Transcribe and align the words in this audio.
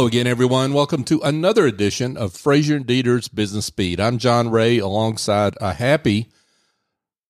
Hello 0.00 0.08
again, 0.08 0.26
everyone. 0.26 0.72
Welcome 0.72 1.04
to 1.04 1.20
another 1.20 1.66
edition 1.66 2.16
of 2.16 2.32
Fraser 2.32 2.74
and 2.74 2.86
Dieter's 2.86 3.28
Business 3.28 3.66
Speed. 3.66 4.00
I'm 4.00 4.16
John 4.16 4.48
Ray 4.50 4.78
alongside 4.78 5.58
a 5.60 5.74
happy 5.74 6.30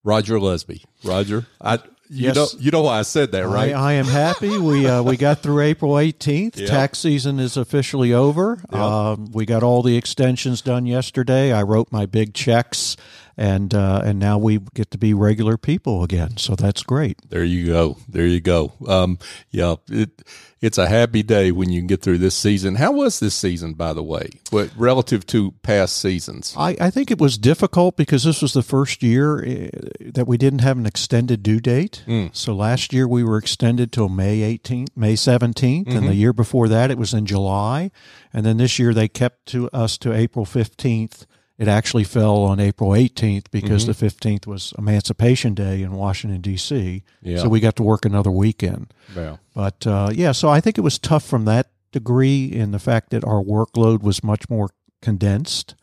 Roger 0.05 0.35
Lesby. 0.35 0.85
Roger, 1.03 1.47
I 1.59 1.79
you 2.07 2.27
Yes. 2.27 2.35
know 2.37 2.47
you 2.57 2.71
know 2.71 2.83
why 2.83 2.99
I 2.99 3.01
said 3.01 3.33
that, 3.33 3.45
right? 3.45 3.73
I, 3.73 3.89
I 3.89 3.93
am 3.95 4.05
happy. 4.05 4.57
We 4.57 4.87
uh, 4.87 5.03
we 5.03 5.17
got 5.17 5.39
through 5.39 5.59
April 5.59 5.95
18th. 5.95 6.55
Yeah. 6.59 6.67
Tax 6.67 6.99
season 6.99 7.41
is 7.41 7.57
officially 7.57 8.13
over. 8.13 8.61
Um, 8.69 9.33
we 9.33 9.45
got 9.45 9.63
all 9.63 9.83
the 9.83 9.97
extensions 9.97 10.61
done 10.61 10.85
yesterday. 10.85 11.51
I 11.51 11.63
wrote 11.63 11.91
my 11.91 12.05
big 12.05 12.33
checks, 12.33 12.95
and 13.37 13.73
uh, 13.73 14.01
and 14.03 14.19
now 14.19 14.37
we 14.37 14.59
get 14.73 14.91
to 14.91 14.97
be 14.97 15.13
regular 15.13 15.57
people 15.57 16.03
again. 16.03 16.37
So 16.37 16.55
that's 16.55 16.83
great. 16.83 17.17
There 17.29 17.43
you 17.43 17.67
go. 17.67 17.97
There 18.07 18.25
you 18.25 18.41
go. 18.41 18.73
Um, 18.87 19.19
yeah, 19.49 19.75
it, 19.89 20.21
it's 20.61 20.77
a 20.77 20.87
happy 20.87 21.23
day 21.23 21.51
when 21.51 21.71
you 21.71 21.79
can 21.81 21.87
get 21.87 22.01
through 22.03 22.19
this 22.19 22.35
season. 22.35 22.75
How 22.75 22.91
was 22.91 23.19
this 23.19 23.33
season, 23.33 23.73
by 23.73 23.93
the 23.93 24.03
way, 24.03 24.29
what, 24.51 24.69
relative 24.77 25.25
to 25.27 25.51
past 25.63 25.97
seasons? 25.97 26.53
I, 26.55 26.77
I 26.79 26.89
think 26.91 27.09
it 27.09 27.19
was 27.19 27.37
difficult 27.37 27.97
because 27.97 28.23
this 28.23 28.43
was 28.43 28.53
the 28.53 28.61
first 28.61 29.01
year 29.01 29.39
uh, 29.43 29.69
that 30.13 30.27
we 30.27 30.37
didn't 30.37 30.59
have 30.59 30.77
an 30.77 30.85
extended 30.85 31.41
due 31.41 31.59
date. 31.59 32.03
So 32.33 32.53
last 32.53 32.93
year 32.93 33.07
we 33.07 33.23
were 33.23 33.37
extended 33.37 33.91
till 33.91 34.07
May 34.09 34.57
18th, 34.57 34.89
May 34.95 35.13
17th, 35.15 35.87
and 35.95 36.07
the 36.07 36.15
year 36.15 36.33
before 36.33 36.67
that 36.67 36.91
it 36.91 36.97
was 36.97 37.13
in 37.13 37.25
July. 37.25 37.89
And 38.31 38.45
then 38.45 38.57
this 38.57 38.77
year 38.77 38.93
they 38.93 39.07
kept 39.07 39.47
to 39.47 39.67
us 39.71 39.97
to 39.99 40.13
April 40.13 40.45
15th. 40.45 41.25
It 41.61 41.67
actually 41.67 42.05
fell 42.05 42.37
on 42.37 42.59
April 42.59 42.89
18th 42.89 43.51
because 43.51 43.85
the 43.85 43.91
15th 43.93 44.47
was 44.47 44.73
Emancipation 44.79 45.53
Day 45.53 45.83
in 45.83 45.91
Washington, 45.91 46.41
D.C. 46.41 47.03
Yeah. 47.21 47.37
So 47.37 47.49
we 47.49 47.59
got 47.59 47.75
to 47.75 47.83
work 47.83 48.03
another 48.03 48.31
weekend. 48.31 48.91
Yeah. 49.15 49.37
But 49.53 49.85
uh, 49.85 50.09
yeah, 50.11 50.31
so 50.31 50.49
I 50.49 50.59
think 50.59 50.79
it 50.79 50.81
was 50.81 50.97
tough 50.97 51.23
from 51.23 51.45
that 51.45 51.69
degree 51.91 52.45
in 52.45 52.71
the 52.71 52.79
fact 52.79 53.11
that 53.11 53.23
our 53.23 53.43
workload 53.43 54.01
was 54.01 54.23
much 54.23 54.49
more 54.49 54.71
condensed, 55.03 55.75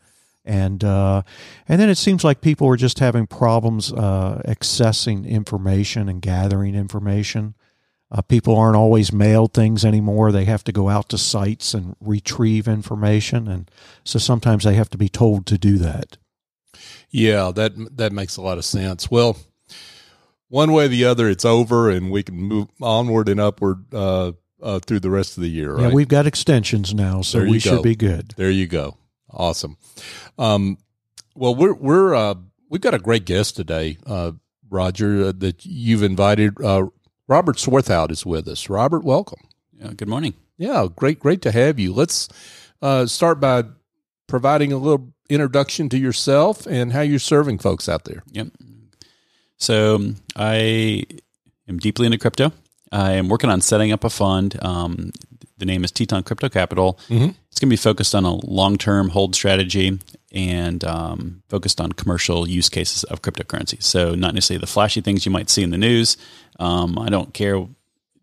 and 0.43 0.83
uh, 0.83 1.21
and 1.65 1.79
then 1.79 1.87
it 1.87 1.97
seems 1.97 2.25
like 2.25 2.41
people 2.41 2.67
were 2.67 2.75
just 2.75 2.99
having 2.99 3.25
problems 3.25 3.93
uh, 3.93 4.41
accessing 4.45 5.25
information 5.25 6.09
and 6.09 6.21
gathering 6.21 6.75
information. 6.75 7.55
Uh, 8.11 8.21
people 8.23 8.57
aren't 8.57 8.75
always 8.75 9.13
mailed 9.13 9.53
things 9.53 9.85
anymore; 9.85 10.31
they 10.31 10.45
have 10.45 10.63
to 10.63 10.71
go 10.71 10.89
out 10.89 11.09
to 11.09 11.17
sites 11.17 11.73
and 11.73 11.95
retrieve 11.99 12.67
information, 12.67 13.47
and 13.47 13.69
so 14.03 14.17
sometimes 14.17 14.63
they 14.63 14.73
have 14.73 14.89
to 14.89 14.97
be 14.97 15.09
told 15.09 15.45
to 15.45 15.57
do 15.57 15.77
that. 15.77 16.17
Yeah, 17.11 17.51
that 17.51 17.97
that 17.97 18.11
makes 18.11 18.37
a 18.37 18.41
lot 18.41 18.57
of 18.57 18.65
sense. 18.65 19.11
Well, 19.11 19.37
one 20.47 20.71
way 20.71 20.85
or 20.85 20.87
the 20.87 21.05
other, 21.05 21.29
it's 21.29 21.45
over, 21.45 21.89
and 21.89 22.11
we 22.11 22.23
can 22.23 22.35
move 22.35 22.67
onward 22.81 23.29
and 23.29 23.39
upward 23.39 23.93
uh, 23.93 24.33
uh, 24.61 24.79
through 24.79 24.99
the 24.99 25.11
rest 25.11 25.37
of 25.37 25.43
the 25.43 25.49
year. 25.49 25.73
Right? 25.73 25.83
Yeah, 25.83 25.93
we've 25.93 26.07
got 26.07 26.25
extensions 26.25 26.93
now, 26.93 27.21
so 27.21 27.41
we 27.41 27.59
should 27.59 27.83
be 27.83 27.95
good. 27.95 28.33
There 28.37 28.51
you 28.51 28.67
go. 28.67 28.97
Awesome. 29.31 29.77
Um, 30.37 30.77
well, 31.35 31.55
we're 31.55 31.73
we're 31.73 32.15
uh, 32.15 32.35
we've 32.69 32.81
got 32.81 32.93
a 32.93 32.99
great 32.99 33.25
guest 33.25 33.55
today, 33.55 33.97
uh, 34.05 34.31
Roger, 34.69 35.25
uh, 35.25 35.33
that 35.37 35.65
you've 35.65 36.03
invited. 36.03 36.59
Robert 37.29 37.57
Swarthout 37.57 38.09
is 38.09 38.25
with 38.25 38.47
us. 38.47 38.69
Robert, 38.69 39.03
welcome. 39.03 39.39
Yeah, 39.79 39.91
good 39.95 40.07
morning. 40.07 40.33
Yeah, 40.57 40.87
great, 40.93 41.19
great 41.19 41.43
to 41.43 41.51
have 41.51 41.77
you. 41.79 41.93
Let's 41.93 42.27
uh, 42.81 43.05
start 43.05 43.39
by 43.39 43.65
providing 44.27 44.73
a 44.73 44.77
little 44.77 45.13
introduction 45.29 45.89
to 45.89 45.97
yourself 45.99 46.65
and 46.65 46.91
how 46.91 47.01
you're 47.01 47.19
serving 47.19 47.59
folks 47.59 47.87
out 47.87 48.05
there. 48.05 48.23
Yep. 48.31 48.47
So 49.57 50.13
I 50.35 51.03
am 51.67 51.77
deeply 51.77 52.07
into 52.07 52.17
crypto. 52.17 52.51
I 52.91 53.11
am 53.13 53.29
working 53.29 53.51
on 53.51 53.61
setting 53.61 53.91
up 53.91 54.03
a 54.03 54.09
fund. 54.09 54.57
Um, 54.63 55.11
the 55.59 55.65
name 55.65 55.83
is 55.83 55.91
Teton 55.91 56.23
Crypto 56.23 56.49
Capital. 56.49 56.97
Mhm. 57.09 57.35
It's 57.51 57.59
going 57.59 57.67
to 57.69 57.73
be 57.73 57.75
focused 57.75 58.15
on 58.15 58.25
a 58.25 58.33
long-term 58.33 59.09
hold 59.09 59.35
strategy 59.35 59.99
and 60.31 60.83
um, 60.83 61.41
focused 61.49 61.81
on 61.81 61.91
commercial 61.91 62.47
use 62.47 62.69
cases 62.69 63.03
of 63.05 63.21
cryptocurrency. 63.21 63.81
So 63.81 64.15
not 64.15 64.33
necessarily 64.33 64.61
the 64.61 64.67
flashy 64.67 65.01
things 65.01 65.25
you 65.25 65.31
might 65.31 65.49
see 65.49 65.63
in 65.63 65.71
the 65.71 65.77
news. 65.77 66.17
Um, 66.59 66.99
I 66.99 67.09
don't 67.09 67.33
care 67.33 67.67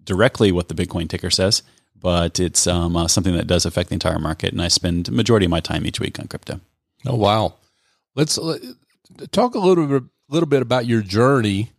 directly 0.04 0.52
what 0.52 0.68
the 0.68 0.74
Bitcoin 0.74 1.08
ticker 1.08 1.30
says, 1.30 1.62
but 2.00 2.38
it's 2.38 2.66
um, 2.66 2.96
uh, 2.96 3.08
something 3.08 3.34
that 3.34 3.46
does 3.46 3.66
affect 3.66 3.88
the 3.88 3.94
entire 3.94 4.18
market. 4.18 4.52
And 4.52 4.62
I 4.62 4.68
spend 4.68 5.10
majority 5.10 5.46
of 5.46 5.50
my 5.50 5.60
time 5.60 5.86
each 5.86 6.00
week 6.00 6.18
on 6.20 6.28
crypto. 6.28 6.60
Oh 7.04 7.16
wow! 7.16 7.54
Let's 8.14 8.38
uh, 8.38 8.58
talk 9.32 9.54
a 9.54 9.58
little 9.58 9.86
bit, 9.86 10.02
little 10.28 10.48
bit 10.48 10.62
about 10.62 10.86
your 10.86 11.02
journey, 11.02 11.70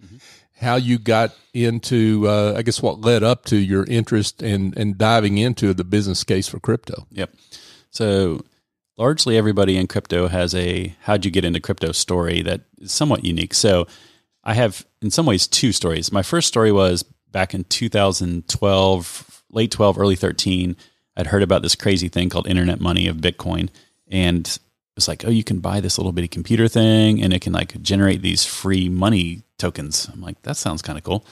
how 0.59 0.75
you 0.75 0.99
got 0.99 1.33
into, 1.53 2.27
uh, 2.27 2.53
I 2.55 2.61
guess, 2.61 2.81
what 2.81 3.01
led 3.01 3.23
up 3.23 3.45
to 3.45 3.57
your 3.57 3.83
interest 3.85 4.41
and 4.41 4.77
and 4.77 4.97
diving 4.97 5.37
into 5.37 5.73
the 5.73 5.83
business 5.83 6.23
case 6.23 6.47
for 6.47 6.59
crypto. 6.59 7.07
Yep. 7.11 7.33
So 7.89 8.41
largely 8.97 9.37
everybody 9.37 9.77
in 9.77 9.87
crypto 9.87 10.27
has 10.27 10.55
a 10.55 10.95
how'd 11.01 11.23
you 11.23 11.31
get 11.31 11.45
into 11.45 11.59
crypto 11.59 11.91
story 11.91 12.41
that 12.41 12.61
is 12.79 12.91
somewhat 12.91 13.23
unique. 13.23 13.53
So 13.53 13.87
I 14.43 14.53
have 14.53 14.85
in 15.01 15.11
some 15.11 15.25
ways 15.25 15.47
two 15.47 15.71
stories. 15.71 16.11
My 16.11 16.23
first 16.23 16.47
story 16.47 16.71
was 16.71 17.03
back 17.31 17.53
in 17.53 17.63
2012, 17.65 19.43
late 19.51 19.71
12, 19.71 19.99
early 19.99 20.15
13. 20.15 20.75
I'd 21.15 21.27
heard 21.27 21.43
about 21.43 21.61
this 21.61 21.75
crazy 21.75 22.09
thing 22.09 22.29
called 22.29 22.47
internet 22.47 22.79
money 22.79 23.07
of 23.07 23.17
Bitcoin 23.17 23.69
and 24.07 24.47
it 24.47 24.59
was 24.95 25.07
like, 25.07 25.25
oh, 25.25 25.29
you 25.29 25.43
can 25.43 25.59
buy 25.59 25.79
this 25.79 25.99
little 25.99 26.11
bitty 26.11 26.27
computer 26.27 26.67
thing 26.67 27.21
and 27.21 27.33
it 27.33 27.41
can 27.41 27.53
like 27.53 27.79
generate 27.81 28.23
these 28.23 28.45
free 28.45 28.89
money 28.89 29.43
tokens. 29.59 30.09
I'm 30.11 30.21
like, 30.21 30.41
that 30.41 30.57
sounds 30.57 30.81
kind 30.81 30.97
of 30.97 31.03
cool. 31.03 31.25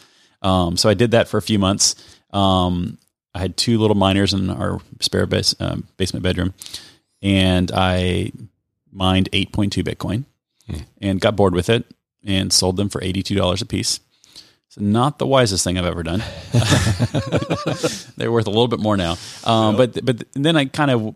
Um, 0.44 0.78
so 0.78 0.88
I 0.88 0.94
did 0.94 1.12
that 1.12 1.28
for 1.28 1.38
a 1.38 1.42
few 1.42 1.58
months. 1.58 1.96
Um, 2.32 3.00
I 3.34 3.40
had 3.40 3.58
two 3.58 3.80
little 3.80 3.96
miners 3.96 4.34
in 4.34 4.50
our 4.50 4.80
spare 5.00 5.26
base, 5.26 5.56
um, 5.60 5.88
basement 5.98 6.22
bedroom, 6.22 6.54
and 7.26 7.72
I 7.74 8.32
mined 8.92 9.30
8.2 9.32 9.84
Bitcoin 9.84 10.26
and 11.02 11.20
got 11.20 11.36
bored 11.36 11.54
with 11.56 11.70
it 11.70 11.86
and 12.24 12.54
sold 12.54 12.78
them 12.78 12.90
for 12.90 13.02
$82 13.02 13.62
a 13.62 13.66
piece. 13.66 14.00
So 14.70 14.82
not 14.82 15.20
the 15.20 15.26
wisest 15.28 15.64
thing 15.64 15.78
I've 15.78 15.86
ever 15.86 16.04
done. 16.04 16.20
They're 18.18 18.32
worth 18.32 18.48
a 18.48 18.52
little 18.52 18.68
bit 18.68 18.80
more 18.80 18.96
now. 18.98 19.18
Um, 19.44 19.76
But 19.76 20.06
but 20.06 20.24
then 20.34 20.56
I 20.56 20.66
kind 20.66 20.92
of 20.92 21.16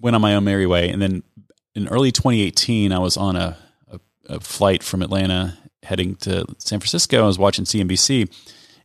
went 0.00 0.16
on 0.16 0.22
my 0.22 0.34
own 0.34 0.44
merry 0.44 0.66
way, 0.66 0.88
and 0.88 1.00
then 1.02 1.22
in 1.74 1.88
early 1.88 2.12
2018, 2.12 2.92
I 2.92 2.98
was 2.98 3.16
on 3.16 3.36
a, 3.36 3.56
a, 3.90 4.00
a 4.28 4.40
flight 4.40 4.82
from 4.82 5.02
Atlanta 5.02 5.58
heading 5.82 6.16
to 6.16 6.44
San 6.58 6.80
Francisco. 6.80 7.24
I 7.24 7.26
was 7.26 7.38
watching 7.38 7.64
CNBC, 7.64 8.28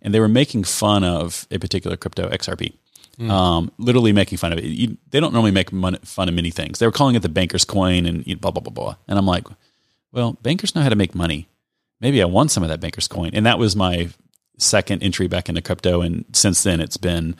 and 0.02 0.14
they 0.14 0.20
were 0.20 0.28
making 0.30 0.64
fun 0.66 1.04
of 1.04 1.48
a 1.52 1.60
particular 1.60 1.98
crypto 1.98 2.30
XRP. 2.30 2.74
Um, 3.20 3.72
literally 3.80 4.14
making 4.14 4.38
fun 4.38 4.54
of 4.54 4.60
it. 4.60 4.66
You, 4.66 4.98
they 5.10 5.20
don't 5.20 5.34
normally 5.34 5.52
make 5.52 5.72
mon- 5.72 5.98
fun 6.04 6.30
of 6.30 6.36
many 6.36 6.52
things. 6.52 6.78
They 6.78 6.86
were 6.86 6.92
calling 6.92 7.16
it 7.16 7.24
the 7.24 7.30
banker's 7.30 7.66
coin 7.66 8.06
and 8.06 8.24
blah 8.40 8.52
blah 8.52 8.62
blah 8.62 8.72
blah. 8.72 8.96
And 9.08 9.18
I'm 9.18 9.26
like, 9.26 9.48
well, 10.12 10.34
bankers 10.44 10.76
know 10.76 10.82
how 10.82 10.90
to 10.90 10.96
make 10.96 11.16
money. 11.16 11.48
Maybe 12.00 12.22
I 12.22 12.26
want 12.26 12.52
some 12.52 12.62
of 12.62 12.70
that 12.70 12.80
banker's 12.80 13.08
coin, 13.08 13.32
and 13.34 13.46
that 13.48 13.58
was 13.58 13.76
my 13.76 14.10
second 14.60 15.02
entry 15.02 15.28
back 15.28 15.50
into 15.50 15.62
crypto. 15.62 16.02
And 16.02 16.26
since 16.34 16.62
then, 16.62 16.80
it's 16.80 16.98
been 16.98 17.36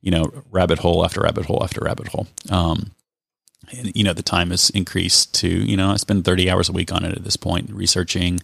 you 0.00 0.10
know 0.10 0.42
rabbit 0.50 0.80
hole 0.80 1.04
after 1.04 1.20
rabbit 1.20 1.46
hole 1.46 1.62
after 1.62 1.80
rabbit 1.82 2.08
hole. 2.08 2.26
Um, 2.50 2.90
and 3.70 3.94
you 3.94 4.02
know 4.02 4.12
the 4.12 4.24
time 4.24 4.50
has 4.50 4.70
increased 4.70 5.34
to 5.34 5.48
you 5.48 5.76
know 5.76 5.90
I 5.90 5.96
spend 5.96 6.24
30 6.24 6.50
hours 6.50 6.68
a 6.68 6.72
week 6.72 6.92
on 6.92 7.04
it 7.04 7.16
at 7.16 7.22
this 7.22 7.36
point, 7.36 7.70
researching, 7.70 8.40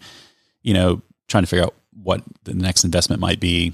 you 0.62 0.74
know, 0.74 1.02
trying 1.26 1.42
to 1.42 1.48
figure 1.48 1.64
out 1.64 1.74
what 2.02 2.22
the 2.44 2.54
next 2.54 2.84
investment 2.84 3.20
might 3.20 3.40
be, 3.40 3.72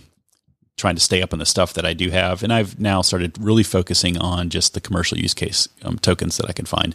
trying 0.76 0.96
to 0.96 1.00
stay 1.00 1.22
up 1.22 1.32
on 1.32 1.38
the 1.38 1.46
stuff 1.46 1.74
that 1.74 1.86
I 1.86 1.92
do 1.92 2.10
have, 2.10 2.42
and 2.42 2.52
I've 2.52 2.80
now 2.80 3.02
started 3.02 3.38
really 3.38 3.62
focusing 3.62 4.18
on 4.18 4.50
just 4.50 4.74
the 4.74 4.80
commercial 4.80 5.18
use 5.18 5.34
case 5.34 5.68
um, 5.82 5.98
tokens 5.98 6.36
that 6.36 6.48
I 6.48 6.52
can 6.52 6.66
find 6.66 6.94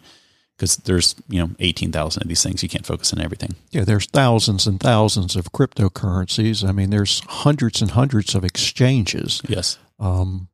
because 0.59 0.75
there's 0.77 1.15
you 1.29 1.39
know 1.39 1.51
18,000 1.59 2.21
of 2.21 2.27
these 2.27 2.43
things. 2.43 2.61
You 2.61 2.69
can't 2.69 2.85
focus 2.85 3.13
on 3.13 3.21
everything. 3.21 3.55
Yeah, 3.71 3.85
there's 3.85 4.05
thousands 4.05 4.67
and 4.67 4.79
thousands 4.79 5.35
of 5.37 5.53
cryptocurrencies. 5.53 6.67
I 6.67 6.73
mean, 6.73 6.89
there's 6.89 7.21
hundreds 7.27 7.81
and 7.81 7.91
hundreds 7.91 8.35
of 8.35 8.43
exchanges. 8.43 9.41
Yes. 9.47 9.77
Um, 9.99 10.49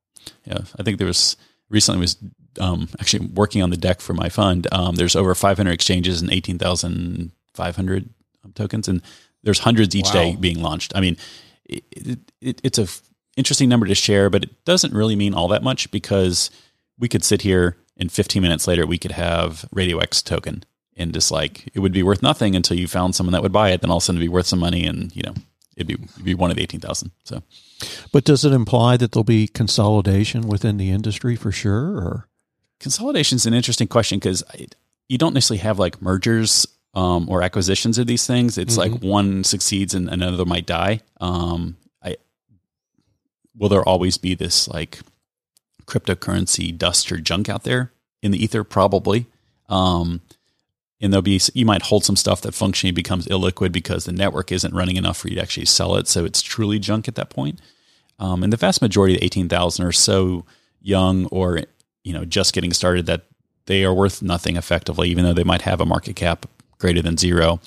Yeah, 0.45 0.59
I 0.79 0.83
think 0.83 0.99
there 0.99 1.07
was 1.07 1.37
recently 1.69 2.01
was 2.01 2.17
um, 2.59 2.87
actually 2.99 3.27
working 3.27 3.63
on 3.63 3.71
the 3.71 3.77
deck 3.77 4.01
for 4.01 4.13
my 4.13 4.29
fund. 4.29 4.67
Um, 4.71 4.95
there's 4.95 5.15
over 5.15 5.33
500 5.33 5.71
exchanges 5.71 6.21
and 6.21 6.31
18,500 6.31 8.09
tokens, 8.53 8.87
and 8.87 9.01
there's 9.43 9.59
hundreds 9.59 9.95
each 9.95 10.11
day 10.11 10.35
being 10.35 10.61
launched. 10.61 10.93
I 10.95 11.01
mean, 11.01 11.17
it, 11.65 11.83
it, 11.91 12.19
it, 12.41 12.61
it's 12.63 12.77
a 12.77 12.87
interesting 13.35 13.69
number 13.69 13.85
to 13.85 13.95
share, 13.95 14.29
but 14.29 14.43
it 14.43 14.65
doesn't 14.65 14.93
really 14.93 15.15
mean 15.15 15.33
all 15.33 15.47
that 15.49 15.63
much 15.63 15.91
because 15.91 16.49
we 16.97 17.07
could 17.07 17.23
sit 17.23 17.41
here 17.41 17.77
and 17.97 18.11
15 18.11 18.41
minutes 18.41 18.67
later 18.67 18.85
we 18.85 18.97
could 18.97 19.11
have 19.11 19.65
Radio 19.71 19.99
X 19.99 20.21
token 20.21 20.63
and 20.97 21.13
just 21.13 21.31
like 21.31 21.69
it 21.73 21.79
would 21.79 21.91
be 21.91 22.03
worth 22.03 22.23
nothing 22.23 22.55
until 22.55 22.77
you 22.77 22.87
found 22.87 23.15
someone 23.15 23.33
that 23.33 23.43
would 23.43 23.51
buy 23.51 23.71
it. 23.71 23.81
Then 23.81 23.91
all 23.91 23.97
of 23.97 24.03
a 24.03 24.05
sudden 24.05 24.17
it'd 24.17 24.29
be 24.29 24.33
worth 24.33 24.45
some 24.45 24.59
money, 24.59 24.85
and 24.85 25.15
you 25.15 25.23
know 25.23 25.33
it'd 25.75 25.87
be 25.87 25.95
it'd 25.95 26.25
be 26.25 26.35
one 26.35 26.49
of 26.49 26.57
the 26.57 26.63
18,000. 26.63 27.11
So. 27.23 27.43
but 28.11 28.23
does 28.23 28.45
it 28.45 28.53
imply 28.53 28.97
that 28.97 29.11
there'll 29.11 29.23
be 29.23 29.47
consolidation 29.47 30.47
within 30.47 30.77
the 30.77 30.91
industry 30.91 31.35
for 31.35 31.51
sure? 31.51 31.97
Or 31.97 32.27
Consolidation 32.79 33.37
is 33.37 33.45
an 33.45 33.53
interesting 33.53 33.87
question 33.87 34.19
because 34.19 34.43
you 35.07 35.17
don't 35.17 35.33
necessarily 35.33 35.61
have 35.61 35.79
like 35.79 36.01
mergers 36.01 36.67
um, 36.93 37.29
or 37.29 37.41
acquisitions 37.41 37.97
of 37.97 38.07
these 38.07 38.25
things. 38.25 38.57
It's 38.57 38.77
like 38.77 39.01
one 39.01 39.43
succeeds 39.43 39.93
and 39.93 40.09
another 40.09 40.45
might 40.45 40.65
die. 40.65 41.01
Um, 41.19 41.77
will 43.57 43.69
there 43.69 43.87
always 43.87 44.17
be 44.17 44.35
this 44.35 44.67
like 44.67 44.99
cryptocurrency 45.85 46.75
dust 46.75 47.11
or 47.11 47.17
junk 47.17 47.49
out 47.49 47.63
there 47.63 47.91
in 48.21 48.31
the 48.31 48.43
ether, 48.43 48.63
probably. 48.63 49.27
Um, 49.69 50.21
and 51.01 51.11
there'll 51.11 51.21
be 51.21 51.39
you 51.53 51.65
might 51.65 51.83
hold 51.83 52.03
some 52.03 52.15
stuff 52.15 52.41
that 52.41 52.53
functionally 52.53 52.91
becomes 52.91 53.27
illiquid 53.27 53.71
because 53.71 54.05
the 54.05 54.11
network 54.11 54.51
isn't 54.51 54.73
running 54.73 54.95
enough 54.95 55.17
for 55.17 55.27
you 55.27 55.35
to 55.35 55.41
actually 55.41 55.65
sell 55.65 55.95
it, 55.95 56.07
so 56.07 56.25
it's 56.25 56.41
truly 56.41 56.79
junk 56.79 57.07
at 57.07 57.15
that 57.15 57.29
point. 57.29 57.59
Um, 58.17 58.43
and 58.43 58.51
the 58.51 58.57
vast 58.57 58.81
majority 58.81 59.15
of 59.15 59.21
eighteen 59.21 59.49
thousand 59.49 59.85
are 59.85 59.91
so 59.91 60.45
young 60.81 61.25
or 61.27 61.61
you 62.03 62.13
know 62.13 62.25
just 62.25 62.53
getting 62.53 62.73
started 62.73 63.05
that 63.07 63.23
they 63.65 63.83
are 63.83 63.93
worth 63.93 64.21
nothing 64.21 64.55
effectively, 64.55 65.09
even 65.09 65.25
though 65.25 65.33
they 65.33 65.43
might 65.43 65.63
have 65.63 65.81
a 65.81 65.85
market 65.85 66.15
cap 66.15 66.45
greater 66.77 67.01
than 67.01 67.17
zero. 67.17 67.59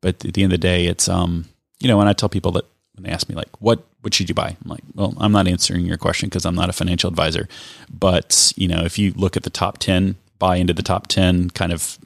But 0.00 0.24
at 0.24 0.34
the 0.34 0.42
end 0.42 0.52
of 0.52 0.60
the 0.60 0.66
day, 0.66 0.86
it's 0.86 1.08
um 1.08 1.46
you 1.78 1.88
know 1.88 1.96
when 1.96 2.08
I 2.08 2.12
tell 2.14 2.28
people 2.28 2.52
that 2.52 2.64
when 2.96 3.04
they 3.04 3.10
ask 3.10 3.28
me 3.28 3.34
like 3.34 3.60
what 3.60 3.84
what 4.00 4.14
should 4.14 4.28
you 4.28 4.34
buy, 4.34 4.56
I'm 4.64 4.70
like, 4.70 4.82
well, 4.94 5.14
I'm 5.18 5.32
not 5.32 5.48
answering 5.48 5.84
your 5.84 5.98
question 5.98 6.28
because 6.28 6.44
I'm 6.46 6.54
not 6.54 6.68
a 6.70 6.72
financial 6.72 7.10
advisor. 7.10 7.48
But 7.90 8.52
you 8.56 8.68
know 8.68 8.84
if 8.84 8.98
you 8.98 9.12
look 9.16 9.36
at 9.36 9.42
the 9.44 9.50
top 9.50 9.78
ten, 9.78 10.16
buy 10.38 10.56
into 10.56 10.74
the 10.74 10.82
top 10.82 11.06
ten 11.06 11.50
kind 11.50 11.72
of 11.72 11.98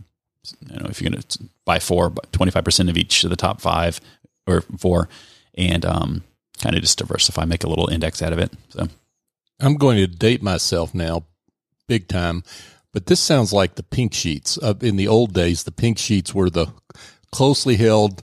you 0.61 0.77
know, 0.77 0.87
if 0.89 1.01
you're 1.01 1.11
going 1.11 1.23
to 1.23 1.39
buy 1.65 1.79
four, 1.79 2.11
25% 2.11 2.89
of 2.89 2.97
each 2.97 3.25
of 3.25 3.31
the 3.31 3.37
top 3.37 3.61
five 3.61 4.01
or 4.47 4.63
four, 4.79 5.09
and 5.55 5.85
um, 5.85 6.23
kind 6.63 6.75
of 6.75 6.83
just 6.83 6.99
diversify, 6.99 7.45
make 7.45 7.65
a 7.65 7.69
little 7.69 7.89
index 7.89 8.23
out 8.23 8.33
of 8.33 8.39
it. 8.39 8.53
So 8.71 8.89
I'm 9.61 9.77
going 9.77 9.99
to 9.99 10.07
date 10.07 10.43
myself 10.43 10.95
now, 10.95 11.25
big 11.89 12.09
time. 12.09 12.43
But 12.93 13.07
this 13.07 13.21
sounds 13.21 13.53
like 13.53 13.77
the 13.77 13.83
pink 13.83 14.15
sheets. 14.15 14.59
Uh, 14.61 14.75
in 14.81 14.97
the 14.97 15.07
old 15.07 15.33
days, 15.33 15.63
the 15.63 15.71
pink 15.71 15.99
sheets 15.99 16.35
were 16.35 16.51
the 16.51 16.69
closely 17.33 17.77
held 17.77 18.23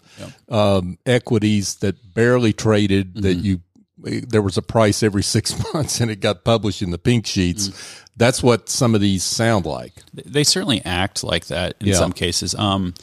um, 0.50 0.98
equities 1.06 1.76
that 1.76 2.14
barely 2.14 2.54
traded. 2.54 3.14
Mm-hmm. 3.14 3.22
That 3.22 3.34
you 3.36 3.62
there 3.98 4.44
was 4.44 4.58
a 4.58 4.62
price 4.62 5.02
every 5.04 5.24
six 5.24 5.56
months, 5.74 6.00
and 6.00 6.12
it 6.12 6.20
got 6.20 6.44
published 6.44 6.82
in 6.82 6.92
the 6.92 6.98
pink 6.98 7.26
sheets. 7.26 7.70
Mm-hmm 7.70 8.04
that's 8.18 8.42
what 8.42 8.68
some 8.68 8.96
of 8.96 9.02
these 9.02 9.24
sound 9.24 9.66
like. 9.66 9.94
They 10.14 10.44
certainly 10.44 10.82
act 10.84 11.24
like 11.24 11.46
that 11.46 11.76
in 11.80 11.88
yeah. 11.88 11.96
some 11.96 12.12
cases. 12.12 12.56
Um, 12.56 12.96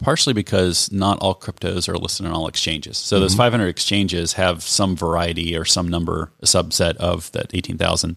partially 0.00 0.34
because 0.34 0.92
not 0.92 1.18
all 1.20 1.34
cryptos 1.34 1.88
are 1.88 1.96
listed 1.96 2.26
on 2.26 2.32
all 2.32 2.48
exchanges. 2.48 2.98
So 2.98 3.16
mm-hmm. 3.16 3.22
those 3.22 3.34
500 3.34 3.66
exchanges 3.66 4.34
have 4.34 4.62
some 4.62 4.96
variety 4.96 5.56
or 5.56 5.64
some 5.64 5.88
number, 5.88 6.32
a 6.40 6.46
subset 6.46 6.96
of 6.96 7.32
that 7.32 7.54
18,000. 7.54 8.16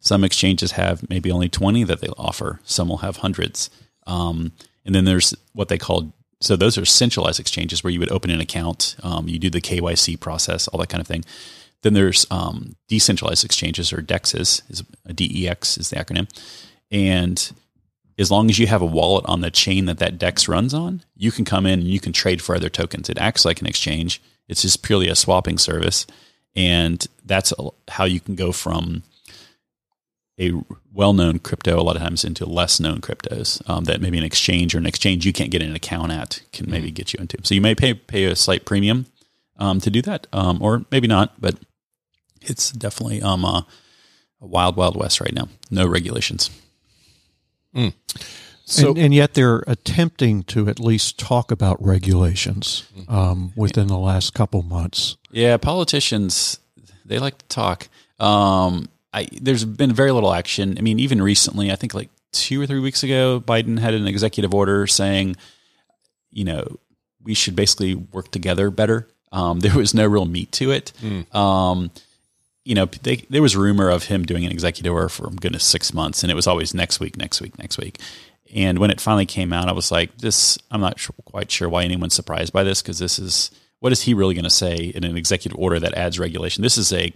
Some 0.00 0.24
exchanges 0.24 0.72
have 0.72 1.08
maybe 1.08 1.30
only 1.30 1.48
20 1.48 1.84
that 1.84 2.00
they 2.00 2.08
offer. 2.18 2.60
Some 2.64 2.88
will 2.88 2.98
have 2.98 3.18
hundreds. 3.18 3.70
Um, 4.06 4.52
and 4.84 4.94
then 4.94 5.04
there's 5.04 5.34
what 5.52 5.68
they 5.68 5.78
call 5.78 6.14
so 6.40 6.56
those 6.56 6.76
are 6.76 6.84
centralized 6.84 7.40
exchanges 7.40 7.82
where 7.82 7.92
you 7.92 8.00
would 8.00 8.12
open 8.12 8.30
an 8.30 8.40
account, 8.40 8.96
um, 9.02 9.28
you 9.28 9.38
do 9.38 9.50
the 9.50 9.60
KYC 9.60 10.20
process, 10.20 10.68
all 10.68 10.80
that 10.80 10.88
kind 10.88 11.00
of 11.00 11.06
thing. 11.06 11.24
Then 11.82 11.94
there's 11.94 12.26
um, 12.30 12.76
decentralized 12.88 13.44
exchanges 13.44 13.92
or 13.92 14.02
DEXs, 14.02 14.62
is 14.70 14.82
DEX 15.14 15.78
is 15.78 15.90
the 15.90 15.96
acronym, 15.96 16.28
and 16.90 17.52
as 18.18 18.30
long 18.30 18.48
as 18.48 18.58
you 18.58 18.66
have 18.66 18.82
a 18.82 18.86
wallet 18.86 19.26
on 19.26 19.40
the 19.40 19.50
chain 19.50 19.84
that 19.86 19.98
that 19.98 20.18
DEX 20.18 20.48
runs 20.48 20.72
on, 20.72 21.02
you 21.16 21.30
can 21.30 21.44
come 21.44 21.66
in 21.66 21.80
and 21.80 21.88
you 21.88 22.00
can 22.00 22.12
trade 22.12 22.40
for 22.40 22.56
other 22.56 22.70
tokens. 22.70 23.10
It 23.10 23.18
acts 23.18 23.44
like 23.44 23.60
an 23.60 23.66
exchange. 23.66 24.22
It's 24.48 24.62
just 24.62 24.82
purely 24.82 25.08
a 25.08 25.14
swapping 25.14 25.58
service, 25.58 26.06
and 26.54 27.06
that's 27.24 27.52
how 27.88 28.04
you 28.04 28.20
can 28.20 28.34
go 28.34 28.52
from 28.52 29.02
a 30.38 30.52
well-known 30.92 31.38
crypto 31.38 31.80
a 31.80 31.82
lot 31.82 31.96
of 31.96 32.02
times 32.02 32.24
into 32.24 32.44
less 32.44 32.78
known 32.78 33.00
cryptos 33.00 33.62
um, 33.68 33.84
that 33.84 34.00
maybe 34.00 34.18
an 34.18 34.24
exchange 34.24 34.74
or 34.74 34.78
an 34.78 34.86
exchange 34.86 35.24
you 35.24 35.32
can't 35.32 35.50
get 35.50 35.62
an 35.62 35.74
account 35.74 36.12
at 36.12 36.42
can 36.52 36.70
maybe 36.70 36.88
mm-hmm. 36.88 36.94
get 36.94 37.12
you 37.12 37.20
into. 37.20 37.38
So 37.42 37.54
you 37.54 37.60
may 37.60 37.74
pay 37.74 37.94
pay 37.94 38.24
a 38.24 38.36
slight 38.36 38.64
premium 38.64 39.06
um, 39.58 39.80
to 39.80 39.90
do 39.90 40.02
that, 40.02 40.26
um, 40.32 40.60
or 40.60 40.84
maybe 40.90 41.08
not, 41.08 41.40
but 41.40 41.56
it's 42.42 42.70
definitely 42.70 43.22
um, 43.22 43.44
a, 43.44 43.66
a 44.40 44.46
wild, 44.46 44.76
wild 44.76 44.96
west 44.96 45.20
right 45.20 45.32
now. 45.32 45.48
No 45.70 45.86
regulations. 45.86 46.50
Mm. 47.74 47.94
So, 48.64 48.88
and, 48.90 48.98
and, 48.98 49.14
yet 49.14 49.34
they're 49.34 49.62
attempting 49.68 50.42
to 50.44 50.68
at 50.68 50.80
least 50.80 51.18
talk 51.18 51.52
about 51.52 51.82
regulations 51.82 52.84
um, 53.06 53.52
within 53.54 53.86
the 53.86 53.98
last 53.98 54.34
couple 54.34 54.62
months. 54.62 55.16
Yeah, 55.30 55.56
politicians 55.56 56.58
they 57.04 57.20
like 57.20 57.38
to 57.38 57.46
talk. 57.46 57.88
Um, 58.18 58.88
I, 59.16 59.26
there's 59.40 59.64
been 59.64 59.94
very 59.94 60.12
little 60.12 60.32
action. 60.32 60.76
I 60.76 60.82
mean, 60.82 61.00
even 61.00 61.22
recently, 61.22 61.72
I 61.72 61.76
think 61.76 61.94
like 61.94 62.10
two 62.32 62.60
or 62.60 62.66
three 62.66 62.80
weeks 62.80 63.02
ago, 63.02 63.40
Biden 63.40 63.78
had 63.78 63.94
an 63.94 64.06
executive 64.06 64.54
order 64.54 64.86
saying, 64.86 65.36
you 66.30 66.44
know, 66.44 66.78
we 67.22 67.32
should 67.32 67.56
basically 67.56 67.94
work 67.94 68.30
together 68.30 68.70
better. 68.70 69.08
Um, 69.32 69.60
there 69.60 69.74
was 69.74 69.94
no 69.94 70.06
real 70.06 70.26
meat 70.26 70.52
to 70.52 70.70
it. 70.70 70.92
Mm. 71.00 71.34
Um, 71.34 71.90
you 72.64 72.74
know, 72.74 72.84
they, 72.84 73.16
there 73.30 73.40
was 73.40 73.56
rumor 73.56 73.88
of 73.88 74.04
him 74.04 74.24
doing 74.24 74.44
an 74.44 74.52
executive 74.52 74.92
order 74.92 75.08
for 75.08 75.30
goodness 75.30 75.64
six 75.64 75.94
months, 75.94 76.22
and 76.22 76.30
it 76.30 76.34
was 76.34 76.46
always 76.46 76.74
next 76.74 77.00
week, 77.00 77.16
next 77.16 77.40
week, 77.40 77.58
next 77.58 77.78
week. 77.78 77.98
And 78.54 78.78
when 78.78 78.90
it 78.90 79.00
finally 79.00 79.26
came 79.26 79.52
out, 79.52 79.68
I 79.68 79.72
was 79.72 79.90
like, 79.90 80.18
"This, 80.18 80.58
I'm 80.70 80.80
not 80.80 80.98
sure, 80.98 81.14
quite 81.24 81.50
sure 81.50 81.68
why 81.68 81.84
anyone's 81.84 82.14
surprised 82.14 82.52
by 82.52 82.64
this 82.64 82.82
because 82.82 82.98
this 82.98 83.18
is 83.18 83.50
what 83.80 83.92
is 83.92 84.02
he 84.02 84.14
really 84.14 84.34
going 84.34 84.44
to 84.44 84.50
say 84.50 84.76
in 84.76 85.04
an 85.04 85.16
executive 85.16 85.58
order 85.58 85.80
that 85.80 85.94
adds 85.94 86.18
regulation? 86.18 86.62
This 86.62 86.76
is 86.76 86.92
a, 86.92 87.12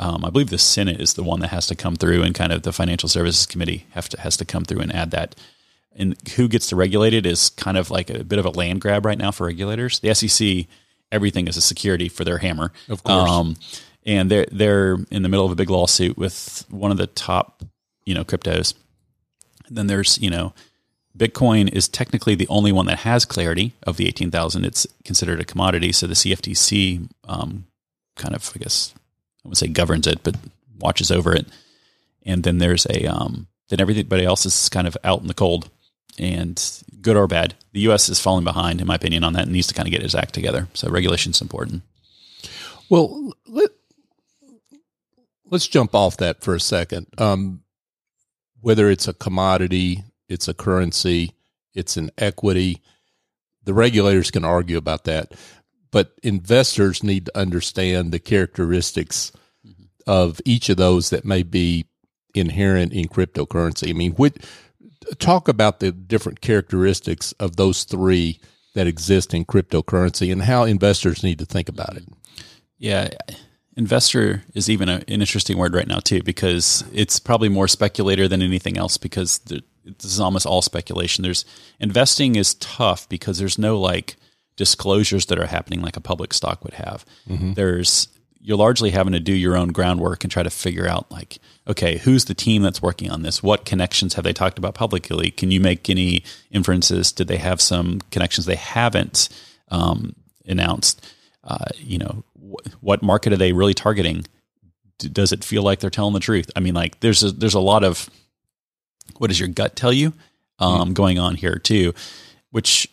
um, 0.00 0.24
I 0.24 0.30
believe 0.30 0.48
the 0.48 0.56
Senate 0.56 0.98
is 0.98 1.12
the 1.12 1.22
one 1.22 1.40
that 1.40 1.48
has 1.48 1.66
to 1.66 1.74
come 1.74 1.94
through, 1.94 2.22
and 2.22 2.34
kind 2.34 2.52
of 2.52 2.62
the 2.62 2.72
Financial 2.72 3.08
Services 3.08 3.44
Committee 3.44 3.86
have 3.90 4.08
to 4.08 4.20
has 4.20 4.34
to 4.38 4.46
come 4.46 4.64
through 4.64 4.80
and 4.80 4.92
add 4.94 5.10
that. 5.10 5.36
And 5.94 6.16
who 6.36 6.48
gets 6.48 6.68
to 6.68 6.76
regulate 6.76 7.12
it 7.12 7.26
is 7.26 7.50
kind 7.50 7.76
of 7.76 7.90
like 7.90 8.08
a 8.08 8.24
bit 8.24 8.38
of 8.38 8.46
a 8.46 8.50
land 8.50 8.80
grab 8.80 9.04
right 9.04 9.18
now 9.18 9.30
for 9.30 9.46
regulators. 9.46 10.00
The 10.00 10.14
SEC, 10.14 10.66
everything 11.12 11.48
is 11.48 11.58
a 11.58 11.60
security 11.60 12.08
for 12.08 12.24
their 12.24 12.38
hammer, 12.38 12.72
of 12.88 13.02
course. 13.02 13.30
Um, 13.30 13.56
and 14.06 14.30
they're 14.30 14.46
they're 14.50 14.96
in 15.10 15.22
the 15.22 15.28
middle 15.28 15.44
of 15.44 15.52
a 15.52 15.56
big 15.56 15.68
lawsuit 15.68 16.16
with 16.16 16.64
one 16.70 16.90
of 16.90 16.96
the 16.96 17.06
top 17.06 17.62
you 18.06 18.14
know 18.14 18.24
cryptos. 18.24 18.72
And 19.68 19.76
then 19.76 19.86
there's 19.86 20.18
you 20.18 20.30
know 20.30 20.54
Bitcoin 21.14 21.70
is 21.70 21.88
technically 21.88 22.34
the 22.34 22.48
only 22.48 22.72
one 22.72 22.86
that 22.86 23.00
has 23.00 23.26
clarity 23.26 23.74
of 23.82 23.98
the 23.98 24.06
eighteen 24.06 24.30
thousand. 24.30 24.64
It's 24.64 24.86
considered 25.04 25.40
a 25.40 25.44
commodity, 25.44 25.92
so 25.92 26.06
the 26.06 26.14
CFTC 26.14 27.06
um, 27.28 27.66
kind 28.16 28.34
of 28.34 28.50
I 28.56 28.60
guess 28.60 28.94
I 29.44 29.48
would 29.48 29.56
say 29.56 29.68
governs 29.68 30.06
it, 30.06 30.22
but 30.22 30.36
watches 30.78 31.10
over 31.10 31.34
it. 31.34 31.46
And 32.24 32.42
then 32.42 32.58
there's 32.58 32.86
a 32.86 33.06
um, 33.06 33.46
then 33.68 33.80
everybody 33.80 34.24
else 34.24 34.44
is 34.46 34.68
kind 34.68 34.86
of 34.86 34.96
out 35.04 35.20
in 35.20 35.28
the 35.28 35.34
cold 35.34 35.70
and 36.18 36.82
good 37.00 37.16
or 37.16 37.26
bad. 37.26 37.54
The 37.72 37.80
U.S. 37.80 38.08
is 38.08 38.20
falling 38.20 38.44
behind, 38.44 38.80
in 38.80 38.86
my 38.86 38.96
opinion, 38.96 39.24
on 39.24 39.32
that 39.34 39.44
and 39.44 39.52
needs 39.52 39.68
to 39.68 39.74
kind 39.74 39.88
of 39.88 39.92
get 39.92 40.02
its 40.02 40.14
act 40.14 40.34
together. 40.34 40.68
So 40.74 40.90
regulation 40.90 41.30
is 41.30 41.40
important. 41.40 41.82
Well, 42.90 43.32
let, 43.46 43.70
let's 45.48 45.68
jump 45.68 45.94
off 45.94 46.16
that 46.18 46.42
for 46.42 46.54
a 46.54 46.60
second. 46.60 47.06
Um, 47.16 47.62
whether 48.60 48.90
it's 48.90 49.08
a 49.08 49.14
commodity, 49.14 50.04
it's 50.28 50.48
a 50.48 50.54
currency, 50.54 51.32
it's 51.72 51.96
an 51.96 52.10
equity, 52.18 52.82
the 53.64 53.74
regulators 53.74 54.30
can 54.30 54.44
argue 54.44 54.76
about 54.76 55.04
that. 55.04 55.32
But 55.90 56.18
investors 56.22 57.02
need 57.02 57.26
to 57.26 57.38
understand 57.38 58.12
the 58.12 58.18
characteristics. 58.18 59.32
Of 60.06 60.40
each 60.44 60.68
of 60.68 60.76
those 60.76 61.10
that 61.10 61.24
may 61.24 61.42
be 61.42 61.86
inherent 62.34 62.92
in 62.92 63.08
cryptocurrency. 63.08 63.90
I 63.90 63.92
mean, 63.92 64.12
what, 64.12 64.36
talk 65.18 65.48
about 65.48 65.80
the 65.80 65.92
different 65.92 66.40
characteristics 66.40 67.32
of 67.32 67.56
those 67.56 67.84
three 67.84 68.40
that 68.74 68.86
exist 68.86 69.34
in 69.34 69.44
cryptocurrency 69.44 70.30
and 70.30 70.42
how 70.42 70.64
investors 70.64 71.22
need 71.22 71.38
to 71.38 71.44
think 71.44 71.68
about 71.68 71.96
it. 71.96 72.04
Yeah 72.78 73.10
investor 73.76 74.42
is 74.54 74.68
even 74.68 74.88
a, 74.88 74.96
an 74.96 75.22
interesting 75.22 75.56
word 75.56 75.74
right 75.74 75.86
now 75.86 75.98
too 75.98 76.22
because 76.22 76.84
it's 76.92 77.18
probably 77.18 77.48
more 77.48 77.68
speculator 77.68 78.26
than 78.28 78.42
anything 78.42 78.76
else 78.76 78.98
because 78.98 79.38
this 79.38 79.62
is 80.04 80.20
almost 80.20 80.44
all 80.44 80.60
speculation 80.60 81.22
there's 81.22 81.44
investing 81.78 82.36
is 82.36 82.54
tough 82.54 83.08
because 83.08 83.38
there's 83.38 83.58
no 83.58 83.80
like 83.80 84.16
disclosures 84.56 85.26
that 85.26 85.38
are 85.38 85.46
happening 85.46 85.80
like 85.80 85.96
a 85.96 86.00
public 86.00 86.34
stock 86.34 86.62
would 86.64 86.74
have 86.74 87.06
mm-hmm. 87.28 87.54
there's 87.54 88.08
you're 88.42 88.56
largely 88.56 88.90
having 88.90 89.12
to 89.12 89.20
do 89.20 89.34
your 89.34 89.56
own 89.56 89.68
groundwork 89.68 90.24
and 90.24 90.30
try 90.30 90.42
to 90.42 90.50
figure 90.50 90.88
out 90.88 91.10
like 91.10 91.38
okay 91.68 91.98
who's 91.98 92.24
the 92.24 92.34
team 92.34 92.62
that's 92.62 92.82
working 92.82 93.10
on 93.10 93.22
this 93.22 93.42
what 93.42 93.64
connections 93.64 94.14
have 94.14 94.24
they 94.24 94.32
talked 94.32 94.58
about 94.58 94.74
publicly 94.74 95.30
can 95.30 95.50
you 95.50 95.60
make 95.60 95.90
any 95.90 96.22
inferences 96.50 97.12
did 97.12 97.28
they 97.28 97.36
have 97.36 97.60
some 97.60 98.00
connections 98.10 98.46
they 98.46 98.56
haven't 98.56 99.28
um, 99.68 100.14
announced 100.46 101.06
uh, 101.44 101.66
you 101.76 101.98
know 101.98 102.24
what 102.80 103.02
market 103.02 103.32
are 103.32 103.36
they 103.36 103.52
really 103.52 103.74
targeting? 103.74 104.26
Does 104.98 105.32
it 105.32 105.44
feel 105.44 105.62
like 105.62 105.80
they're 105.80 105.90
telling 105.90 106.14
the 106.14 106.20
truth? 106.20 106.50
I 106.56 106.60
mean, 106.60 106.74
like 106.74 107.00
there's 107.00 107.22
a, 107.22 107.30
there's 107.32 107.54
a 107.54 107.60
lot 107.60 107.84
of 107.84 108.08
what 109.18 109.28
does 109.28 109.40
your 109.40 109.48
gut 109.48 109.76
tell 109.76 109.92
you 109.92 110.12
um, 110.58 110.80
mm-hmm. 110.80 110.92
going 110.92 111.18
on 111.18 111.36
here 111.36 111.56
too, 111.56 111.94
which 112.50 112.88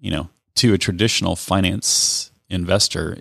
you 0.00 0.10
know 0.10 0.28
to 0.56 0.74
a 0.74 0.78
traditional 0.78 1.36
finance 1.36 2.30
investor 2.48 3.18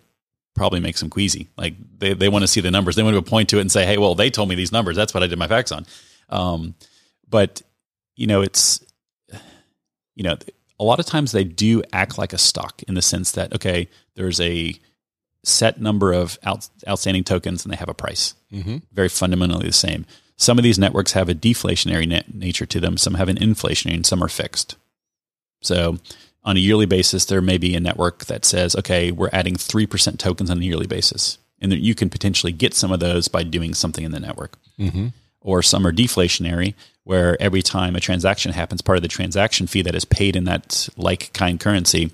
probably 0.56 0.80
makes 0.80 1.00
them 1.00 1.10
queasy. 1.10 1.50
Like 1.58 1.76
they, 1.98 2.14
they 2.14 2.30
want 2.30 2.44
to 2.44 2.48
see 2.48 2.62
the 2.62 2.72
numbers. 2.72 2.96
They 2.96 3.04
want 3.04 3.16
to 3.16 3.22
point 3.22 3.50
to 3.50 3.58
it 3.58 3.62
and 3.62 3.72
say, 3.72 3.86
Hey, 3.86 3.98
well, 3.98 4.16
they 4.16 4.30
told 4.30 4.50
me 4.50 4.56
these 4.56 4.72
numbers. 4.72 4.96
That's 4.96 5.14
what 5.14 5.24
I 5.24 5.28
did 5.28 5.40
my 5.40 5.48
facts 5.48 5.72
on. 5.72 5.86
Um, 6.30 6.76
but 7.30 7.62
you 8.16 8.28
know, 8.28 8.42
it's, 8.42 8.84
you 10.16 10.24
know, 10.24 10.38
a 10.80 10.84
lot 10.84 11.00
of 11.00 11.06
times 11.06 11.32
they 11.32 11.44
do 11.44 11.82
act 11.94 12.18
like 12.18 12.34
a 12.34 12.38
stock 12.38 12.84
in 12.84 12.96
the 12.96 13.02
sense 13.02 13.32
that, 13.34 13.54
okay, 13.56 13.88
there's 14.16 14.40
a 14.42 14.74
set 15.44 15.80
number 15.80 16.14
of 16.14 16.38
out, 16.44 16.68
outstanding 16.88 17.24
tokens 17.24 17.64
and 17.64 17.72
they 17.72 17.78
have 17.78 17.90
a 17.90 17.94
price. 17.94 18.36
Mm-hmm. 18.52 18.78
Very 18.92 19.10
fundamentally 19.10 19.68
the 19.68 19.74
same. 19.74 20.06
Some 20.38 20.58
of 20.58 20.64
these 20.64 20.80
networks 20.80 21.14
have 21.14 21.30
a 21.30 21.36
deflationary 21.36 22.24
nature 22.34 22.66
to 22.66 22.80
them. 22.80 22.98
Some 22.98 23.14
have 23.14 23.30
an 23.30 23.38
inflationary, 23.38 23.94
and 23.94 24.06
some 24.06 24.24
are 24.24 24.28
fixed. 24.28 24.76
So 25.62 25.98
on 26.44 26.58
a 26.58 26.60
yearly 26.60 26.86
basis, 26.86 27.26
there 27.26 27.42
may 27.42 27.58
be 27.58 27.76
a 27.76 27.80
network 27.80 28.26
that 28.26 28.46
says, 28.46 28.76
okay, 28.76 29.12
we're 29.12 29.30
adding 29.32 29.56
3% 29.56 30.18
tokens 30.18 30.50
on 30.50 30.58
a 30.58 30.66
yearly 30.66 30.88
basis. 30.88 31.38
And 31.62 31.72
you 31.74 31.94
can 31.94 32.10
potentially 32.10 32.52
get 32.52 32.74
some 32.74 32.92
of 32.92 33.00
those 33.00 33.28
by 33.28 33.44
doing 33.44 33.74
something 33.74 34.04
in 34.04 34.12
the 34.12 34.20
network. 34.20 34.58
Mm-hmm. 34.80 35.08
Or 35.42 35.62
some 35.62 35.86
are 35.86 35.92
deflationary, 35.92 36.74
where 37.04 37.40
every 37.42 37.62
time 37.62 37.96
a 37.96 38.00
transaction 38.00 38.52
happens, 38.52 38.82
part 38.82 38.98
of 38.98 39.02
the 39.02 39.08
transaction 39.08 39.68
fee 39.68 39.82
that 39.84 39.96
is 39.96 40.06
paid 40.06 40.36
in 40.36 40.46
that 40.46 40.90
like 40.98 41.32
kind 41.34 41.60
currency 41.60 42.12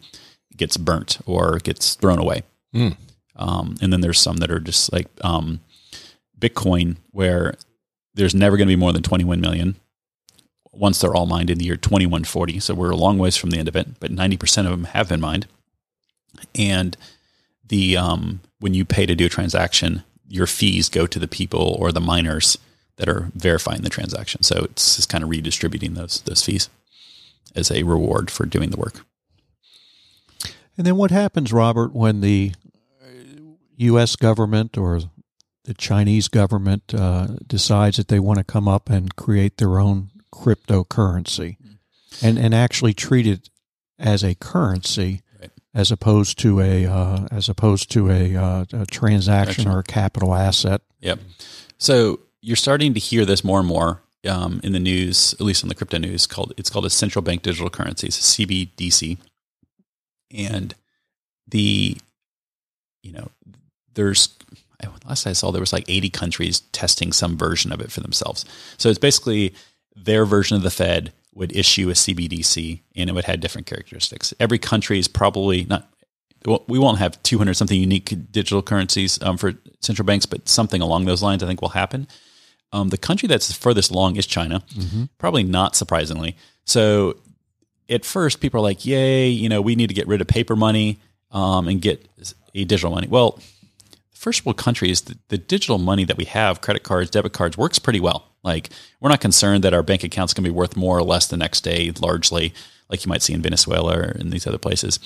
gets 0.56 0.76
burnt 0.78 1.20
or 1.26 1.60
gets 1.60 1.96
thrown 1.96 2.20
away. 2.20 2.44
Mm. 2.74 2.98
Um, 3.36 3.76
and 3.82 3.94
then 3.94 4.02
there's 4.02 4.20
some 4.20 4.38
that 4.38 4.52
are 4.52 4.60
just 4.60 4.92
like 4.92 5.08
um, 5.22 5.60
Bitcoin, 6.40 6.98
where 7.12 7.56
there's 8.14 8.36
never 8.36 8.58
going 8.58 8.68
to 8.68 8.72
be 8.72 8.80
more 8.80 8.94
than 8.94 9.04
21 9.04 9.40
million 9.40 9.76
once 10.78 11.00
they're 11.00 11.16
all 11.16 11.26
mined 11.26 11.50
in 11.50 11.58
the 11.58 11.66
year 11.66 11.76
2140. 11.76 12.60
So 12.60 12.74
we're 12.74 12.92
a 12.92 12.96
long 12.96 13.18
ways 13.18 13.36
from 13.36 13.50
the 13.50 13.58
end 13.58 13.68
of 13.68 13.76
it, 13.76 14.00
but 14.00 14.12
90% 14.12 14.66
of 14.66 14.72
them 14.72 14.86
have 14.86 15.10
been 15.10 15.22
mined. 15.22 15.48
And 16.56 16.96
the 17.68 17.98
um, 17.98 18.42
when 18.60 18.74
you 18.74 18.86
pay 18.86 19.06
to 19.06 19.16
do 19.16 19.26
a 19.26 19.30
transaction, 19.30 20.04
your 20.28 20.48
fees 20.48 20.90
go 20.90 21.08
to 21.08 21.20
the 21.20 21.28
people 21.28 21.76
or 21.80 21.92
the 21.92 22.02
miners 22.02 22.58
that 22.98 23.10
are 23.10 23.32
verifying 23.34 23.82
the 23.82 23.90
transaction. 23.90 24.44
So 24.44 24.66
it's 24.66 24.98
just 24.98 25.10
kind 25.10 25.24
of 25.24 25.30
redistributing 25.30 25.94
those 25.94 26.22
those 26.22 26.44
fees 26.44 26.70
as 27.56 27.72
a 27.72 27.84
reward 27.84 28.30
for 28.30 28.46
doing 28.46 28.70
the 28.70 28.78
work. 28.78 29.06
And 30.78 30.86
then 30.86 30.96
what 30.96 31.12
happens, 31.12 31.52
Robert, 31.52 31.94
when 31.94 32.22
the 32.22 32.54
U.S. 33.78 34.16
government 34.16 34.78
or 34.78 35.02
the 35.64 35.74
Chinese 35.74 36.28
government 36.28 36.94
uh, 36.94 37.28
decides 37.46 37.98
that 37.98 38.08
they 38.08 38.20
want 38.20 38.38
to 38.38 38.44
come 38.44 38.68
up 38.68 38.90
and 38.90 39.16
create 39.16 39.58
their 39.58 39.80
own 39.80 40.10
cryptocurrency 40.34 41.58
and, 42.22 42.38
and 42.38 42.54
actually 42.54 42.94
treat 42.94 43.28
it 43.28 43.50
as 44.00 44.24
a 44.24 44.36
currency 44.36 45.22
right. 45.40 45.52
as 45.74 45.92
opposed 45.92 46.40
to 46.40 46.60
a 46.60 46.86
uh, 46.86 47.28
as 47.32 47.50
opposed 47.50 47.92
to 47.92 48.10
a, 48.10 48.36
uh, 48.36 48.66
a 48.74 48.86
transaction 48.86 49.68
or 49.68 49.80
a 49.80 49.84
capital 49.84 50.34
asset. 50.34 50.82
Yep. 51.02 51.20
So 51.78 52.20
you're 52.42 52.56
starting 52.56 52.94
to 52.94 53.00
hear 53.00 53.26
this 53.26 53.44
more 53.44 53.60
and 53.60 53.68
more 53.68 54.02
um, 54.28 54.62
in 54.64 54.74
the 54.74 54.80
news, 54.80 55.34
at 55.34 55.42
least 55.42 55.64
in 55.64 55.70
the 55.70 55.76
crypto 55.76 55.98
news. 55.98 56.28
Called 56.28 56.54
it's 56.58 56.70
called 56.70 56.86
a 56.86 56.90
central 56.90 57.22
bank 57.22 57.42
digital 57.42 57.70
currency, 57.70 58.08
it's 58.08 58.40
a 58.40 58.46
CBDC, 58.46 59.18
and 60.32 60.76
the 61.48 61.98
you 63.04 63.12
know 63.14 63.30
there's 63.94 64.38
last 65.08 65.26
I 65.26 65.34
saw 65.34 65.52
there 65.52 65.62
was 65.62 65.74
like 65.74 65.86
80 65.88 66.10
countries 66.10 66.62
testing 66.72 67.12
some 67.12 67.38
version 67.38 67.72
of 67.72 67.82
it 67.82 67.92
for 67.92 68.02
themselves. 68.02 68.46
So 68.78 68.90
it's 68.90 69.00
basically 69.00 69.54
their 69.98 70.26
version 70.26 70.56
of 70.56 70.64
the 70.64 70.70
Fed 70.70 71.12
would 71.34 71.56
issue 71.56 71.90
a 71.90 71.94
CBDC 71.94 72.82
and 72.96 73.10
it 73.10 73.14
would 73.14 73.26
have 73.26 73.40
different 73.40 73.68
characteristics. 73.68 74.34
Every 74.40 74.58
country 74.58 75.00
is 75.00 75.08
probably 75.08 75.66
not 75.66 75.90
we 76.68 76.80
won't 76.80 77.00
have 77.00 77.22
200 77.24 77.56
something 77.56 77.80
unique 77.80 78.14
digital 78.32 78.62
currencies 78.62 79.22
um, 79.22 79.38
for 79.38 79.54
central 79.82 80.06
banks, 80.06 80.26
but 80.26 80.48
something 80.48 80.82
along 80.82 81.06
those 81.06 81.22
lines 81.22 81.44
I 81.44 81.48
think 81.48 81.62
will 81.62 81.70
happen. 81.70 82.08
Um, 82.72 82.90
the 82.90 82.98
country 82.98 83.28
that's 83.28 83.52
furthest 83.52 83.92
along 83.92 84.18
is 84.18 84.26
China, 84.26 84.64
mm-hmm. 84.74 85.06
probably 85.18 85.44
not 85.44 85.76
surprisingly. 85.76 86.38
So 86.66 87.18
at 87.90 88.06
first, 88.06 88.40
people 88.40 88.60
are 88.60 88.64
like, 88.64 88.86
"Yay! 88.86 89.30
You 89.30 89.50
know, 89.50 89.62
we 89.62 89.76
need 89.76 89.88
to 89.88 89.94
get 89.94 90.08
rid 90.08 90.22
of 90.22 90.28
paper 90.28 90.56
money 90.56 91.00
um, 91.32 91.68
and 91.68 91.82
get 91.82 92.08
a 92.54 92.66
digital 92.66 92.92
money." 92.92 93.08
Well, 93.08 93.40
first 94.12 94.46
world 94.46 94.58
countries, 94.58 95.02
the, 95.02 95.18
the, 95.30 95.38
digital 95.38 95.78
money 95.78 96.04
that 96.04 96.18
we 96.18 96.26
have, 96.26 96.60
credit 96.60 96.84
cards, 96.84 97.10
debit 97.10 97.34
cards, 97.34 97.58
works 97.58 97.80
pretty 97.80 98.00
well. 98.02 98.27
Like 98.44 98.70
we're 99.00 99.10
not 99.10 99.22
concerned 99.22 99.64
that 99.64 99.74
our 99.74 99.84
bank 99.84 100.04
account's 100.04 100.34
going 100.34 100.44
to 100.44 100.50
be 100.50 100.56
worth 100.56 100.76
more 100.76 100.98
or 100.98 101.04
less 101.04 101.28
the 101.28 101.38
next 101.38 101.62
day, 101.62 101.92
largely, 102.00 102.54
like 102.90 103.06
you 103.06 103.10
might 103.10 103.22
see 103.22 103.34
in 103.34 103.42
Venezuela 103.42 103.98
or 103.98 104.12
in 104.12 104.30
these 104.30 104.48
other 104.48 104.58
places. 104.58 105.00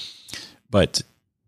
But 0.69 1.01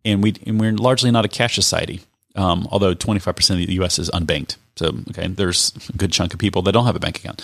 and 0.03 0.23
we 0.23 0.35
and 0.45 0.59
we're 0.59 0.73
largely 0.73 1.11
not 1.11 1.25
a 1.25 1.29
cash 1.29 1.55
society. 1.55 2.01
Um, 2.35 2.67
although 2.71 2.95
25% 2.95 3.51
of 3.51 3.67
the 3.67 3.73
U.S. 3.73 3.99
is 3.99 4.09
unbanked, 4.09 4.55
so 4.75 4.87
okay, 5.11 5.27
there's 5.27 5.71
a 5.89 5.97
good 5.97 6.11
chunk 6.11 6.33
of 6.33 6.39
people 6.39 6.63
that 6.63 6.71
don't 6.71 6.87
have 6.87 6.95
a 6.95 6.99
bank 6.99 7.19
account. 7.19 7.43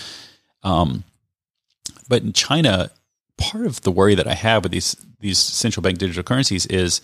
Um, 0.64 1.04
but 2.08 2.24
in 2.24 2.34
China, 2.34 2.90
part 3.38 3.68
of 3.68 3.82
the 3.82 3.92
worry 3.92 4.16
that 4.16 4.28
I 4.28 4.34
have 4.34 4.64
with 4.64 4.72
these 4.72 4.96
these 5.20 5.38
central 5.38 5.84
bank 5.84 6.00
digital 6.00 6.24
currencies 6.24 6.66
is 6.66 7.02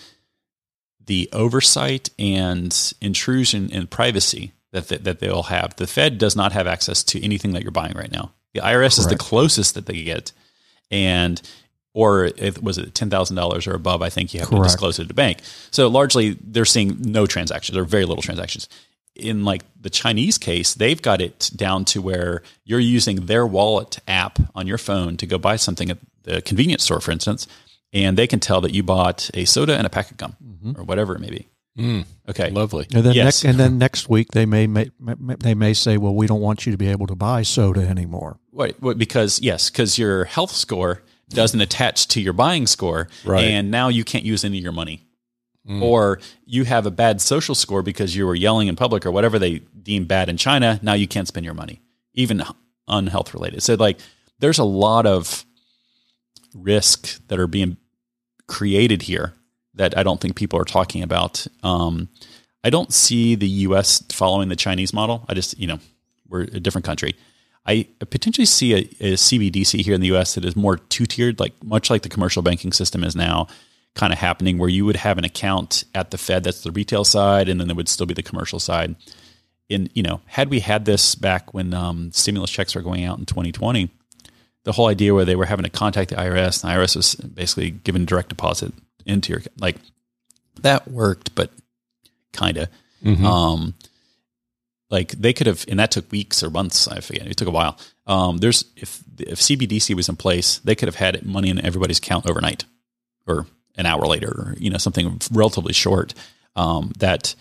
the 1.05 1.29
oversight 1.31 2.09
and 2.17 2.93
intrusion 3.01 3.69
in 3.69 3.87
privacy 3.87 4.51
that, 4.75 4.89
that, 4.89 5.03
that 5.05 5.19
they'll 5.19 5.43
have. 5.43 5.75
The 5.77 5.87
Fed 5.87 6.17
does 6.17 6.35
not 6.35 6.51
have 6.51 6.67
access 6.67 7.03
to 7.05 7.23
anything 7.23 7.53
that 7.53 7.63
you're 7.63 7.71
buying 7.71 7.93
right 7.93 8.11
now. 8.11 8.33
The 8.53 8.59
IRS 8.61 8.73
Correct. 8.73 8.97
is 8.99 9.07
the 9.07 9.17
closest 9.17 9.75
that 9.75 9.85
they 9.85 10.03
get, 10.03 10.31
and 10.91 11.41
or 11.93 12.25
it 12.25 12.61
was 12.61 12.77
it 12.77 12.93
ten 12.93 13.09
thousand 13.09 13.35
dollars 13.35 13.67
or 13.67 13.73
above. 13.73 14.01
I 14.01 14.09
think 14.09 14.33
you 14.33 14.39
have 14.41 14.49
Correct. 14.49 14.63
to 14.63 14.67
disclose 14.67 14.99
it 14.99 15.03
to 15.03 15.07
the 15.07 15.13
bank. 15.13 15.39
So 15.71 15.87
largely, 15.87 16.37
they're 16.41 16.65
seeing 16.65 17.01
no 17.01 17.25
transactions 17.25 17.77
or 17.77 17.83
very 17.83 18.05
little 18.05 18.21
transactions. 18.21 18.69
In 19.15 19.45
like 19.45 19.63
the 19.79 19.89
Chinese 19.89 20.37
case, 20.37 20.73
they've 20.73 21.01
got 21.01 21.21
it 21.21 21.49
down 21.55 21.85
to 21.85 22.01
where 22.01 22.43
you're 22.65 22.79
using 22.79 23.27
their 23.27 23.47
wallet 23.47 23.99
app 24.07 24.39
on 24.53 24.67
your 24.67 24.77
phone 24.77 25.15
to 25.17 25.25
go 25.25 25.37
buy 25.37 25.55
something 25.55 25.89
at 25.89 25.97
the 26.23 26.41
convenience 26.41 26.83
store, 26.83 26.99
for 26.99 27.11
instance, 27.11 27.47
and 27.93 28.17
they 28.17 28.27
can 28.27 28.41
tell 28.41 28.59
that 28.61 28.73
you 28.73 28.83
bought 28.83 29.29
a 29.33 29.45
soda 29.45 29.77
and 29.77 29.87
a 29.87 29.89
pack 29.89 30.11
of 30.11 30.17
gum 30.17 30.35
mm-hmm. 30.43 30.79
or 30.79 30.83
whatever 30.83 31.15
it 31.15 31.19
may 31.19 31.29
be. 31.29 31.47
Mm, 31.77 32.05
okay, 32.29 32.49
lovely. 32.51 32.87
And 32.93 33.05
then, 33.05 33.13
yes. 33.13 33.43
and 33.43 33.59
then 33.59 33.77
next 33.77 34.07
week 34.09 34.31
they 34.31 34.45
may, 34.45 34.65
may, 34.65 34.89
they 34.99 35.53
may 35.53 35.73
say, 35.73 35.97
"Well, 35.97 36.15
we 36.15 36.25
don't 36.25 36.39
want 36.39 36.65
you 36.65 36.71
to 36.71 36.77
be 36.77 36.87
able 36.87 37.05
to 37.07 37.15
buy 37.15 37.41
soda 37.41 37.81
anymore." 37.81 38.39
Right, 38.53 38.75
because 38.97 39.41
yes, 39.41 39.69
because 39.69 39.97
your 39.97 40.23
health 40.23 40.51
score 40.51 41.01
doesn't 41.29 41.59
attach 41.59 42.07
to 42.09 42.21
your 42.21 42.31
buying 42.31 42.65
score, 42.65 43.09
right. 43.25 43.43
and 43.43 43.71
now 43.71 43.89
you 43.89 44.05
can't 44.05 44.23
use 44.23 44.45
any 44.45 44.57
of 44.57 44.63
your 44.63 44.71
money. 44.71 45.01
Mm. 45.67 45.81
Or 45.81 46.19
you 46.45 46.63
have 46.63 46.85
a 46.85 46.91
bad 46.91 47.19
social 47.19 47.55
score 47.55 47.81
because 47.81 48.15
you 48.15 48.27
were 48.27 48.35
yelling 48.35 48.67
in 48.67 48.75
public 48.75 49.03
or 49.03 49.11
whatever 49.11 49.39
they 49.39 49.59
deem 49.81 50.05
bad 50.05 50.29
in 50.29 50.37
China. 50.37 50.79
Now 50.83 50.93
you 50.93 51.07
can't 51.07 51.27
spend 51.27 51.43
your 51.43 51.55
money, 51.55 51.81
even 52.13 52.43
unhealth 52.87 53.33
related. 53.33 53.63
So, 53.63 53.73
like, 53.73 53.97
there's 54.39 54.59
a 54.59 54.63
lot 54.63 55.07
of 55.07 55.43
risk 56.53 57.19
that 57.27 57.39
are 57.39 57.47
being 57.47 57.77
created 58.47 59.01
here 59.01 59.33
that 59.75 59.97
I 59.97 60.03
don't 60.03 60.19
think 60.19 60.35
people 60.35 60.59
are 60.59 60.65
talking 60.65 61.03
about. 61.03 61.45
Um, 61.63 62.09
I 62.63 62.69
don't 62.69 62.91
see 62.91 63.35
the 63.35 63.47
U.S. 63.47 64.03
following 64.11 64.49
the 64.49 64.55
Chinese 64.55 64.93
model. 64.93 65.25
I 65.29 65.33
just, 65.33 65.57
you 65.59 65.67
know, 65.67 65.79
we're 66.27 66.41
a 66.41 66.59
different 66.59 66.85
country. 66.85 67.15
I 67.67 67.87
potentially 67.99 68.45
see 68.45 68.73
a, 68.73 68.77
a 68.99 69.13
CBDC 69.13 69.81
here 69.81 69.95
in 69.95 70.01
the 70.01 70.07
U.S. 70.07 70.35
that 70.35 70.45
is 70.45 70.55
more 70.55 70.77
two 70.77 71.05
tiered, 71.05 71.39
like 71.39 71.53
much 71.63 71.89
like 71.89 72.03
the 72.03 72.09
commercial 72.09 72.41
banking 72.41 72.71
system 72.71 73.03
is 73.03 73.15
now 73.15 73.47
kind 73.95 74.11
of 74.11 74.19
happening, 74.19 74.57
where 74.57 74.69
you 74.69 74.85
would 74.85 74.97
have 74.97 75.17
an 75.17 75.23
account 75.23 75.83
at 75.93 76.11
the 76.11 76.17
Fed 76.17 76.43
that's 76.43 76.61
the 76.61 76.71
retail 76.71 77.03
side, 77.03 77.49
and 77.49 77.59
then 77.59 77.67
there 77.67 77.75
would 77.75 77.89
still 77.89 78.05
be 78.05 78.13
the 78.13 78.23
commercial 78.23 78.59
side. 78.59 78.95
In 79.67 79.89
you 79.95 80.03
know, 80.03 80.21
had 80.27 80.49
we 80.49 80.59
had 80.59 80.85
this 80.85 81.15
back 81.15 81.53
when 81.53 81.73
um, 81.73 82.11
stimulus 82.11 82.51
checks 82.51 82.75
were 82.75 82.81
going 82.81 83.03
out 83.03 83.17
in 83.17 83.25
2020, 83.25 83.89
the 84.63 84.71
whole 84.71 84.87
idea 84.87 85.13
where 85.13 85.25
they 85.25 85.35
were 85.35 85.45
having 85.45 85.63
to 85.63 85.71
contact 85.71 86.11
the 86.11 86.17
IRS, 86.17 86.63
and 86.63 86.71
the 86.71 86.77
IRS 86.77 86.95
was 86.95 87.15
basically 87.15 87.71
giving 87.71 88.05
direct 88.05 88.29
deposit 88.29 88.73
into 89.05 89.33
your 89.33 89.41
like 89.59 89.77
that 90.61 90.87
worked, 90.87 91.35
but 91.35 91.51
kind 92.33 92.57
of. 92.57 92.69
Mm-hmm. 93.03 93.25
Um, 93.25 93.73
like 94.89 95.11
they 95.11 95.33
could 95.33 95.47
have, 95.47 95.65
and 95.67 95.79
that 95.79 95.91
took 95.91 96.11
weeks 96.11 96.43
or 96.43 96.49
months. 96.49 96.87
I 96.87 96.99
forget. 96.99 97.27
It 97.27 97.37
took 97.37 97.47
a 97.47 97.51
while. 97.51 97.77
Um, 98.07 98.37
there's 98.37 98.65
if 98.75 99.03
if 99.19 99.39
CBDC 99.39 99.95
was 99.95 100.09
in 100.09 100.15
place, 100.15 100.59
they 100.59 100.75
could 100.75 100.87
have 100.87 100.95
had 100.95 101.25
money 101.25 101.49
in 101.49 101.63
everybody's 101.63 101.97
account 101.97 102.29
overnight, 102.29 102.65
or 103.27 103.47
an 103.77 103.85
hour 103.85 104.05
later, 104.05 104.29
or 104.29 104.55
you 104.57 104.69
know 104.69 104.77
something 104.77 105.19
relatively 105.31 105.73
short. 105.73 106.13
Um, 106.55 106.93
that 106.99 107.35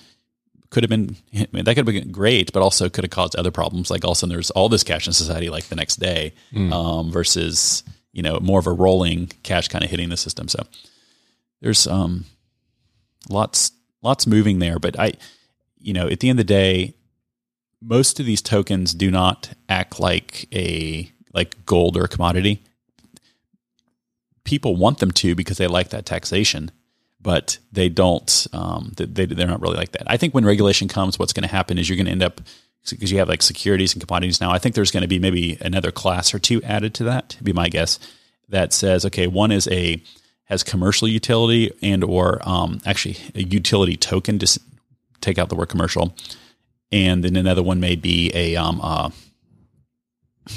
could 0.71 0.83
have 0.83 0.91
been 0.91 1.17
I 1.35 1.47
mean, 1.53 1.65
that 1.65 1.75
could 1.75 1.87
have 1.87 1.95
been 1.95 2.13
great, 2.13 2.53
but 2.53 2.63
also 2.63 2.89
could 2.89 3.05
have 3.05 3.11
caused 3.11 3.37
other 3.37 3.51
problems. 3.51 3.91
Like 3.91 4.05
all 4.05 4.13
of 4.13 4.17
a 4.17 4.19
sudden, 4.21 4.35
there's 4.35 4.51
all 4.51 4.69
this 4.69 4.83
cash 4.83 5.07
in 5.07 5.13
society 5.13 5.51
like 5.51 5.65
the 5.65 5.77
next 5.77 5.97
day, 5.97 6.33
mm. 6.53 6.73
um, 6.73 7.13
versus 7.13 7.85
you 8.13 8.23
know 8.23 8.41
more 8.41 8.59
of 8.59 8.67
a 8.67 8.73
rolling 8.73 9.27
cash 9.43 9.69
kind 9.69 9.85
of 9.85 9.91
hitting 9.91 10.09
the 10.09 10.17
system. 10.17 10.49
So 10.49 10.67
there's 11.65 11.87
um, 11.87 12.27
lots 13.31 13.73
lots 14.03 14.27
moving 14.27 14.59
there. 14.59 14.79
But 14.79 15.01
I, 15.01 15.15
you 15.79 15.95
know, 15.95 16.07
at 16.07 16.21
the 16.21 16.29
end 16.29 16.39
of 16.39 16.47
the 16.47 16.53
day, 16.53 16.95
most 17.81 18.21
of 18.21 18.27
these 18.27 18.43
tokens 18.43 18.93
do 18.93 19.11
not 19.11 19.51
act 19.67 19.99
like 19.99 20.47
a 20.55 21.11
like 21.33 21.65
gold 21.65 21.97
or 21.97 22.05
a 22.05 22.09
commodity. 22.09 22.63
People 24.45 24.77
want 24.77 24.99
them 24.99 25.11
to 25.13 25.35
because 25.35 25.57
they 25.57 25.67
like 25.67 25.89
that 25.89 26.05
taxation, 26.05 26.71
but 27.19 27.57
they 27.73 27.89
don't. 27.89 28.47
Um, 28.53 28.93
they 28.97 29.25
they're 29.25 29.47
not 29.47 29.63
really 29.63 29.79
like 29.79 29.93
that. 29.93 30.03
I 30.07 30.19
think 30.19 30.35
when 30.35 30.45
regulation 30.45 30.87
comes, 30.87 31.19
what's 31.19 31.33
going 31.33 31.49
to 31.49 31.55
happen 31.55 31.79
is 31.79 31.89
you're 31.89 31.97
going 31.97 32.07
to 32.07 32.13
end 32.13 32.23
up 32.23 32.43
because 32.91 33.11
you 33.11 33.17
have 33.21 33.29
like 33.31 33.41
securities 33.41 33.95
and 33.95 34.07
commodities 34.07 34.39
now. 34.39 34.51
I 34.51 34.59
think 34.59 34.75
there's 34.75 34.91
going 34.91 35.01
to 35.01 35.09
be 35.09 35.19
maybe 35.19 35.57
another 35.63 35.91
class 35.91 36.35
or 36.35 36.39
two 36.39 36.63
added 36.63 36.93
to 36.97 37.05
that. 37.05 37.39
Be 37.43 37.55
my 37.55 37.71
guess 37.71 37.99
that 38.51 38.75
says 38.75 39.07
okay, 39.07 39.27
one 39.27 39.51
is 39.51 39.67
a 39.69 40.03
has 40.45 40.63
commercial 40.63 41.09
utility 41.09 41.73
and 41.83 42.05
or 42.05 42.41
um, 42.49 42.81
actually 42.85 43.17
a 43.35 43.43
utility 43.43 43.97
token 43.97 44.39
dis- 44.39 44.59
take 45.21 45.39
out 45.39 45.49
the 45.49 45.55
word 45.57 45.69
commercial, 45.69 46.15
and 46.93 47.25
then 47.25 47.37
another 47.37 47.63
one 47.63 47.81
may 47.81 47.97
be 47.97 48.31
a 48.35 48.57
um, 48.57 48.81
uh, 48.83 49.11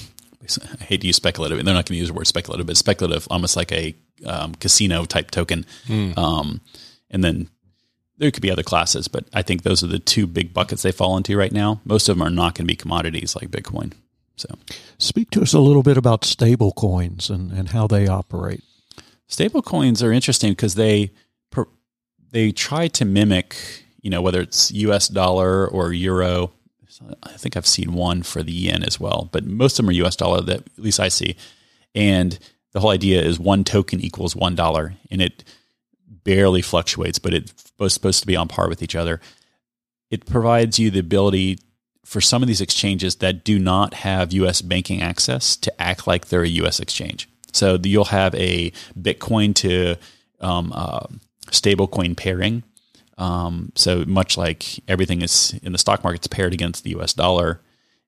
I 0.80 0.84
hate 0.84 1.02
to 1.02 1.08
use 1.08 1.16
speculative. 1.16 1.58
They're 1.64 1.74
not 1.74 1.86
going 1.86 1.96
to 1.96 2.00
use 2.00 2.08
the 2.10 2.14
word 2.14 2.28
speculative, 2.28 2.68
but 2.68 2.78
speculative, 2.78 3.28
almost 3.30 3.56
like 3.56 3.72
a 3.72 3.96
um, 4.26 4.56
casino 4.56 5.06
type 5.06 5.32
token. 5.32 5.66
Um, 6.18 6.62
and 7.10 7.24
then 7.24 7.50
there 8.18 8.32
could 8.32 8.42
be 8.42 8.52
other 8.52 8.64
classes, 8.64 9.08
but 9.08 9.26
I 9.34 9.42
think 9.42 9.64
those 9.64 9.84
are 9.84 9.88
the 9.88 10.00
two 10.00 10.26
big 10.26 10.54
buckets 10.54 10.82
they 10.82 10.92
fall 10.92 11.18
into 11.18 11.38
right 11.38 11.52
now. 11.52 11.82
Most 11.86 12.10
of 12.10 12.18
them 12.18 12.26
are 12.26 12.30
not 12.32 12.56
going 12.56 12.66
to 12.66 12.72
be 12.72 12.76
commodities 12.76 13.36
like 13.36 13.50
Bitcoin. 13.52 13.94
So, 14.38 14.48
Speak 15.00 15.32
to 15.32 15.42
us 15.42 15.54
a 15.54 15.60
little 15.60 15.84
bit 15.84 15.98
about 15.98 16.24
stable 16.24 16.72
coins 16.72 17.30
and, 17.30 17.52
and 17.52 17.70
how 17.70 17.88
they 17.88 18.08
operate. 18.08 18.64
Stable 19.28 19.62
coins 19.62 20.02
are 20.02 20.12
interesting 20.12 20.52
because 20.52 20.76
they 20.76 21.12
they 22.32 22.52
try 22.52 22.88
to 22.90 23.06
mimic, 23.06 23.56
you 24.02 24.10
know, 24.10 24.22
whether 24.22 24.42
it's 24.42 24.72
U.S. 24.72 25.08
dollar 25.08 25.68
or 25.68 25.94
euro. 25.94 26.52
I 27.24 27.34
think 27.34 27.56
I've 27.56 27.68
seen 27.68 27.94
one 27.94 28.24
for 28.24 28.42
the 28.42 28.52
yen 28.52 28.84
as 28.84 29.00
well, 29.00 29.30
but 29.32 29.46
most 29.46 29.78
of 29.78 29.86
them 29.86 29.90
are 29.90 29.94
U.S. 29.94 30.16
dollar 30.16 30.42
that 30.42 30.62
at 30.62 30.80
least 30.80 31.00
I 31.00 31.10
see. 31.10 31.36
And 31.94 32.38
the 32.74 32.80
whole 32.80 32.90
idea 32.90 33.22
is 33.22 33.40
one 33.40 33.64
token 33.64 34.02
equals 34.02 34.36
one 34.36 34.56
dollar, 34.56 34.96
and 35.12 35.22
it 35.22 35.44
barely 36.24 36.62
fluctuates, 36.62 37.20
but 37.20 37.34
it's 37.34 37.54
supposed 37.94 38.22
to 38.22 38.28
be 38.28 38.36
on 38.36 38.48
par 38.48 38.68
with 38.68 38.82
each 38.82 38.96
other. 38.96 39.22
It 40.10 40.26
provides 40.26 40.80
you 40.80 40.90
the 40.90 41.00
ability 41.00 41.60
for 42.04 42.22
some 42.22 42.42
of 42.42 42.48
these 42.48 42.62
exchanges 42.62 43.18
that 43.18 43.44
do 43.44 43.60
not 43.60 43.94
have 43.94 44.34
U.S. 44.34 44.62
banking 44.62 45.02
access 45.02 45.56
to 45.58 45.82
act 45.82 46.08
like 46.08 46.28
they're 46.28 46.44
a 46.44 46.48
U.S. 46.48 46.80
exchange. 46.80 47.30
So 47.54 47.78
you'll 47.82 48.06
have 48.06 48.36
a 48.36 48.72
Bitcoin 49.00 49.56
to 49.56 49.96
um, 50.40 50.72
uh, 50.74 51.08
stablecoin 51.48 52.16
pairing. 52.16 52.64
Um, 53.18 53.72
so 53.76 54.06
much 54.06 54.38
like 54.38 54.80
everything 54.88 55.22
is 55.22 55.58
in 55.64 55.72
the 55.72 55.78
stock 55.78 56.04
market's 56.04 56.28
paired 56.28 56.54
against 56.54 56.84
the 56.84 56.92
U.S. 56.92 57.14
dollar, 57.14 57.62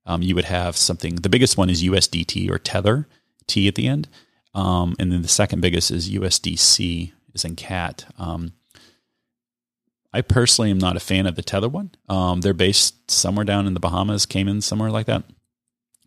um, 0.06 0.22
you 0.22 0.36
would 0.36 0.46
have 0.46 0.78
something. 0.78 1.16
The 1.16 1.30
biggest 1.30 1.58
one 1.58 1.70
is 1.70 1.84
USDT 1.84 2.50
or 2.50 2.60
Tether, 2.60 3.08
T 3.48 3.68
at 3.68 3.76
the 3.76 3.88
end, 3.88 4.08
um, 4.54 4.96
and 5.00 5.12
then 5.12 5.22
the 5.22 5.28
second 5.28 5.62
biggest 5.62 5.90
is 5.92 6.10
USDC, 6.10 7.12
is 7.34 7.46
in 7.46 7.56
CAT. 7.56 8.06
Um, 8.18 8.54
I 10.14 10.22
personally 10.22 10.72
am 10.72 10.80
not 10.80 10.98
a 10.98 11.00
fan 11.00 11.28
of 11.28 11.36
the 11.36 11.44
Tether 11.44 11.70
one. 11.70 11.92
Um, 12.08 12.42
they're 12.42 12.54
based 12.54 13.12
somewhere 13.12 13.46
down 13.46 13.68
in 13.68 13.74
the 13.74 13.80
Bahamas, 13.80 14.26
Cayman, 14.26 14.62
somewhere 14.62 14.90
like 14.90 15.06
that. 15.06 15.24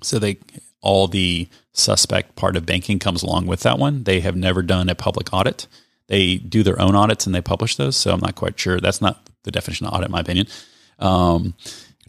So 0.03 0.19
they 0.19 0.39
all 0.83 1.09
the 1.09 1.49
suspect 1.73 2.37
part 2.37 2.57
of 2.57 2.67
banking 2.67 2.99
comes 2.99 3.23
along 3.23 3.47
with 3.47 3.61
that 3.61 3.79
one. 3.79 4.05
They 4.05 4.21
have 4.21 4.37
never 4.37 4.63
done 4.63 4.89
a 4.89 4.95
public 4.95 5.33
audit. 5.33 5.67
They 6.09 6.37
do 6.37 6.63
their 6.63 6.81
own 6.81 6.95
audits 6.95 7.25
and 7.25 7.35
they 7.35 7.41
publish 7.41 7.77
those. 7.77 7.97
So 7.97 8.13
I'm 8.13 8.21
not 8.21 8.35
quite 8.35 8.59
sure. 8.59 8.81
That's 8.81 9.01
not 9.01 9.29
the 9.45 9.51
definition 9.51 9.87
of 9.87 9.95
audit, 9.95 10.07
in 10.07 10.13
my 10.13 10.21
opinion. 10.21 10.47
Um, 10.99 11.55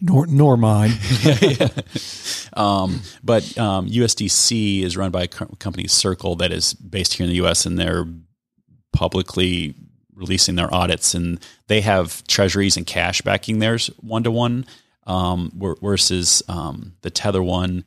Nor, 0.00 0.26
nor 0.26 0.56
mine. 0.56 0.90
um, 2.54 3.00
but 3.22 3.56
um, 3.56 3.88
USDC 3.88 4.82
is 4.82 4.96
run 4.96 5.12
by 5.12 5.22
a 5.22 5.28
co- 5.28 5.46
company 5.60 5.86
Circle 5.86 6.34
that 6.36 6.52
is 6.52 6.74
based 6.74 7.14
here 7.14 7.24
in 7.24 7.30
the 7.30 7.36
U.S. 7.36 7.64
and 7.64 7.78
they're 7.78 8.04
publicly 8.92 9.74
releasing 10.14 10.56
their 10.56 10.72
audits 10.74 11.14
and 11.14 11.38
they 11.68 11.80
have 11.80 12.26
treasuries 12.26 12.76
and 12.76 12.86
cash 12.86 13.22
backing 13.22 13.60
theirs 13.60 13.88
one 14.00 14.24
to 14.24 14.32
one. 14.32 14.66
Versus 15.06 16.42
um, 16.48 16.94
the 17.02 17.10
Tether 17.10 17.42
one, 17.42 17.84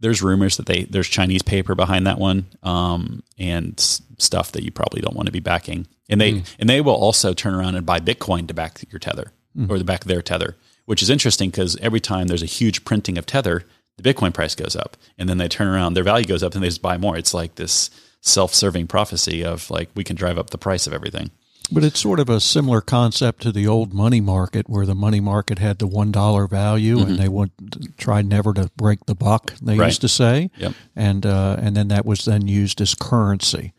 there's 0.00 0.22
rumors 0.22 0.56
that 0.56 0.66
they 0.66 0.84
there's 0.84 1.08
Chinese 1.08 1.42
paper 1.42 1.74
behind 1.74 2.06
that 2.06 2.18
one 2.18 2.46
um, 2.62 3.22
and 3.38 3.78
stuff 4.18 4.52
that 4.52 4.62
you 4.62 4.70
probably 4.70 5.00
don't 5.00 5.16
want 5.16 5.26
to 5.26 5.32
be 5.32 5.40
backing. 5.40 5.86
And 6.08 6.20
they 6.20 6.42
and 6.58 6.68
they 6.68 6.80
will 6.80 6.94
also 6.94 7.32
turn 7.34 7.54
around 7.54 7.74
and 7.74 7.84
buy 7.84 8.00
Bitcoin 8.00 8.46
to 8.48 8.54
back 8.54 8.84
your 8.90 8.98
Tether 8.98 9.32
or 9.70 9.78
the 9.78 9.84
back 9.84 10.02
of 10.02 10.08
their 10.08 10.22
Tether, 10.22 10.56
which 10.84 11.02
is 11.02 11.10
interesting 11.10 11.50
because 11.50 11.76
every 11.78 12.00
time 12.00 12.26
there's 12.26 12.42
a 12.42 12.46
huge 12.46 12.84
printing 12.84 13.18
of 13.18 13.26
Tether, 13.26 13.64
the 13.96 14.02
Bitcoin 14.02 14.34
price 14.34 14.54
goes 14.54 14.76
up, 14.76 14.96
and 15.18 15.28
then 15.28 15.38
they 15.38 15.48
turn 15.48 15.66
around, 15.66 15.94
their 15.94 16.04
value 16.04 16.26
goes 16.26 16.42
up, 16.42 16.54
and 16.54 16.62
they 16.62 16.68
just 16.68 16.82
buy 16.82 16.98
more. 16.98 17.16
It's 17.16 17.34
like 17.34 17.54
this 17.54 17.90
self-serving 18.20 18.86
prophecy 18.86 19.44
of 19.44 19.70
like 19.70 19.88
we 19.94 20.04
can 20.04 20.16
drive 20.16 20.36
up 20.36 20.50
the 20.50 20.58
price 20.58 20.86
of 20.86 20.92
everything. 20.92 21.30
But 21.70 21.82
it's 21.82 21.98
sort 21.98 22.20
of 22.20 22.28
a 22.28 22.38
similar 22.40 22.80
concept 22.80 23.42
to 23.42 23.50
the 23.50 23.66
old 23.66 23.92
money 23.92 24.20
market, 24.20 24.68
where 24.68 24.86
the 24.86 24.94
money 24.94 25.18
market 25.20 25.58
had 25.58 25.78
the 25.80 25.86
one 25.88 26.12
dollar 26.12 26.46
value, 26.46 27.00
and 27.00 27.18
they 27.18 27.28
would 27.28 27.50
try 27.98 28.22
never 28.22 28.52
to 28.54 28.70
break 28.76 29.06
the 29.06 29.16
buck. 29.16 29.54
They 29.60 29.72
Mm-hmm. 29.72 29.80
Right. 29.80 29.86
used 29.86 30.00
to 30.02 30.08
say, 30.08 30.50
Yep. 30.58 30.72
and 30.94 31.26
uh, 31.26 31.56
and 31.58 31.76
then 31.76 31.88
that 31.88 32.06
was 32.06 32.24
then 32.24 32.46
used 32.46 32.80
as 32.80 32.94
currency. 32.94 33.72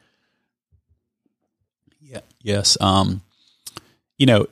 Yeah. 2.01 2.21
Yes. 2.41 2.77
Um, 2.81 3.21
you 4.17 4.25
know, 4.25 4.47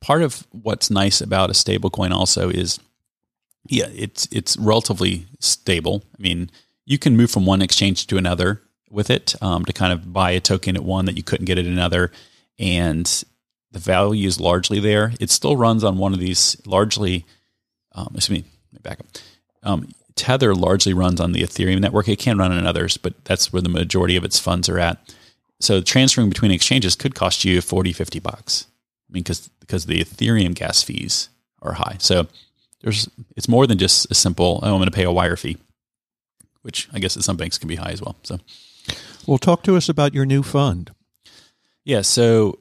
part 0.00 0.22
of 0.22 0.46
what's 0.50 0.90
nice 0.90 1.20
about 1.20 1.50
a 1.50 1.54
stablecoin 1.54 2.10
also 2.10 2.48
is, 2.48 2.78
yeah, 3.68 3.88
it's 3.94 4.28
it's 4.32 4.56
relatively 4.56 5.26
stable. 5.40 6.02
I 6.18 6.22
mean, 6.22 6.50
you 6.86 6.98
can 6.98 7.16
move 7.16 7.30
from 7.30 7.44
one 7.46 7.60
exchange 7.62 8.06
to 8.06 8.16
another 8.16 8.62
with 8.90 9.10
it 9.10 9.34
um, 9.42 9.64
to 9.66 9.72
kind 9.72 9.92
of 9.92 10.12
buy 10.12 10.30
a 10.32 10.40
token 10.40 10.74
at 10.76 10.82
one 10.84 11.04
that 11.04 11.16
you 11.16 11.22
couldn't 11.22 11.44
get 11.46 11.58
at 11.58 11.64
another, 11.66 12.10
and 12.60 13.24
the 13.72 13.78
value 13.78 14.28
is 14.28 14.38
largely 14.38 14.78
there. 14.78 15.12
It 15.18 15.30
still 15.30 15.56
runs 15.56 15.82
on 15.82 15.98
one 15.98 16.12
of 16.12 16.20
these 16.20 16.60
largely. 16.66 17.24
Um, 17.92 18.12
excuse 18.14 18.42
me. 18.42 18.44
Back 18.82 19.00
up. 19.00 19.06
Um, 19.62 19.88
Tether 20.14 20.54
largely 20.54 20.92
runs 20.92 21.20
on 21.20 21.32
the 21.32 21.42
Ethereum 21.42 21.80
network. 21.80 22.08
It 22.08 22.18
can 22.18 22.38
run 22.38 22.52
on 22.52 22.66
others, 22.66 22.96
but 22.96 23.24
that's 23.24 23.52
where 23.52 23.62
the 23.62 23.68
majority 23.68 24.16
of 24.16 24.24
its 24.24 24.38
funds 24.38 24.68
are 24.68 24.78
at. 24.78 25.14
So 25.60 25.80
transferring 25.80 26.28
between 26.28 26.50
exchanges 26.50 26.94
could 26.94 27.14
cost 27.14 27.44
you 27.44 27.60
40, 27.60 27.92
50 27.92 28.18
bucks. 28.20 28.66
I 29.08 29.12
mean, 29.12 29.22
because 29.22 29.48
because 29.60 29.86
the 29.86 30.02
Ethereum 30.02 30.54
gas 30.54 30.82
fees 30.82 31.30
are 31.62 31.72
high. 31.72 31.96
So 31.98 32.26
there's 32.82 33.08
it's 33.36 33.48
more 33.48 33.66
than 33.66 33.78
just 33.78 34.10
a 34.10 34.14
simple. 34.14 34.60
Oh, 34.62 34.72
I'm 34.72 34.78
going 34.78 34.84
to 34.84 34.90
pay 34.90 35.04
a 35.04 35.12
wire 35.12 35.36
fee, 35.36 35.58
which 36.62 36.88
I 36.92 36.98
guess 36.98 37.16
at 37.16 37.24
some 37.24 37.36
banks 37.36 37.58
can 37.58 37.68
be 37.68 37.76
high 37.76 37.90
as 37.90 38.02
well. 38.02 38.16
So 38.22 38.38
Well, 39.26 39.38
talk 39.38 39.62
to 39.64 39.76
us 39.76 39.88
about 39.88 40.14
your 40.14 40.26
new 40.26 40.42
fund. 40.42 40.92
Yeah, 41.84 42.02
so 42.02 42.60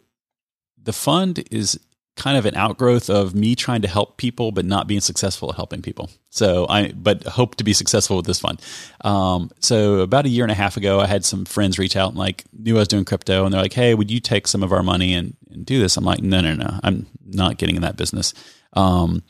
the 0.82 0.94
fund 0.94 1.44
is 1.52 1.80
kind 2.20 2.38
of 2.38 2.46
an 2.46 2.56
outgrowth 2.56 3.10
of 3.10 3.34
me 3.34 3.56
trying 3.56 3.82
to 3.82 3.88
help 3.88 4.18
people 4.18 4.52
but 4.52 4.66
not 4.66 4.88
being 4.88 5.00
successful 5.00 5.50
at 5.50 5.56
helping 5.56 5.82
people. 5.82 6.10
So 6.30 6.68
I 6.70 6.92
but 6.92 7.24
hope 7.24 7.56
to 7.56 7.64
be 7.64 7.74
successful 7.74 8.18
with 8.18 8.26
this 8.26 8.40
fund. 8.40 8.62
Um, 9.02 9.50
so 9.62 10.00
about 10.00 10.26
a 10.26 10.30
year 10.30 10.44
and 10.44 10.52
a 10.52 10.56
half 10.56 10.78
ago, 10.78 11.00
I 11.00 11.08
had 11.08 11.24
some 11.26 11.46
friends 11.46 11.80
reach 11.80 11.96
out 11.96 12.10
and 12.10 12.18
like 12.18 12.44
knew 12.52 12.76
I 12.76 12.80
was 12.80 12.88
doing 12.90 13.06
crypto, 13.06 13.46
and 13.46 13.54
they're 13.54 13.62
like, 13.62 13.74
"Hey, 13.74 13.96
would 13.96 14.12
you 14.12 14.20
take 14.20 14.48
some 14.48 14.64
of 14.64 14.74
our 14.74 14.84
money 14.84 15.14
and, 15.14 15.36
and 15.50 15.66
do 15.66 15.80
this?" 15.80 15.98
I'm 15.98 16.04
like, 16.04 16.22
"No, 16.22 16.42
no, 16.42 16.54
no, 16.56 16.80
I'm 16.84 17.08
not 17.26 17.58
getting 17.58 17.78
in 17.78 17.82
that 17.84 17.98
business." 17.98 18.34
Um, 18.74 19.24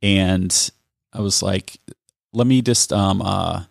and 0.00 0.70
I 1.12 1.20
was 1.20 1.42
like, 1.42 1.78
"Let 2.32 2.46
me 2.46 2.62
just 2.62 2.92
um, 2.92 3.20
uh, 3.20 3.64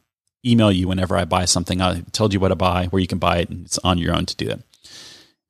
email 0.45 0.71
you 0.71 0.88
whenever 0.89 1.17
I 1.17 1.25
buy 1.25 1.45
something. 1.45 1.82
I 1.82 2.01
told 2.12 2.34
you 2.34 2.39
what 2.39 2.49
to 2.49 2.56
buy, 2.56 2.88
where 2.88 3.01
you 3.01 3.08
can 3.08 3.19
buy 3.19 3.38
it, 3.38 3.49
and 3.49 3.65
it's 3.65 3.80
on 3.80 3.97
your 3.97 4.13
own 4.13 4.25
to 4.25 4.36
do 4.36 4.47
that." 4.47 4.60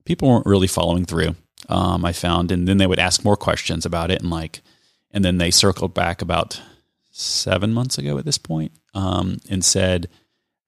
People 0.07 0.29
weren't 0.29 0.45
really 0.45 0.67
following 0.67 1.03
through. 1.03 1.35
Um, 1.67 2.05
I 2.05 2.13
found, 2.13 2.49
and 2.49 2.65
then 2.65 2.77
they 2.77 2.87
would 2.87 2.97
ask 2.97 3.25
more 3.25 3.35
questions 3.35 3.85
about 3.85 4.09
it, 4.09 4.21
and 4.21 4.31
like, 4.31 4.61
and 5.11 5.25
then 5.25 5.37
they 5.37 5.51
circled 5.51 5.93
back 5.93 6.21
about 6.21 6.61
seven 7.11 7.73
months 7.73 7.97
ago 7.97 8.17
at 8.17 8.23
this 8.23 8.37
point, 8.37 8.71
um, 8.93 9.39
and 9.49 9.65
said, 9.65 10.07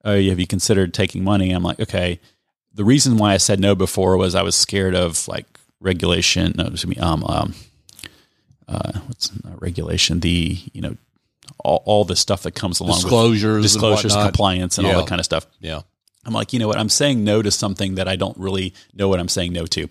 "Oh, 0.04 0.12
have 0.20 0.38
you 0.38 0.46
considered 0.46 0.92
taking 0.92 1.24
money?" 1.24 1.52
I'm 1.52 1.62
like, 1.62 1.80
"Okay." 1.80 2.20
The 2.74 2.84
reason 2.84 3.16
why 3.16 3.32
I 3.32 3.38
said 3.38 3.60
no 3.60 3.74
before 3.74 4.18
was 4.18 4.34
I 4.34 4.42
was 4.42 4.54
scared 4.54 4.94
of 4.94 5.26
like 5.26 5.46
regulation. 5.80 6.52
No, 6.56 6.66
excuse 6.66 6.86
me. 6.86 6.96
Um, 6.96 7.24
um, 7.24 7.54
uh, 8.68 9.00
what's 9.06 9.32
not 9.42 9.60
regulation? 9.62 10.20
The 10.20 10.58
you 10.74 10.82
know 10.82 10.98
all, 11.64 11.82
all 11.86 12.04
the 12.04 12.14
stuff 12.14 12.42
that 12.42 12.52
comes 12.52 12.78
along 12.78 13.00
Disclosures 13.00 13.44
and 13.44 13.54
with 13.54 13.72
disclosures, 13.72 14.12
whatnot. 14.12 14.32
compliance, 14.32 14.76
and 14.76 14.86
all 14.86 14.98
that 15.00 15.08
kind 15.08 15.18
of 15.18 15.24
stuff. 15.24 15.46
Yeah. 15.60 15.80
I'm 16.30 16.34
like, 16.34 16.52
you 16.52 16.60
know 16.60 16.68
what? 16.68 16.78
I'm 16.78 16.88
saying 16.88 17.24
no 17.24 17.42
to 17.42 17.50
something 17.50 17.96
that 17.96 18.06
I 18.06 18.14
don't 18.14 18.38
really 18.38 18.72
know 18.94 19.08
what 19.08 19.18
I'm 19.18 19.28
saying 19.28 19.52
no 19.52 19.66
to. 19.66 19.88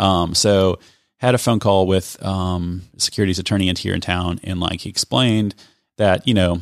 Um, 0.00 0.34
so 0.36 0.78
had 1.16 1.34
a 1.34 1.38
phone 1.38 1.58
call 1.58 1.88
with 1.88 2.16
um, 2.24 2.82
securities 2.96 3.40
attorney 3.40 3.68
in 3.68 3.74
here 3.74 3.92
in 3.92 4.00
town, 4.00 4.38
and 4.44 4.60
like 4.60 4.82
he 4.82 4.88
explained 4.88 5.56
that 5.98 6.28
you 6.28 6.34
know 6.34 6.60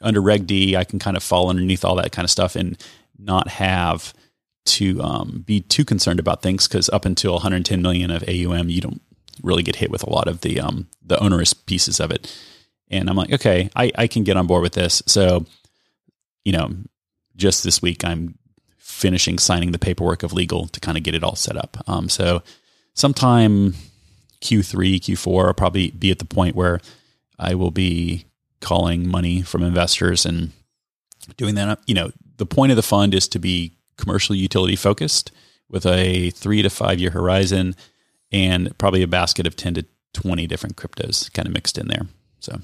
under 0.00 0.22
Reg 0.22 0.46
D, 0.46 0.74
I 0.74 0.84
can 0.84 0.98
kind 0.98 1.18
of 1.18 1.22
fall 1.22 1.50
underneath 1.50 1.84
all 1.84 1.96
that 1.96 2.12
kind 2.12 2.24
of 2.24 2.30
stuff 2.30 2.56
and 2.56 2.82
not 3.18 3.48
have 3.48 4.14
to 4.64 5.02
um, 5.02 5.44
be 5.46 5.60
too 5.60 5.84
concerned 5.84 6.18
about 6.18 6.40
things 6.40 6.66
because 6.66 6.88
up 6.88 7.04
until 7.04 7.34
110 7.34 7.82
million 7.82 8.10
of 8.10 8.24
AUM, 8.26 8.70
you 8.70 8.80
don't 8.80 9.02
really 9.42 9.62
get 9.62 9.76
hit 9.76 9.90
with 9.90 10.02
a 10.02 10.10
lot 10.10 10.28
of 10.28 10.40
the 10.40 10.60
um, 10.60 10.88
the 11.04 11.18
onerous 11.22 11.52
pieces 11.52 12.00
of 12.00 12.10
it. 12.10 12.34
And 12.90 13.10
I'm 13.10 13.16
like, 13.16 13.32
okay, 13.32 13.70
I, 13.76 13.92
I 13.96 14.06
can 14.06 14.24
get 14.24 14.36
on 14.36 14.46
board 14.46 14.62
with 14.62 14.74
this. 14.74 15.02
So, 15.06 15.46
you 16.44 16.52
know, 16.52 16.70
just 17.36 17.64
this 17.64 17.80
week, 17.80 18.04
I'm 18.04 18.38
finishing 19.02 19.36
signing 19.36 19.72
the 19.72 19.80
paperwork 19.80 20.22
of 20.22 20.32
legal 20.32 20.68
to 20.68 20.78
kind 20.78 20.96
of 20.96 21.02
get 21.02 21.14
it 21.14 21.24
all 21.24 21.34
set 21.34 21.56
up. 21.56 21.76
Um, 21.88 22.08
so, 22.08 22.42
sometime 22.94 23.74
Q3, 24.40 25.00
Q4, 25.00 25.46
I'll 25.48 25.54
probably 25.54 25.90
be 25.90 26.12
at 26.12 26.20
the 26.20 26.24
point 26.24 26.54
where 26.54 26.80
I 27.38 27.56
will 27.56 27.72
be 27.72 28.26
calling 28.60 29.08
money 29.08 29.42
from 29.42 29.64
investors 29.64 30.24
and 30.24 30.52
doing 31.36 31.56
that. 31.56 31.80
You 31.86 31.94
know, 31.94 32.12
the 32.36 32.46
point 32.46 32.70
of 32.70 32.76
the 32.76 32.82
fund 32.82 33.12
is 33.12 33.26
to 33.28 33.40
be 33.40 33.72
commercial 33.98 34.36
utility 34.36 34.76
focused 34.76 35.32
with 35.68 35.84
a 35.84 36.30
three 36.30 36.62
to 36.62 36.70
five 36.70 37.00
year 37.00 37.10
horizon 37.10 37.74
and 38.30 38.76
probably 38.78 39.02
a 39.02 39.08
basket 39.08 39.48
of 39.48 39.56
10 39.56 39.74
to 39.74 39.84
20 40.14 40.46
different 40.46 40.76
cryptos 40.76 41.32
kind 41.32 41.48
of 41.48 41.52
mixed 41.52 41.76
in 41.76 41.88
there. 41.88 42.06
So, 42.38 42.60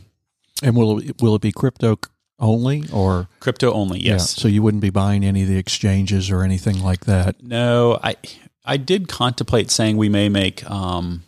And 0.62 0.76
will 0.76 1.00
it, 1.00 1.20
will 1.20 1.34
it 1.34 1.42
be 1.42 1.52
crypto 1.52 1.98
only 2.38 2.84
or 2.92 3.28
crypto 3.40 3.72
only, 3.72 4.00
yes. 4.00 4.36
Yeah, 4.36 4.42
so 4.42 4.48
you 4.48 4.62
wouldn't 4.62 4.80
be 4.82 4.90
buying 4.90 5.24
any 5.24 5.42
of 5.42 5.48
the 5.48 5.56
exchanges 5.58 6.30
or 6.30 6.42
anything 6.42 6.82
like 6.82 7.04
that. 7.06 7.42
No, 7.42 7.98
I 8.02 8.16
I 8.64 8.76
did 8.76 9.08
contemplate 9.08 9.70
saying 9.70 9.96
we 9.96 10.08
may 10.08 10.28
make 10.28 10.68
um, 10.70 11.22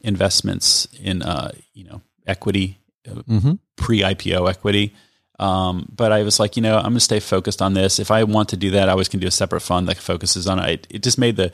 investments 0.00 0.86
in 1.02 1.22
uh, 1.22 1.52
you 1.74 1.84
know 1.84 2.00
equity, 2.26 2.78
uh, 3.08 3.14
Mm-hmm. 3.28 3.52
pre 3.76 4.00
IPO 4.00 4.48
equity. 4.48 4.94
Um, 5.40 5.86
but 5.94 6.10
I 6.10 6.24
was 6.24 6.40
like, 6.40 6.56
you 6.56 6.62
know, 6.62 6.76
I'm 6.76 6.82
going 6.84 6.94
to 6.94 7.00
stay 7.00 7.20
focused 7.20 7.62
on 7.62 7.72
this. 7.74 8.00
If 8.00 8.10
I 8.10 8.24
want 8.24 8.48
to 8.48 8.56
do 8.56 8.72
that, 8.72 8.88
I 8.88 8.92
always 8.92 9.08
can 9.08 9.20
do 9.20 9.28
a 9.28 9.30
separate 9.30 9.60
fund 9.60 9.86
that 9.88 9.96
focuses 9.96 10.48
on 10.48 10.58
it. 10.58 10.86
It 10.90 11.04
just 11.04 11.16
made 11.16 11.36
the 11.36 11.52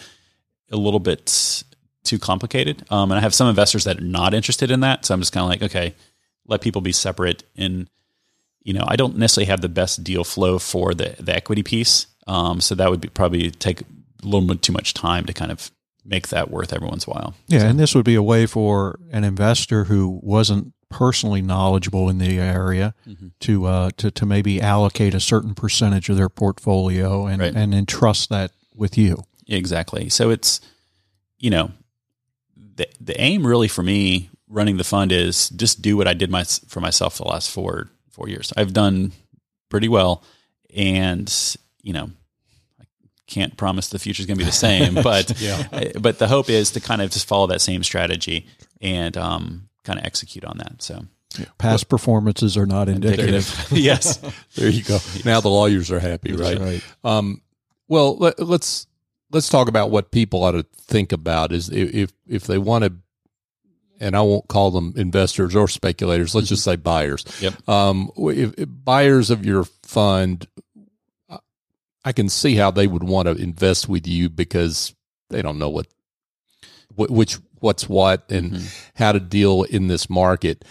a 0.71 0.77
little 0.79 1.01
bit 1.01 1.63
too 2.03 2.19
complicated. 2.19 2.83
Um, 2.91 3.11
and 3.13 3.19
I 3.19 3.21
have 3.21 3.35
some 3.35 3.47
investors 3.47 3.85
that 3.85 3.99
are 3.99 4.05
not 4.05 4.33
interested 4.33 4.71
in 4.71 4.81
that, 4.81 5.05
so 5.05 5.13
I'm 5.13 5.21
just 5.21 5.33
kind 5.35 5.45
of 5.45 5.51
like, 5.51 5.63
okay, 5.71 5.95
let 6.47 6.63
people 6.63 6.81
be 6.81 6.93
separate. 6.93 7.45
And 7.57 7.89
you 8.65 8.73
know, 8.73 8.85
I 8.89 8.97
don't 8.97 9.17
necessarily 9.17 9.47
have 9.51 9.61
the 9.61 9.69
best 9.69 10.03
deal 10.03 10.25
flow 10.25 10.59
for 10.59 10.95
the 10.95 11.15
the 11.21 11.35
equity 11.35 11.63
piece, 11.63 12.07
um, 12.27 12.61
so 12.61 12.75
that 12.75 12.91
would 12.91 13.01
be 13.01 13.09
probably 13.09 13.51
take 13.51 13.83
a 13.83 13.85
little 14.23 14.49
bit 14.49 14.63
too 14.63 14.73
much 14.73 14.95
time 14.95 15.25
to 15.27 15.33
kind 15.33 15.53
of 15.53 15.71
make 16.05 16.29
that 16.29 16.51
worth 16.51 16.73
everyone's 16.73 17.07
while. 17.07 17.35
Yeah, 17.47 17.65
and 17.65 17.79
this 17.79 17.95
would 17.95 18.05
be 18.05 18.15
a 18.15 18.23
way 18.23 18.47
for 18.47 18.99
an 19.13 19.25
investor 19.25 19.85
who 19.85 20.19
wasn't 20.23 20.73
personally 20.91 21.43
knowledgeable 21.43 22.09
in 22.09 22.19
the 22.19 22.39
area 22.39 22.95
Mm-hmm. 23.09 23.29
to 23.41 23.65
uh, 23.67 23.91
to 23.97 24.11
to 24.11 24.27
maybe 24.27 24.61
allocate 24.61 25.15
a 25.15 25.21
certain 25.21 25.55
percentage 25.55 26.09
of 26.09 26.17
their 26.17 26.29
portfolio 26.29 27.27
and 27.27 27.41
Right. 27.43 27.55
and 27.55 27.75
entrust 27.75 28.29
that 28.31 28.51
with 28.75 28.97
you. 28.97 29.25
Exactly. 29.49 30.09
So 30.09 30.31
it's 30.31 30.61
you 31.39 31.51
know 31.51 31.71
the 32.77 32.87
the 33.01 33.21
aim 33.21 33.47
really 33.47 33.69
for 33.69 33.83
me 33.83 34.31
running 34.49 34.77
the 34.77 34.85
fund 34.85 35.11
is 35.13 35.49
just 35.51 35.83
do 35.83 35.97
what 35.97 36.07
I 36.09 36.15
did 36.15 36.31
my 36.31 36.45
for 36.45 36.81
myself 36.81 37.17
the 37.19 37.25
last 37.25 37.51
four 37.51 37.89
four 38.15 38.29
years. 38.29 38.53
I've 38.57 38.73
done 38.73 39.13
pretty 39.69 39.89
well, 39.89 40.23
and 40.75 41.33
you 41.83 41.93
know 41.93 42.11
I 42.81 42.85
can't 43.27 43.57
promise 43.57 43.89
the 43.89 43.99
future 43.99 44.23
is 44.23 44.27
going 44.27 44.39
to 44.39 44.45
be 44.45 44.49
the 44.49 44.53
same, 44.53 44.95
but 45.03 45.41
yeah. 45.41 45.93
but 46.01 46.19
the 46.19 46.29
hope 46.29 46.49
is 46.49 46.71
to 46.73 46.81
kind 46.81 47.03
of 47.03 47.11
just 47.11 47.27
follow 47.27 47.47
that 47.49 47.61
same 47.61 47.83
strategy 47.83 48.47
and 48.81 49.17
um, 49.17 49.69
kind 49.85 49.99
of 49.99 50.05
execute 50.05 50.45
on 50.45 50.59
that. 50.59 50.83
So 50.83 51.05
Past 51.59 51.89
performances 51.89 52.57
are 52.57 52.67
not 52.67 52.89
indicative. 52.89 53.67
yes. 53.73 54.21
There 54.55 54.69
you 54.69 54.85
go. 54.85 54.99
Now 55.25 55.41
the 55.41 55.49
lawyers 55.49 55.91
are 55.91 55.99
happy, 55.99 56.33
right? 56.33 56.59
right. 56.59 56.85
Um, 57.03 57.43
well, 57.89 58.17
let, 58.19 58.39
let's 58.39 58.87
let's 59.33 59.49
talk 59.49 59.69
about 59.69 59.91
what 59.91 60.13
people 60.13 60.45
ought 60.45 60.53
to 60.53 60.65
think 60.77 61.11
about. 61.11 61.51
Is 61.51 61.71
if 61.71 62.13
if 62.29 62.45
they 62.45 62.57
want 62.57 62.85
to, 62.85 62.93
and 64.01 64.17
I 64.17 64.23
won't 64.23 64.49
call 64.49 64.71
them 64.71 64.95
investors 64.97 65.55
or 65.55 65.69
speculators. 65.69 66.35
Let's 66.35 66.49
just 66.49 66.65
say 66.65 66.77
buyers. 66.77 67.25
Yep. 67.41 67.69
Um, 67.69 68.11
if, 68.17 68.55
if 68.59 68.69
buyers 68.69 69.31
of 69.31 69.45
your 69.45 69.65
fund, 69.83 70.47
I- 72.05 72.13
can 72.13 72.29
see 72.29 72.55
how 72.55 72.71
they 72.71 72.87
would 72.87 73.05
want 73.05 73.27
to 73.29 73.35
invest 73.35 73.89
with 73.89 74.07
you 74.07 74.29
because 74.29 74.95
they 75.31 75.41
don't 75.43 75.59
know 75.59 75.71
what, 75.71 75.87
wh- 76.95 77.11
which 77.11 77.39
what's 77.61 77.89
what 77.89 78.31
and 78.31 78.63
how 78.95 79.13
to 79.13 79.21
deal 79.21 79.63
in 79.63 79.87
this 79.89 80.11
market. 80.11 80.65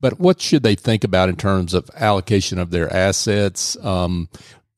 But 0.00 0.18
what 0.18 0.40
should 0.40 0.62
they 0.62 0.74
think 0.74 1.04
about 1.04 1.28
in 1.28 1.36
terms 1.36 1.74
of 1.74 1.90
allocation 1.94 2.58
of 2.58 2.70
their 2.70 2.90
assets? 2.92 3.76
Um, 3.84 4.28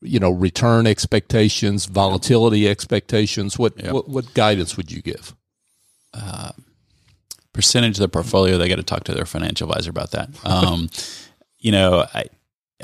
you 0.01 0.19
know, 0.21 0.31
return 0.31 0.87
expectations, 0.87 1.87
volatility 1.87 2.69
expectations. 2.69 3.59
What 3.59 3.81
what, 3.93 4.09
what 4.09 4.35
guidance 4.35 4.77
would 4.77 4.91
you 4.93 5.03
give? 5.03 5.35
Percentage 7.57 7.97
of 7.97 8.01
the 8.03 8.09
portfolio, 8.09 8.59
they 8.59 8.69
got 8.69 8.77
to 8.77 8.83
talk 8.83 9.05
to 9.05 9.15
their 9.15 9.27
financial 9.27 9.69
advisor 9.69 9.91
about 9.91 10.13
that. 10.13 10.29
Um, 10.45 10.89
you 11.59 11.73
know, 11.73 12.07
I, 12.15 12.27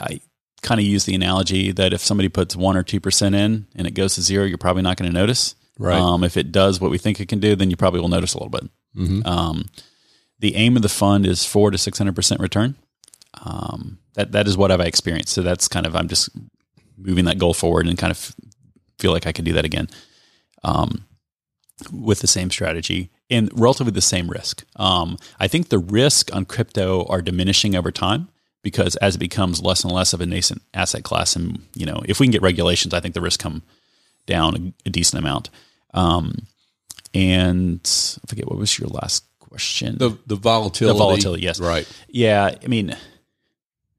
I 0.00 0.20
kind 0.62 0.80
of 0.80 0.86
use 0.86 1.04
the 1.04 1.14
analogy 1.14 1.72
that 1.72 1.92
if 1.92 2.00
somebody 2.00 2.28
puts 2.28 2.56
one 2.56 2.76
or 2.76 2.82
2% 2.82 3.34
in 3.34 3.66
and 3.74 3.86
it 3.86 3.92
goes 3.92 4.14
to 4.14 4.22
zero, 4.22 4.44
you're 4.44 4.58
probably 4.58 4.82
not 4.82 4.96
going 4.96 5.10
to 5.10 5.14
notice. 5.14 5.54
Right. 5.78 5.98
Um, 5.98 6.24
if 6.24 6.36
it 6.36 6.52
does 6.52 6.80
what 6.80 6.90
we 6.90 6.98
think 6.98 7.20
it 7.20 7.28
can 7.28 7.40
do, 7.40 7.56
then 7.56 7.70
you 7.70 7.76
probably 7.76 8.00
will 8.00 8.08
notice 8.08 8.34
a 8.34 8.38
little 8.38 8.50
bit. 8.50 8.70
Mhm. 8.96 9.26
Um, 9.26 9.66
the 10.38 10.54
aim 10.56 10.76
of 10.76 10.82
the 10.82 10.88
fund 10.88 11.26
is 11.26 11.44
four 11.44 11.70
to 11.70 11.78
600% 11.78 12.38
return. 12.40 12.76
Um, 13.42 13.98
that, 14.14 14.32
that 14.32 14.46
is 14.46 14.56
what 14.56 14.70
I've 14.70 14.80
experienced. 14.80 15.32
So 15.32 15.42
that's 15.42 15.68
kind 15.68 15.86
of, 15.86 15.96
I'm 15.96 16.08
just 16.08 16.28
moving 16.96 17.24
that 17.24 17.38
goal 17.38 17.54
forward 17.54 17.86
and 17.86 17.96
kind 17.98 18.10
of 18.10 18.34
feel 18.98 19.12
like 19.12 19.26
I 19.26 19.32
can 19.32 19.44
do 19.44 19.52
that 19.54 19.64
again. 19.64 19.88
Um, 20.62 21.06
with 21.90 22.20
the 22.20 22.26
same 22.28 22.50
strategy 22.50 23.10
and 23.32 23.50
relatively 23.58 23.92
the 23.92 24.02
same 24.02 24.28
risk. 24.28 24.64
Um, 24.76 25.16
I 25.40 25.48
think 25.48 25.70
the 25.70 25.78
risk 25.78 26.32
on 26.34 26.44
crypto 26.44 27.06
are 27.06 27.22
diminishing 27.22 27.74
over 27.74 27.90
time 27.90 28.28
because 28.62 28.94
as 28.96 29.16
it 29.16 29.18
becomes 29.18 29.62
less 29.62 29.82
and 29.82 29.92
less 29.92 30.12
of 30.12 30.20
a 30.20 30.26
nascent 30.26 30.62
asset 30.74 31.02
class, 31.02 31.34
and 31.34 31.64
you 31.74 31.86
know, 31.86 32.02
if 32.04 32.20
we 32.20 32.26
can 32.26 32.32
get 32.32 32.42
regulations, 32.42 32.94
I 32.94 33.00
think 33.00 33.14
the 33.14 33.20
risk 33.20 33.40
come 33.40 33.62
down 34.26 34.54
a, 34.54 34.88
a 34.88 34.90
decent 34.90 35.18
amount. 35.18 35.50
Um, 35.94 36.46
and 37.14 37.80
I 38.22 38.26
forget 38.28 38.46
what 38.46 38.58
was 38.58 38.78
your 38.78 38.88
last 38.88 39.24
question. 39.40 39.96
The 39.98 40.18
the 40.26 40.36
volatility. 40.36 40.98
The 40.98 41.04
volatility, 41.04 41.42
yes. 41.42 41.58
Right. 41.58 41.88
Yeah, 42.08 42.54
I 42.62 42.66
mean, 42.68 42.96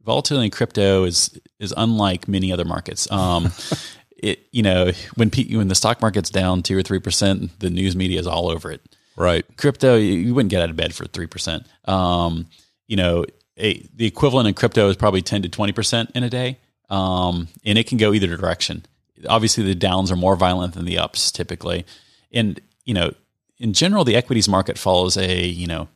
volatility 0.06 0.46
in 0.46 0.52
crypto 0.52 1.06
is 1.06 1.38
is 1.60 1.74
unlike 1.76 2.28
many 2.28 2.52
other 2.52 2.66
markets. 2.66 3.12
Um, 3.12 3.52
it 4.18 4.48
you 4.52 4.62
know 4.62 4.92
when 5.16 5.32
pe- 5.32 5.56
when 5.56 5.70
the 5.70 5.76
stock 5.76 6.02
market's 6.02 6.30
down 6.30 6.62
two 6.62 6.78
or 6.78 6.84
three 6.84 7.00
percent, 7.00 7.60
the 7.60 7.72
news 7.72 7.96
media 7.96 8.20
is 8.20 8.28
all 8.28 8.50
over 8.50 8.72
it. 8.72 8.82
Right. 9.16 9.46
Crypto, 9.58 9.96
you, 9.96 10.34
wouldn't 10.34 10.50
get 10.50 10.64
out 10.64 10.70
of 10.70 10.76
bed 10.76 10.94
for 10.96 11.06
three 11.06 11.28
percent. 11.28 11.68
Um, 11.86 12.48
you 12.88 12.96
know, 12.96 13.26
a, 13.58 13.88
the 13.96 14.06
equivalent 14.06 14.48
in 14.48 14.54
crypto 14.54 14.90
is 14.90 14.96
probably 14.96 15.22
ten 15.22 15.42
to 15.44 15.50
twenty 15.50 15.74
percent 15.74 16.12
in 16.16 16.24
a 16.24 16.30
day, 16.30 16.60
um, 16.90 17.48
and 17.64 17.78
it 17.78 17.88
can 17.88 17.98
go 17.98 18.14
either 18.14 18.36
direction. 18.36 18.86
Obviously, 19.28 19.64
the 19.64 19.76
downs 19.76 20.12
are 20.12 20.16
more 20.16 20.36
violent 20.36 20.74
than 20.74 20.86
the 20.86 20.98
ups 20.98 21.32
typically, 21.32 21.86
and 22.32 22.60
you 22.86 22.94
know, 22.94 23.14
in 23.60 23.74
general, 23.74 24.04
the 24.04 24.16
equities 24.16 24.50
market 24.50 24.78
follows 24.78 25.16
a 25.16 25.46
you 25.46 25.68
know 25.68 25.88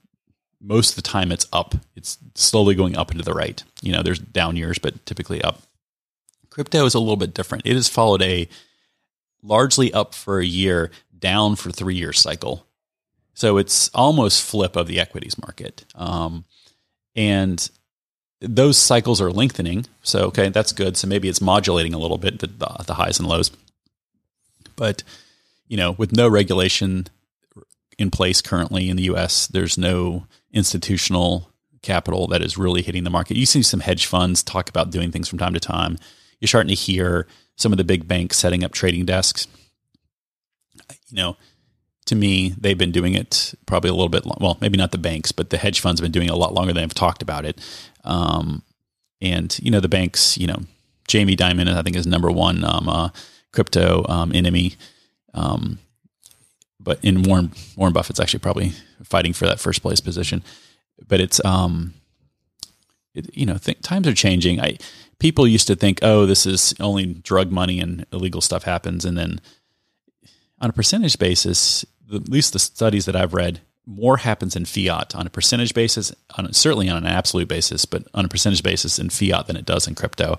most 0.62 0.92
of 0.92 0.96
the 0.96 1.02
time 1.02 1.32
it's 1.32 1.48
up. 1.52 1.76
It's 1.96 2.18
slowly 2.36 2.76
going 2.76 2.98
up 2.98 3.10
and 3.12 3.20
to 3.20 3.26
the 3.26 3.34
right. 3.34 3.64
You 3.82 3.94
know, 3.94 4.04
there's 4.04 4.20
down 4.20 4.56
years, 4.56 4.80
but 4.80 5.06
typically 5.06 5.42
up. 5.42 5.62
Crypto 6.50 6.86
is 6.86 6.94
a 6.94 7.00
little 7.00 7.18
bit 7.18 7.34
different. 7.34 7.66
It 7.66 7.74
has 7.74 7.88
followed 7.88 8.22
a 8.22 8.48
largely 9.44 9.94
up 9.94 10.16
for 10.16 10.40
a 10.40 10.46
year, 10.46 10.92
down 11.18 11.56
for 11.56 11.72
three 11.72 11.96
year 11.96 12.14
cycle. 12.14 12.67
So 13.38 13.58
it's 13.58 13.90
almost 13.90 14.42
flip 14.42 14.76
of 14.76 14.88
the 14.88 15.00
equities 15.00 15.38
market. 15.38 15.86
Um, 15.94 16.44
and 17.16 17.70
those 18.42 18.80
cycles 18.80 19.22
are 19.22 19.30
lengthening. 19.30 19.86
So, 20.02 20.22
okay, 20.30 20.50
that's 20.50 20.72
good. 20.72 20.98
So 20.98 21.08
maybe 21.08 21.30
it's 21.30 21.40
modulating 21.40 21.94
a 21.94 22.00
little 22.00 22.18
bit, 22.18 22.40
the, 22.40 22.48
the, 22.48 22.84
the 22.88 22.96
highs 22.96 23.20
and 23.20 23.28
lows. 23.28 23.52
But, 24.76 25.04
you 25.68 25.78
know, 25.78 25.92
with 25.92 26.14
no 26.14 26.28
regulation 26.28 27.06
in 28.00 28.10
place 28.10 28.42
currently 28.42 28.90
in 28.90 28.98
the 28.98 29.04
US, 29.04 29.46
there's 29.46 29.78
no 29.78 30.26
institutional 30.52 31.52
capital 31.84 32.26
that 32.30 32.42
is 32.42 32.58
really 32.58 32.82
hitting 32.82 33.04
the 33.04 33.12
market. 33.12 33.38
You 33.38 33.46
see 33.46 33.62
some 33.62 33.82
hedge 33.82 34.08
funds 34.08 34.42
talk 34.42 34.68
about 34.68 34.90
doing 34.90 35.12
things 35.12 35.28
from 35.28 35.38
time 35.38 35.54
to 35.54 35.60
time. 35.60 36.00
You're 36.40 36.48
starting 36.48 36.70
to 36.70 36.74
hear 36.74 37.28
some 37.56 37.72
of 37.72 37.78
the 37.78 37.84
big 37.84 38.08
banks 38.08 38.38
setting 38.38 38.64
up 38.64 38.72
trading 38.72 39.06
desks. 39.06 39.46
You 41.10 41.18
know, 41.18 41.38
to 42.08 42.16
me, 42.16 42.56
they've 42.58 42.78
been 42.78 42.92
doing 42.92 43.14
it 43.14 43.54
probably 43.66 43.90
a 43.90 43.94
little 43.94 44.10
bit. 44.10 44.26
Long, 44.26 44.38
well, 44.40 44.58
maybe 44.60 44.78
not 44.78 44.92
the 44.92 44.98
banks, 44.98 45.32
but 45.32 45.50
the 45.50 45.58
hedge 45.58 45.80
funds 45.80 46.00
have 46.00 46.06
been 46.06 46.12
doing 46.12 46.28
it 46.28 46.34
a 46.34 46.38
lot 46.38 46.54
longer 46.54 46.74
than 46.74 46.84
I've 46.84 46.94
talked 46.94 47.22
about 47.22 47.46
it. 47.46 47.60
Um, 48.04 48.64
and 49.22 49.58
you 49.62 49.72
know, 49.72 49.80
the 49.80 49.90
banks. 49.90 50.38
You 50.38 50.48
know, 50.48 50.60
Jamie 51.08 51.36
Dimon, 51.36 51.74
I 51.74 51.82
think, 51.82 51.96
is 51.96 52.08
number 52.08 52.32
one 52.32 52.64
um, 52.64 52.90
uh, 52.90 53.10
crypto 53.52 54.06
um, 54.08 54.32
enemy. 54.34 54.76
Um, 55.34 55.80
but 56.80 57.04
in 57.04 57.24
Warren 57.24 57.52
Warren 57.76 57.94
Buffett's 57.94 58.20
actually 58.20 58.40
probably 58.40 58.72
fighting 59.04 59.34
for 59.34 59.46
that 59.46 59.60
first 59.60 59.82
place 59.82 60.00
position. 60.00 60.44
But 61.08 61.20
it's 61.20 61.44
um, 61.44 61.94
it, 63.14 63.30
you 63.36 63.46
know, 63.46 63.58
th- 63.58 63.82
times 63.82 64.08
are 64.08 64.14
changing. 64.14 64.62
I 64.62 64.78
people 65.20 65.48
used 65.48 65.68
to 65.68 65.76
think, 65.76 66.00
oh, 66.02 66.26
this 66.26 66.46
is 66.46 66.74
only 66.80 67.06
drug 67.06 67.52
money 67.52 67.80
and 67.82 68.06
illegal 68.14 68.42
stuff 68.42 68.64
happens, 68.64 69.04
and 69.04 69.18
then 69.18 69.42
on 70.60 70.70
a 70.70 70.74
percentage 70.74 71.20
basis, 71.20 71.86
at 72.14 72.30
least 72.30 72.54
the 72.54 72.60
studies 72.60 73.06
that 73.06 73.16
I've 73.16 73.34
read, 73.34 73.62
more 73.86 74.18
happens 74.18 74.56
in 74.56 74.66
fiat 74.66 75.16
on 75.16 75.28
a 75.28 75.30
percentage 75.30 75.74
basis, 75.74 76.14
on 76.38 76.52
certainly 76.54 76.90
on 76.90 76.98
an 76.98 77.06
absolute 77.06 77.48
basis, 77.48 77.86
but 77.86 78.04
on 78.14 78.26
a 78.26 78.28
percentage 78.30 78.64
basis 78.64 79.00
in 79.00 79.10
fiat 79.10 79.48
than 79.48 79.56
it 79.56 79.66
does 79.66 79.88
in 79.88 79.96
crypto. 79.96 80.38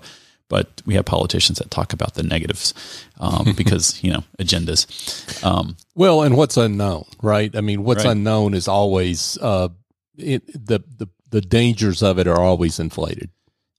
But 0.49 0.81
we 0.85 0.95
have 0.95 1.05
politicians 1.05 1.59
that 1.59 1.69
talk 1.69 1.93
about 1.93 2.15
the 2.15 2.23
negatives 2.23 2.73
um, 3.19 3.53
because 3.57 4.03
you 4.03 4.11
know 4.11 4.23
agendas. 4.39 5.43
Um, 5.43 5.77
Well, 5.95 6.23
and 6.23 6.35
what's 6.37 6.57
unknown, 6.57 7.05
right? 7.21 7.55
I 7.55 7.61
mean, 7.61 7.83
what's 7.83 8.03
Right. 8.03 8.11
unknown 8.11 8.53
is 8.55 8.67
always 8.67 9.37
uh, 9.41 9.69
it, 10.17 10.45
the 10.47 10.79
the 10.97 11.07
the 11.29 11.41
dangers 11.41 12.01
of 12.01 12.17
it 12.19 12.27
are 12.27 12.39
always 12.39 12.79
inflated. 12.79 13.29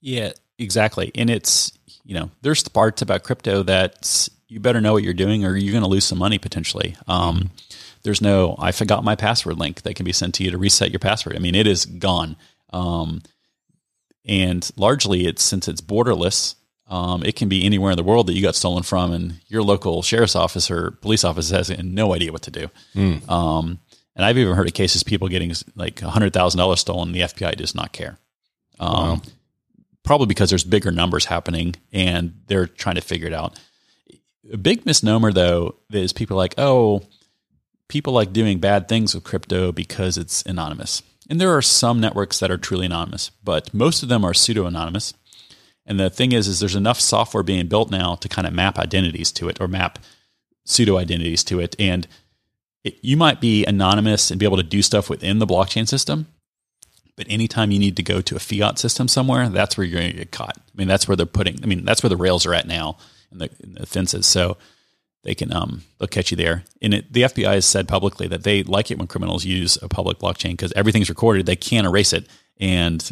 Yeah, 0.01 0.33
exactly. 0.59 1.11
And 1.17 1.29
it's, 1.29 1.73
you 2.05 2.15
know, 2.15 2.31
there's 2.43 2.67
parts 2.69 3.03
about 3.03 3.25
crypto 3.25 3.65
that 3.65 4.29
you 4.49 4.61
better 4.61 4.81
know 4.81 4.93
what 4.93 5.03
you're 5.03 5.13
doing 5.15 5.45
or 5.45 5.57
you're 5.57 5.73
going 5.73 5.83
to 5.83 5.89
lose 5.91 6.05
some 6.05 6.19
money 6.19 6.39
potentially. 6.39 6.97
Um, 7.09 7.51
There's 8.03 8.21
no 8.23 8.57
I 8.59 8.73
forgot 8.73 9.05
my 9.05 9.15
password 9.15 9.59
link 9.59 9.83
that 9.83 9.95
can 9.95 10.05
be 10.05 10.13
sent 10.13 10.35
to 10.37 10.45
you 10.45 10.51
to 10.51 10.59
reset 10.59 10.91
your 10.91 10.99
password. 11.01 11.37
I 11.37 11.39
mean, 11.39 11.55
it 11.55 11.67
is 11.67 11.85
gone. 11.87 12.37
Um, 12.73 13.23
and 14.25 14.71
largely, 14.77 15.27
it's 15.27 15.43
since 15.43 15.69
it's 15.69 15.81
borderless. 15.81 16.55
Um, 16.89 17.23
it 17.25 17.37
can 17.37 17.49
be 17.49 17.65
anywhere 17.65 17.93
in 17.93 17.97
the 17.97 18.03
world 18.03 18.27
that 18.27 18.33
you 18.35 18.43
got 18.43 18.57
stolen 18.57 18.83
from, 18.83 19.13
and 19.13 19.41
your 19.47 19.63
local 19.63 20.03
sheriff's 20.03 20.35
office 20.35 20.71
or 20.71 20.91
police 20.91 21.23
office 21.25 21.51
has 21.51 21.71
no 21.83 22.15
idea 22.15 22.33
what 22.33 22.43
to 22.43 22.51
do. 22.51 22.69
Um, 23.29 23.79
and 24.17 24.25
I've 24.25 24.37
even 24.39 24.55
heard 24.57 24.67
of 24.67 24.75
cases 24.75 25.03
people 25.05 25.29
getting 25.29 25.53
like 25.77 26.01
hundred 26.01 26.33
thousand 26.33 26.59
dollars 26.59 26.81
stolen. 26.81 27.13
The 27.13 27.21
FBI 27.21 27.55
does 27.57 27.75
not 27.75 27.93
care. 27.93 28.19
Um, 28.81 29.23
Probably 30.03 30.27
because 30.27 30.49
there's 30.51 30.65
bigger 30.65 30.91
numbers 30.91 31.27
happening, 31.27 31.77
and 31.93 32.35
they're 32.47 32.67
trying 32.67 32.97
to 32.97 33.03
figure 33.03 33.27
it 33.29 33.35
out. 33.35 33.59
A 34.53 34.57
big 34.57 34.85
misnomer, 34.87 35.33
though, 35.33 35.77
is 35.93 36.13
people 36.13 36.37
are 36.37 36.39
like, 36.39 36.55
oh, 36.59 37.03
people 37.91 38.13
like 38.13 38.33
doing 38.33 38.61
bad 38.61 38.89
things 38.89 39.15
with 39.15 39.25
crypto 39.25 39.73
because 39.73 40.17
it's 40.17 40.43
anonymous. 40.43 41.03
And 41.29 41.41
there 41.41 41.55
are 41.55 41.61
some 41.61 42.01
networks 42.01 42.39
that 42.39 42.51
are 42.51 42.57
truly 42.57 42.87
anonymous, 42.87 43.31
but 43.43 43.75
most 43.75 44.03
of 44.03 44.09
them 44.09 44.25
are 44.25 44.33
pseudo 44.33 44.65
anonymous. 44.65 45.13
And 45.85 45.99
the 45.99 46.09
thing 46.09 46.33
is, 46.33 46.47
is 46.47 46.61
there's 46.61 46.77
enough 46.77 47.01
software 47.01 47.43
being 47.43 47.67
built 47.67 47.91
now 47.91 48.15
to 48.15 48.29
kind 48.29 48.47
of 48.47 48.55
map 48.55 48.79
identities 48.79 49.33
to 49.33 49.49
it 49.49 49.61
or 49.61 49.67
map 49.69 49.99
pseudo 50.65 50.97
identities 50.97 51.43
to 51.45 51.59
it. 51.59 51.75
And 51.79 52.07
it, 52.85 52.99
you 53.03 53.17
might 53.17 53.41
be 53.41 53.67
anonymous 53.67 54.31
and 54.31 54.39
be 54.39 54.47
able 54.47 54.57
to 54.57 54.63
do 54.63 54.83
stuff 54.83 55.11
within 55.11 55.41
the 55.41 55.47
blockchain 55.47 55.89
system. 55.89 56.29
But 57.17 57.27
anytime 57.29 57.73
you 57.73 57.81
need 57.81 57.97
to 57.97 58.03
go 58.05 58.21
to 58.21 58.37
a 58.37 58.41
fiat 58.41 58.79
system 58.79 59.09
somewhere, 59.09 59.49
that's 59.49 59.77
where 59.77 59.85
you're 59.85 60.01
going 60.01 60.13
to 60.13 60.19
get 60.19 60.31
caught. 60.31 60.57
I 60.59 60.77
mean, 60.77 60.89
that's 60.89 61.09
where 61.09 61.17
they're 61.17 61.27
putting. 61.27 61.63
I 61.63 61.67
mean, 61.67 61.85
that's 61.85 62.03
where 62.05 62.09
the 62.09 62.17
rails 62.17 62.47
are 62.47 62.55
at 62.55 62.69
now 62.69 62.99
in 63.33 63.39
the, 63.39 63.51
in 63.63 63.75
the 63.75 63.87
fences. 63.87 64.27
So 64.27 64.57
they 65.23 65.35
can 65.35 65.53
um 65.53 65.83
they'll 65.99 66.09
catch 66.09 66.31
you 66.31 66.37
there. 66.37 66.65
And 66.81 66.95
it, 66.95 67.13
the 67.13 67.23
FBI 67.23 67.55
has 67.55 67.67
said 67.67 67.89
publicly 67.89 68.27
that 68.29 68.43
they 68.43 68.63
like 68.63 68.91
it 68.91 68.99
when 68.99 69.07
criminals 69.07 69.45
use 69.45 69.79
a 69.83 69.89
public 69.89 70.19
blockchain 70.19 70.53
because 70.53 70.73
everything's 70.73 71.09
recorded. 71.09 71.47
They 71.47 71.57
can't 71.57 71.87
erase 71.87 72.13
it, 72.13 72.27
and 72.59 73.09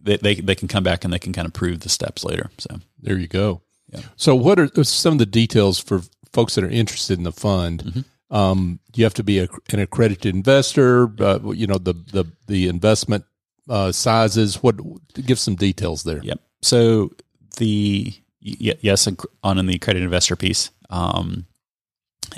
they, 0.00 0.16
they 0.16 0.34
they 0.36 0.54
can 0.54 0.68
come 0.68 0.84
back 0.84 1.04
and 1.04 1.12
they 1.12 1.18
can 1.18 1.32
kind 1.32 1.46
of 1.46 1.52
prove 1.52 1.80
the 1.80 1.88
steps 1.88 2.24
later. 2.24 2.50
So 2.58 2.80
There 3.00 3.18
you 3.18 3.28
go. 3.28 3.62
Yeah. 3.92 4.00
So, 4.16 4.34
what 4.34 4.58
are 4.58 4.84
some 4.84 5.12
of 5.12 5.18
the 5.18 5.26
details 5.26 5.78
for 5.78 6.02
folks 6.32 6.54
that 6.54 6.64
are 6.64 6.70
interested 6.70 7.18
in 7.18 7.24
the 7.24 7.32
fund? 7.32 7.84
Mm-hmm. 7.84 8.34
Um, 8.34 8.80
you 8.94 9.04
have 9.04 9.14
to 9.14 9.22
be 9.22 9.38
a, 9.38 9.48
an 9.70 9.78
accredited 9.78 10.34
investor. 10.34 11.10
Uh, 11.20 11.52
you 11.52 11.66
know 11.66 11.78
the 11.78 11.92
the 11.92 12.24
the 12.46 12.68
investment 12.68 13.24
uh, 13.68 13.92
sizes. 13.92 14.62
What 14.62 14.76
give 15.14 15.38
some 15.38 15.54
details 15.54 16.02
there? 16.02 16.20
Yep. 16.22 16.40
So 16.62 17.12
the 17.58 18.12
yes 18.46 19.08
on 19.42 19.58
in 19.58 19.66
the 19.66 19.78
credit 19.78 20.02
investor 20.02 20.36
piece, 20.36 20.70
um, 20.90 21.46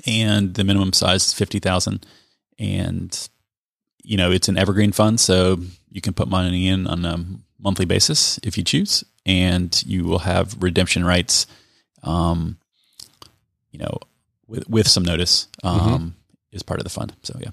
and 0.07 0.55
the 0.55 0.65
minimum 0.65 0.93
size 0.93 1.27
is 1.27 1.35
fifty 1.35 1.59
thousand, 1.59 2.07
and 2.59 3.29
you 4.03 4.17
know 4.17 4.31
it's 4.31 4.49
an 4.49 4.57
evergreen 4.57 4.93
fund, 4.93 5.21
so 5.21 5.59
you 5.91 6.01
can 6.01 6.15
put 6.15 6.29
money 6.29 6.69
in 6.69 6.87
on 6.87 7.05
a 7.05 7.25
monthly 7.59 7.85
basis 7.85 8.39
if 8.43 8.57
you 8.57 8.65
choose, 8.65 9.05
and 9.27 9.83
you 9.87 10.05
will 10.05 10.21
have 10.21 10.57
redemption 10.63 11.05
rights. 11.05 11.47
Um, 12.03 12.59
you 13.71 13.79
know, 13.79 13.99
with 14.47 14.69
with 14.69 14.89
some 14.89 15.05
notice, 15.05 15.49
um, 15.63 16.15
is 16.53 16.63
part 16.63 16.81
of 16.81 16.85
the 16.85 16.91
fund. 16.91 17.15
So 17.23 17.37
yeah, 17.41 17.51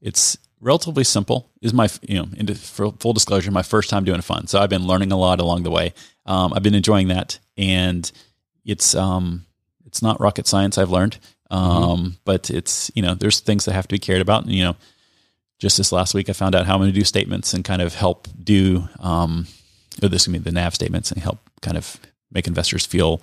it's 0.00 0.36
relatively 0.62 1.04
simple. 1.04 1.50
Is 1.60 1.74
my 1.74 1.88
you 2.02 2.16
know, 2.16 2.28
into 2.36 2.54
full 2.54 3.12
disclosure, 3.12 3.50
my 3.50 3.62
first 3.62 3.90
time 3.90 4.04
doing 4.04 4.18
a 4.18 4.22
fund, 4.22 4.48
so 4.48 4.60
I've 4.60 4.70
been 4.70 4.86
learning 4.86 5.12
a 5.12 5.18
lot 5.18 5.40
along 5.40 5.64
the 5.64 5.70
way. 5.70 5.92
Um, 6.24 6.52
I've 6.54 6.62
been 6.62 6.74
enjoying 6.74 7.08
that, 7.08 7.38
and 7.58 8.10
it's 8.64 8.94
um, 8.94 9.44
it's 9.84 10.02
not 10.02 10.20
rocket 10.20 10.46
science. 10.46 10.78
I've 10.78 10.90
learned, 10.90 11.18
um, 11.50 12.16
but 12.24 12.48
it's 12.48 12.90
you 12.94 13.02
know, 13.02 13.14
there's 13.14 13.40
things 13.40 13.66
that 13.66 13.72
have 13.74 13.88
to 13.88 13.94
be 13.94 13.98
cared 13.98 14.22
about, 14.22 14.44
and 14.44 14.52
you 14.52 14.64
know, 14.64 14.76
just 15.58 15.76
this 15.76 15.92
last 15.92 16.14
week, 16.14 16.30
I 16.30 16.32
found 16.32 16.54
out 16.54 16.66
how 16.66 16.74
I'm 16.74 16.80
going 16.80 16.92
to 16.92 16.98
do 16.98 17.04
statements 17.04 17.52
and 17.52 17.64
kind 17.64 17.82
of 17.82 17.94
help 17.94 18.28
do 18.42 18.88
um, 19.00 19.46
or 20.00 20.08
this 20.08 20.24
can 20.24 20.32
be 20.32 20.38
the 20.38 20.52
NAV 20.52 20.74
statements 20.74 21.10
and 21.10 21.20
help 21.20 21.38
kind 21.60 21.76
of 21.76 21.98
make 22.30 22.46
investors 22.46 22.86
feel 22.86 23.20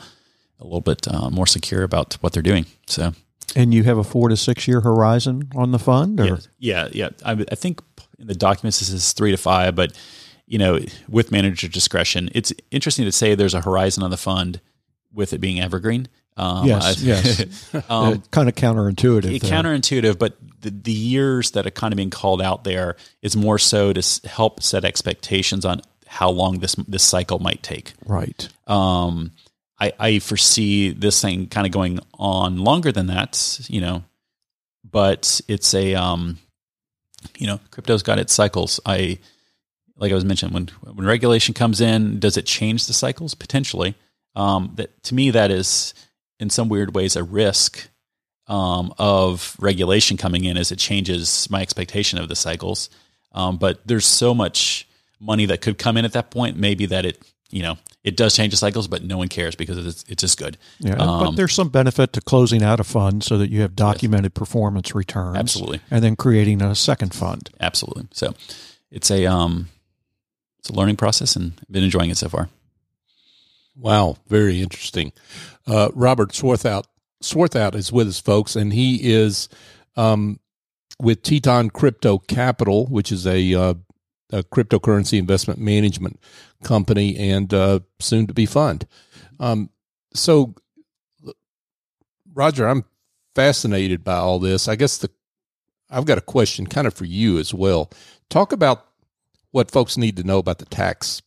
a 0.59 0.63
little 0.63 0.81
bit 0.81 1.07
uh, 1.07 1.29
more 1.29 1.47
secure 1.47 1.83
about 1.83 2.15
what 2.15 2.33
they're 2.33 2.43
doing. 2.43 2.65
So 2.85 3.13
And 3.55 3.73
you 3.73 3.83
have 3.83 3.97
a 3.97 4.03
four 4.03 4.29
to 4.29 4.37
six 4.37 4.67
year 4.67 4.81
horizon 4.81 5.49
on 5.55 5.71
the 5.71 5.79
fund, 5.79 6.19
or 6.19 6.25
yeah, 6.25 6.37
yeah, 6.59 6.87
yeah. 6.91 7.09
I, 7.25 7.31
I 7.51 7.55
think 7.55 7.81
in 8.17 8.27
the 8.27 8.35
documents 8.35 8.79
this 8.79 8.89
is 8.89 9.13
three 9.13 9.31
to 9.31 9.37
five, 9.37 9.75
but 9.75 9.97
you 10.47 10.57
know, 10.57 10.79
with 11.07 11.31
manager 11.31 11.67
discretion, 11.67 12.29
it's 12.33 12.51
interesting 12.71 13.05
to 13.05 13.11
say 13.11 13.35
there's 13.35 13.53
a 13.53 13.61
horizon 13.61 14.01
on 14.03 14.09
the 14.11 14.17
fund 14.17 14.59
with 15.13 15.31
it 15.33 15.39
being 15.39 15.59
evergreen. 15.61 16.07
Um, 16.37 16.65
Yes, 16.67 16.85
I- 17.01 17.05
yes. 17.05 17.75
um, 17.89 18.23
kind 18.31 18.47
of 18.49 18.55
counterintuitive. 18.55 19.33
it 19.35 19.41
counterintuitive, 19.43 20.17
but 20.17 20.37
the, 20.61 20.69
the 20.71 20.91
years 20.91 21.51
that 21.51 21.67
are 21.67 21.71
kind 21.71 21.93
of 21.93 21.97
being 21.97 22.09
called 22.09 22.41
out 22.41 22.63
there 22.63 22.95
is 23.21 23.35
more 23.35 23.57
so 23.59 23.91
to 23.93 23.99
s- 23.99 24.21
help 24.25 24.63
set 24.63 24.85
expectations 24.85 25.65
on 25.65 25.81
how 26.07 26.29
long 26.31 26.59
this 26.59 26.73
this 26.87 27.03
cycle 27.03 27.39
might 27.39 27.61
take. 27.61 27.93
right. 28.07 28.47
Um, 28.67 29.31
I, 29.79 29.93
I 29.99 30.19
foresee 30.19 30.91
this 30.91 31.21
thing 31.21 31.47
kind 31.47 31.65
of 31.65 31.71
going 31.71 31.99
on 32.13 32.57
longer 32.57 32.91
than 32.91 33.07
that, 33.07 33.59
you 33.69 33.81
know, 33.81 34.03
but 34.89 35.39
it's 35.47 35.73
a, 35.73 35.95
um, 35.95 36.37
you 37.37 37.47
know, 37.47 37.59
crypto's 37.71 38.03
got 38.03 38.19
its 38.19 38.33
cycles. 38.33 38.79
I, 38.85 39.19
like 39.95 40.11
I 40.11 40.15
was 40.15 40.25
mentioning, 40.25 40.53
when 40.53 40.67
when 40.95 41.05
regulation 41.05 41.53
comes 41.53 41.81
in, 41.81 42.19
does 42.19 42.37
it 42.37 42.45
change 42.45 42.87
the 42.87 42.93
cycles 42.93 43.35
potentially? 43.35 43.95
Um, 44.35 44.71
that 44.75 45.03
to 45.03 45.15
me, 45.15 45.31
that 45.31 45.51
is 45.51 45.93
in 46.39 46.49
some 46.49 46.69
weird 46.69 46.95
ways 46.95 47.15
a 47.15 47.23
risk 47.23 47.89
um, 48.47 48.93
of 48.97 49.55
regulation 49.59 50.17
coming 50.17 50.45
in 50.45 50.57
as 50.57 50.71
it 50.71 50.79
changes 50.79 51.49
my 51.49 51.61
expectation 51.61 52.19
of 52.19 52.29
the 52.29 52.35
cycles. 52.35 52.89
Um, 53.33 53.57
but 53.57 53.85
there's 53.85 54.05
so 54.05 54.33
much 54.33 54.87
money 55.19 55.45
that 55.47 55.61
could 55.61 55.77
come 55.77 55.97
in 55.97 56.05
at 56.05 56.13
that 56.13 56.31
point, 56.31 56.57
maybe 56.57 56.85
that 56.87 57.05
it, 57.05 57.21
you 57.49 57.63
know, 57.63 57.77
it 58.03 58.15
does 58.15 58.35
change 58.35 58.51
the 58.51 58.57
cycles, 58.57 58.87
but 58.87 59.03
no 59.03 59.17
one 59.17 59.27
cares 59.27 59.55
because 59.55 59.77
it's, 59.85 60.05
it's 60.07 60.21
just 60.21 60.37
good. 60.37 60.57
Yeah, 60.79 60.95
but 60.95 61.07
Um, 61.07 61.35
there's 61.35 61.53
some 61.53 61.69
benefit 61.69 62.13
to 62.13 62.21
closing 62.21 62.63
out 62.63 62.79
a 62.79 62.83
fund 62.83 63.23
so 63.23 63.37
that 63.37 63.49
you 63.49 63.61
have 63.61 63.75
documented 63.75 64.33
performance 64.33 64.93
returns. 64.93 65.37
Absolutely. 65.37 65.81
And 65.89 66.03
then 66.03 66.15
creating 66.15 66.61
a 66.61 66.75
second 66.75 67.13
fund. 67.13 67.49
Absolutely. 67.59 68.07
So 68.11 68.33
it's 68.91 69.09
a, 69.09 69.25
um, 69.25 69.69
it's 70.59 70.69
a 70.69 70.73
learning 70.73 70.97
process 70.97 71.35
and 71.35 71.53
I've 71.59 71.71
been 71.71 71.83
enjoying 71.83 72.09
it 72.09 72.17
so 72.17 72.29
far. 72.29 72.49
Wow, 73.75 74.17
very 74.27 74.61
interesting. 74.61 75.13
Uh, 75.65 75.89
Robert 75.93 76.31
Swarthout 76.31 76.83
Swarthout 77.23 77.75
is 77.75 77.91
with 77.91 78.07
us, 78.07 78.19
folks, 78.19 78.55
and 78.55 78.71
he 78.71 79.11
is 79.11 79.49
um, 79.97 80.39
with 81.01 81.21
Teton 81.21 81.69
Crypto 81.69 82.17
Capital, 82.17 82.85
which 82.87 83.11
is 83.11 83.27
a, 83.27 83.53
uh, 83.53 83.73
a 84.31 84.43
cryptocurrency 84.43 85.17
investment 85.17 85.59
management 85.59 86.19
company 86.63 87.17
and 87.17 87.53
uh, 87.53 87.79
soon 87.99 88.27
to 88.27 88.33
be 88.33 88.45
fund. 88.45 88.85
Um, 89.39 89.69
so, 90.13 90.55
Roger, 92.33 92.67
I'm 92.67 92.85
fascinated 93.35 94.03
by 94.03 94.15
all 94.15 94.39
this. 94.39 94.67
I 94.67 94.75
guess 94.75 94.97
the 94.97 95.09
I've 95.89 96.05
got 96.05 96.17
a 96.17 96.21
question 96.21 96.67
kind 96.67 96.87
of 96.87 96.93
for 96.93 97.05
you 97.05 97.39
as 97.39 97.53
well. 97.53 97.89
Talk 98.29 98.51
about 98.51 98.85
what 99.51 99.71
folks 99.71 99.97
need 99.97 100.17
to 100.17 100.23
know 100.23 100.37
about 100.37 100.59
the 100.59 100.65
tax 100.65 101.21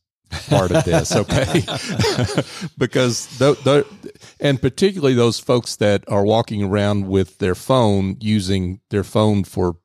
part 0.48 0.70
of 0.70 0.84
this, 0.84 1.12
okay? 1.16 1.60
because 2.78 3.26
the, 3.38 3.54
the, 3.64 3.86
and 4.40 4.60
particularly 4.60 5.14
those 5.14 5.40
folks 5.40 5.76
that 5.76 6.04
are 6.08 6.24
walking 6.24 6.62
around 6.62 7.08
with 7.08 7.38
their 7.38 7.54
phone 7.54 8.16
using 8.20 8.80
their 8.90 9.04
phone 9.04 9.44
for 9.44 9.76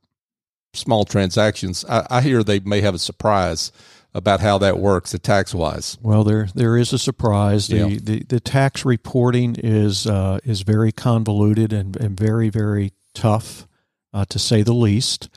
small 0.73 1.05
transactions, 1.05 1.85
I, 1.89 2.05
I 2.09 2.21
hear 2.21 2.43
they 2.43 2.59
may 2.59 2.81
have 2.81 2.95
a 2.95 2.99
surprise 2.99 3.71
about 4.13 4.39
how 4.39 4.57
that 4.57 4.79
works, 4.79 5.11
the 5.11 5.19
tax 5.19 5.53
wise. 5.53 5.97
Well, 6.01 6.23
there 6.23 6.47
there 6.55 6.75
is 6.77 6.91
a 6.93 6.97
surprise. 6.97 7.67
The 7.67 7.77
Yeah. 7.77 7.97
the, 8.01 8.23
the 8.23 8.39
tax 8.39 8.83
reporting 8.85 9.55
is 9.59 10.07
uh, 10.07 10.39
is 10.43 10.61
very 10.61 10.91
convoluted 10.91 11.71
and, 11.71 11.95
and 11.95 12.17
very 12.19 12.49
very 12.49 12.93
tough, 13.13 13.67
uh, 14.13 14.25
to 14.29 14.39
say 14.39 14.63
the 14.63 14.73
least. 14.73 15.29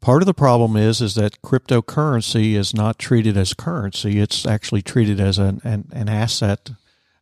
Part 0.00 0.22
of 0.22 0.26
the 0.26 0.34
problem 0.34 0.76
is 0.76 1.00
is 1.00 1.14
that 1.14 1.40
cryptocurrency 1.40 2.54
is 2.54 2.74
not 2.74 2.98
treated 2.98 3.36
as 3.36 3.54
currency; 3.54 4.18
it's 4.20 4.44
actually 4.44 4.82
treated 4.82 5.18
as 5.18 5.38
an 5.38 5.60
an, 5.64 5.88
an 5.92 6.08
asset, 6.08 6.72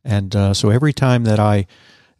and 0.04 0.34
uh, 0.34 0.52
so 0.52 0.70
every 0.70 0.92
time 0.92 1.24
that 1.24 1.38
I 1.38 1.66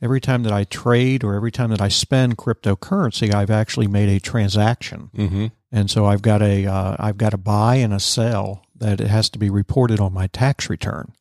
every 0.04 0.20
time 0.20 0.42
that 0.42 0.52
I 0.52 0.64
trade 0.64 1.24
or 1.24 1.34
every 1.34 1.50
time 1.50 1.70
that 1.70 1.80
I 1.80 1.88
spend 1.88 2.36
cryptocurrency, 2.36 3.34
I've 3.34 3.50
actually 3.50 3.88
made 3.88 4.10
a 4.10 4.20
transaction. 4.20 5.10
Mm-hmm. 5.16 5.46
and 5.72 5.90
so 5.90 6.04
I've 6.04 6.22
got 6.22 6.42
a 6.42 6.66
uh, 6.66 6.96
I've 6.98 7.16
got 7.16 7.34
a 7.34 7.38
buy 7.38 7.76
and 7.76 7.94
a 7.94 8.00
sell 8.00 8.64
that 8.76 9.00
it 9.00 9.08
has 9.08 9.30
to 9.30 9.38
be 9.38 9.48
reported 9.50 10.00
on 10.00 10.12
my 10.12 10.26
tax 10.26 10.68
return. 10.68 11.14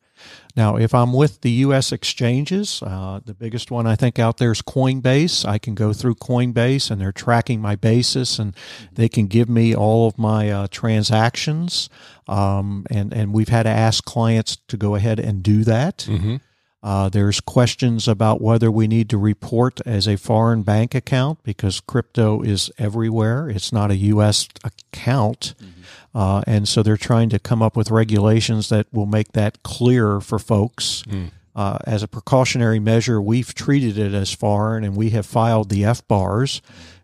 Now, 0.56 0.76
if 0.76 0.94
I'm 0.94 1.12
with 1.12 1.40
the 1.40 1.50
U.S. 1.50 1.90
exchanges, 1.90 2.80
uh, 2.82 3.20
the 3.24 3.34
biggest 3.34 3.70
one 3.70 3.86
I 3.86 3.96
think 3.96 4.18
out 4.18 4.36
there 4.36 4.52
is 4.52 4.62
Coinbase. 4.62 5.44
I 5.44 5.58
can 5.58 5.74
go 5.74 5.92
through 5.92 6.14
Coinbase 6.14 6.90
and 6.90 7.00
they're 7.00 7.12
tracking 7.12 7.60
my 7.60 7.74
basis 7.74 8.38
and 8.38 8.54
they 8.92 9.08
can 9.08 9.26
give 9.26 9.48
me 9.48 9.74
all 9.74 10.06
of 10.06 10.16
my 10.16 10.50
uh, 10.50 10.66
transactions. 10.70 11.90
Um, 12.28 12.86
and, 12.88 13.12
and 13.12 13.34
we've 13.34 13.48
had 13.48 13.64
to 13.64 13.70
ask 13.70 14.04
clients 14.04 14.56
to 14.68 14.76
go 14.76 14.94
ahead 14.94 15.18
and 15.18 15.42
do 15.42 15.64
that. 15.64 16.06
Mm-hmm. 16.08 16.36
Uh, 16.84 17.08
there's 17.08 17.40
questions 17.40 18.06
about 18.06 18.42
whether 18.42 18.70
we 18.70 18.86
need 18.86 19.08
to 19.08 19.16
report 19.16 19.80
as 19.86 20.06
a 20.06 20.18
foreign 20.18 20.62
bank 20.62 20.94
account 20.94 21.42
because 21.42 21.80
crypto 21.80 22.42
is 22.42 22.70
everywhere. 22.76 23.48
It's 23.48 23.72
not 23.72 23.90
a 23.90 23.96
U.S. 23.96 24.48
account. 24.62 25.54
Mm-hmm. 25.58 26.18
Uh, 26.18 26.42
and 26.46 26.68
so 26.68 26.82
they're 26.82 26.98
trying 26.98 27.30
to 27.30 27.38
come 27.38 27.62
up 27.62 27.74
with 27.74 27.90
regulations 27.90 28.68
that 28.68 28.86
will 28.92 29.06
make 29.06 29.32
that 29.32 29.62
clear 29.62 30.20
for 30.20 30.38
folks. 30.38 31.02
Mm. 31.08 31.30
Uh, 31.56 31.78
as 31.86 32.02
a 32.02 32.08
precautionary 32.08 32.80
measure, 32.80 33.18
we've 33.18 33.54
treated 33.54 33.96
it 33.96 34.12
as 34.12 34.32
foreign 34.32 34.84
and 34.84 34.94
we 34.94 35.08
have 35.10 35.24
filed 35.24 35.70
the 35.70 35.82
FBARs. 35.82 36.60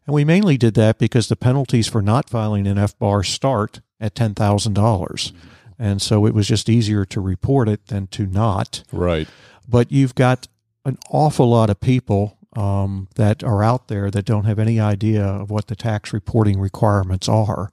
And 0.06 0.14
we 0.14 0.26
mainly 0.26 0.58
did 0.58 0.74
that 0.74 0.98
because 0.98 1.28
the 1.28 1.36
penalties 1.36 1.88
for 1.88 2.02
not 2.02 2.28
filing 2.28 2.66
an 2.66 2.76
FBAR 2.76 3.24
start 3.24 3.80
at 3.98 4.14
$10,000. 4.14 5.32
And 5.78 6.02
so 6.02 6.26
it 6.26 6.34
was 6.34 6.48
just 6.48 6.68
easier 6.68 7.06
to 7.06 7.20
report 7.22 7.66
it 7.66 7.86
than 7.86 8.08
to 8.08 8.26
not. 8.26 8.82
Right. 8.92 9.26
But 9.68 9.92
you've 9.92 10.14
got 10.14 10.48
an 10.84 10.98
awful 11.10 11.48
lot 11.50 11.70
of 11.70 11.80
people 11.80 12.36
um, 12.56 13.08
that 13.14 13.44
are 13.44 13.62
out 13.62 13.88
there 13.88 14.10
that 14.10 14.24
don't 14.24 14.44
have 14.44 14.58
any 14.58 14.80
idea 14.80 15.24
of 15.24 15.50
what 15.50 15.68
the 15.68 15.76
tax 15.76 16.12
reporting 16.12 16.60
requirements 16.60 17.28
are. 17.28 17.70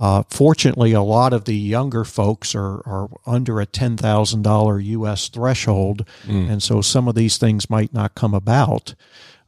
Uh, 0.00 0.24
fortunately, 0.28 0.92
a 0.92 1.00
lot 1.00 1.32
of 1.32 1.44
the 1.44 1.54
younger 1.54 2.04
folks 2.04 2.54
are, 2.54 2.80
are 2.86 3.08
under 3.24 3.60
a 3.60 3.66
$10,000 3.66 4.84
U.S. 4.84 5.28
threshold, 5.28 6.04
mm. 6.26 6.50
and 6.50 6.60
so 6.62 6.80
some 6.80 7.06
of 7.06 7.14
these 7.14 7.38
things 7.38 7.70
might 7.70 7.94
not 7.94 8.16
come 8.16 8.34
about. 8.34 8.94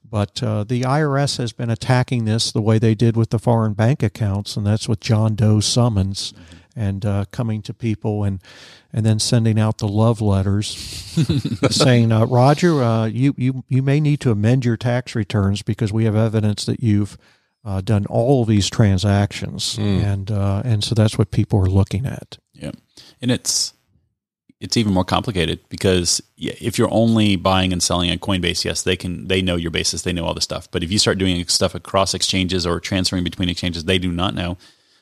But 0.09 0.41
uh, 0.45 0.63
the 0.63 0.83
IRS 0.83 1.39
has 1.39 1.53
been 1.53 1.71
attacking 1.71 2.25
this 2.25 2.53
the 2.53 2.63
way 2.63 2.79
they 2.79 2.95
did 2.95 3.17
with 3.17 3.31
the 3.31 3.39
foreign 3.41 3.73
bank 3.73 4.01
accounts, 4.01 4.57
and 4.57 4.65
that's 4.65 4.89
with 4.89 5.01
John 5.01 5.35
Doe 5.35 5.59
summons 5.59 6.33
and 6.77 7.05
uh, 7.05 7.25
coming 7.31 7.63
to 7.63 7.75
people 7.75 8.25
and 8.25 8.41
and 8.95 9.05
then 9.05 9.19
sending 9.19 9.59
out 9.59 9.79
the 9.79 9.89
love 9.89 10.21
letters 10.21 10.69
saying, 11.71 12.13
uh, 12.13 12.25
Roger, 12.27 12.81
uh, 12.81 13.07
you, 13.07 13.35
you, 13.37 13.65
you 13.69 13.83
may 13.83 13.99
need 13.99 14.21
to 14.21 14.31
amend 14.31 14.65
your 14.65 14.77
tax 14.77 15.17
returns 15.17 15.63
because 15.63 15.93
we 15.93 16.05
have 16.05 16.15
evidence 16.15 16.65
that 16.67 16.81
you've 16.81 17.19
uh, 17.65 17.81
done 17.81 18.07
all 18.07 18.43
of 18.43 18.49
these 18.49 18.71
transactions. 18.71 19.77
Mm. 19.77 20.05
And, 20.05 20.31
uh, 20.31 20.63
and 20.65 20.85
so 20.85 20.95
that's 20.95 21.19
what 21.19 21.33
people 21.33 21.59
are 21.59 21.67
looking 21.67 22.07
at. 22.07 22.39
Yeah. 22.53 22.71
And 23.21 23.33
it's, 23.33 23.75
it's 24.61 24.77
even 24.77 24.93
more 24.93 25.05
complicated 25.05 25.59
because 25.69 26.23
if 26.39 26.79
you're 26.79 26.93
only 26.93 27.35
buying 27.35 27.73
and 27.73 27.83
selling 27.83 28.13
on 28.13 28.19
Coinbase, 28.19 28.65
yes, 28.65 28.83
they 28.83 28.97
can 28.97 29.27
they 29.27 29.43
know 29.43 29.57
your 29.57 29.73
basis, 29.73 30.03
they 30.03 30.13
know 30.13 30.25
all 30.25 30.35
the 30.35 30.41
stuff. 30.41 30.71
But 30.71 30.85
if 30.85 30.93
you 30.93 30.99
start 31.01 31.19
doing 31.19 31.45
stuff 31.49 31.75
across 31.75 32.15
exchanges 32.15 32.65
or 32.65 32.79
transferring 32.79 33.25
between 33.25 33.49
exchanges, 33.49 33.85
they 33.85 33.99
do 33.99 34.13
not 34.13 34.35
know. 34.35 34.57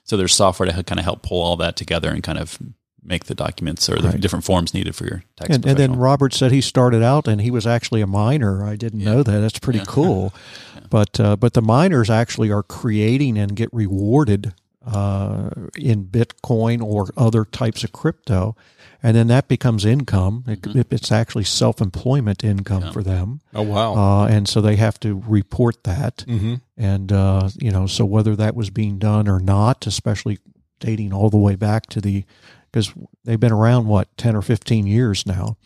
So 0.05 0.17
there's 0.17 0.35
software 0.35 0.71
to 0.71 0.83
kind 0.83 0.99
of 0.99 1.05
help 1.05 1.23
pull 1.23 1.41
all 1.41 1.57
that 1.57 1.77
together 1.77 2.11
and 2.11 2.23
kind 2.23 2.38
of 2.38 2.59
make 3.05 3.25
the 3.25 3.35
documents 3.35 3.88
or 3.88 3.97
the 3.97 4.11
right. 4.11 4.21
different 4.21 4.45
forms 4.45 4.73
needed 4.73 4.95
for 4.95 5.05
your 5.05 5.25
tax. 5.37 5.55
And, 5.55 5.67
and, 5.67 5.77
then 5.77 5.97
Robert 5.97 6.33
said 6.33 6.53
he 6.53 6.61
started 6.61 7.03
out 7.03 7.27
and 7.27 7.41
he 7.41 7.51
was 7.51 7.67
actually 7.67 8.01
a 8.01 8.07
miner. 8.07 8.65
I 8.65 8.77
didn't 8.77 9.01
yeah. 9.01 9.12
know 9.12 9.23
that. 9.23 9.41
That's 9.41 9.59
pretty 9.59 9.81
yeah. 9.81 9.87
cool. 9.88 10.33
yeah. 10.75 10.83
But 10.88 11.19
uh, 11.19 11.37
but 11.37 11.55
the 11.55 11.62
miners 11.62 12.11
actually 12.11 12.51
are 12.53 12.62
creating 12.62 13.38
and 13.38 13.57
get 13.57 13.71
rewarded 13.73 14.55
uh, 14.87 15.51
in 15.77 16.05
Bitcoin 16.05 16.83
or 16.83 17.09
other 17.17 17.45
types 17.45 17.83
of 17.83 17.93
crypto 17.93 18.57
and 19.03 19.17
then 19.17 19.27
that 19.29 19.49
becomes 19.49 19.85
income. 19.85 20.45
Mm-hmm. 20.47 20.95
It's 20.95 21.11
actually 21.11 21.45
self 21.45 21.81
employment 21.81 22.45
income 22.45 22.85
yeah. 22.85 22.93
for 22.93 23.03
them. 23.03 23.41
Oh 23.55 23.62
wow! 23.62 23.95
Uh, 23.95 24.27
and 24.27 24.49
so 24.49 24.61
they 24.61 24.77
have 24.77 25.01
to 25.01 25.23
report 25.27 25.85
that. 25.85 26.19
Mm-hmm. 26.29 26.55
And 26.77 27.12
uh, 27.12 27.49
you 27.57 27.71
know, 27.71 27.87
so 27.87 28.05
whether 28.05 28.37
that 28.37 28.55
was 28.55 28.71
being 28.71 28.99
done 28.99 29.29
or 29.29 29.41
not, 29.41 29.87
especially 29.87 30.38
dating 30.79 31.12
all 31.12 31.31
the 31.31 31.38
way 31.38 31.57
back 31.57 31.87
to 31.87 32.01
the 32.01 32.25
because 32.71 32.93
they've 33.25 33.41
been 33.41 33.53
around 33.53 33.87
what 33.87 34.17
ten 34.17 34.37
or 34.37 34.43
fifteen 34.43 34.87
years 34.87 35.27
now. 35.27 35.57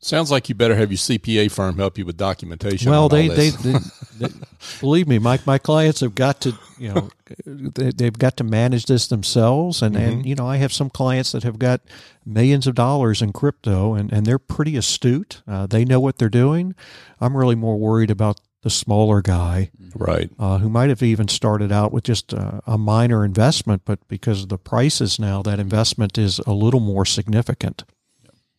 Sounds 0.00 0.30
like 0.30 0.48
you 0.48 0.54
better 0.54 0.76
have 0.76 0.92
your 0.92 0.98
CPA 0.98 1.50
firm 1.50 1.76
help 1.76 1.98
you 1.98 2.06
with 2.06 2.16
documentation. 2.16 2.88
Well, 2.88 3.08
they, 3.08 3.26
they, 3.26 3.50
they, 3.50 3.78
they, 4.18 4.28
believe 4.80 5.08
me, 5.08 5.18
my 5.18 5.40
my 5.44 5.58
clients 5.58 6.00
have 6.00 6.14
got 6.14 6.40
to 6.42 6.56
you 6.78 6.92
know 6.92 7.10
they, 7.44 8.04
have 8.04 8.18
got 8.18 8.36
to 8.36 8.44
manage 8.44 8.86
this 8.86 9.08
themselves, 9.08 9.82
and 9.82 9.96
mm-hmm. 9.96 10.04
and 10.04 10.26
you 10.26 10.36
know 10.36 10.46
I 10.46 10.58
have 10.58 10.72
some 10.72 10.88
clients 10.88 11.32
that 11.32 11.42
have 11.42 11.58
got 11.58 11.80
millions 12.24 12.68
of 12.68 12.76
dollars 12.76 13.20
in 13.20 13.32
crypto, 13.32 13.94
and 13.94 14.12
and 14.12 14.24
they're 14.24 14.38
pretty 14.38 14.76
astute. 14.76 15.42
Uh, 15.48 15.66
they 15.66 15.84
know 15.84 15.98
what 15.98 16.18
they're 16.18 16.28
doing. 16.28 16.76
I'm 17.20 17.36
really 17.36 17.56
more 17.56 17.76
worried 17.76 18.12
about 18.12 18.40
the 18.62 18.70
smaller 18.70 19.20
guy, 19.20 19.72
right, 19.96 20.30
uh, 20.38 20.58
who 20.58 20.68
might 20.68 20.90
have 20.90 21.02
even 21.02 21.26
started 21.26 21.72
out 21.72 21.90
with 21.90 22.04
just 22.04 22.32
a, 22.32 22.60
a 22.68 22.78
minor 22.78 23.24
investment, 23.24 23.82
but 23.84 24.06
because 24.06 24.44
of 24.44 24.48
the 24.48 24.58
prices 24.58 25.18
now, 25.18 25.42
that 25.42 25.58
investment 25.58 26.16
is 26.16 26.38
a 26.46 26.52
little 26.52 26.80
more 26.80 27.04
significant 27.04 27.82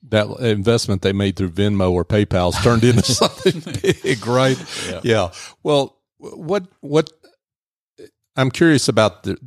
that 0.10 0.28
investment 0.40 1.02
they 1.02 1.14
made 1.14 1.36
through 1.36 1.52
Venmo 1.52 1.92
or 1.92 2.06
PayPal's 2.06 2.62
turned 2.64 2.84
into 2.84 3.04
something 3.14 3.62
big, 3.82 4.26
right? 4.26 4.58
Yeah. 4.90 5.02
yeah. 5.04 5.32
Well, 5.64 5.98
what 6.18 6.68
what 6.82 7.12
I'm 8.36 8.52
curious 8.52 8.88
about 8.88 9.24
the 9.24 9.38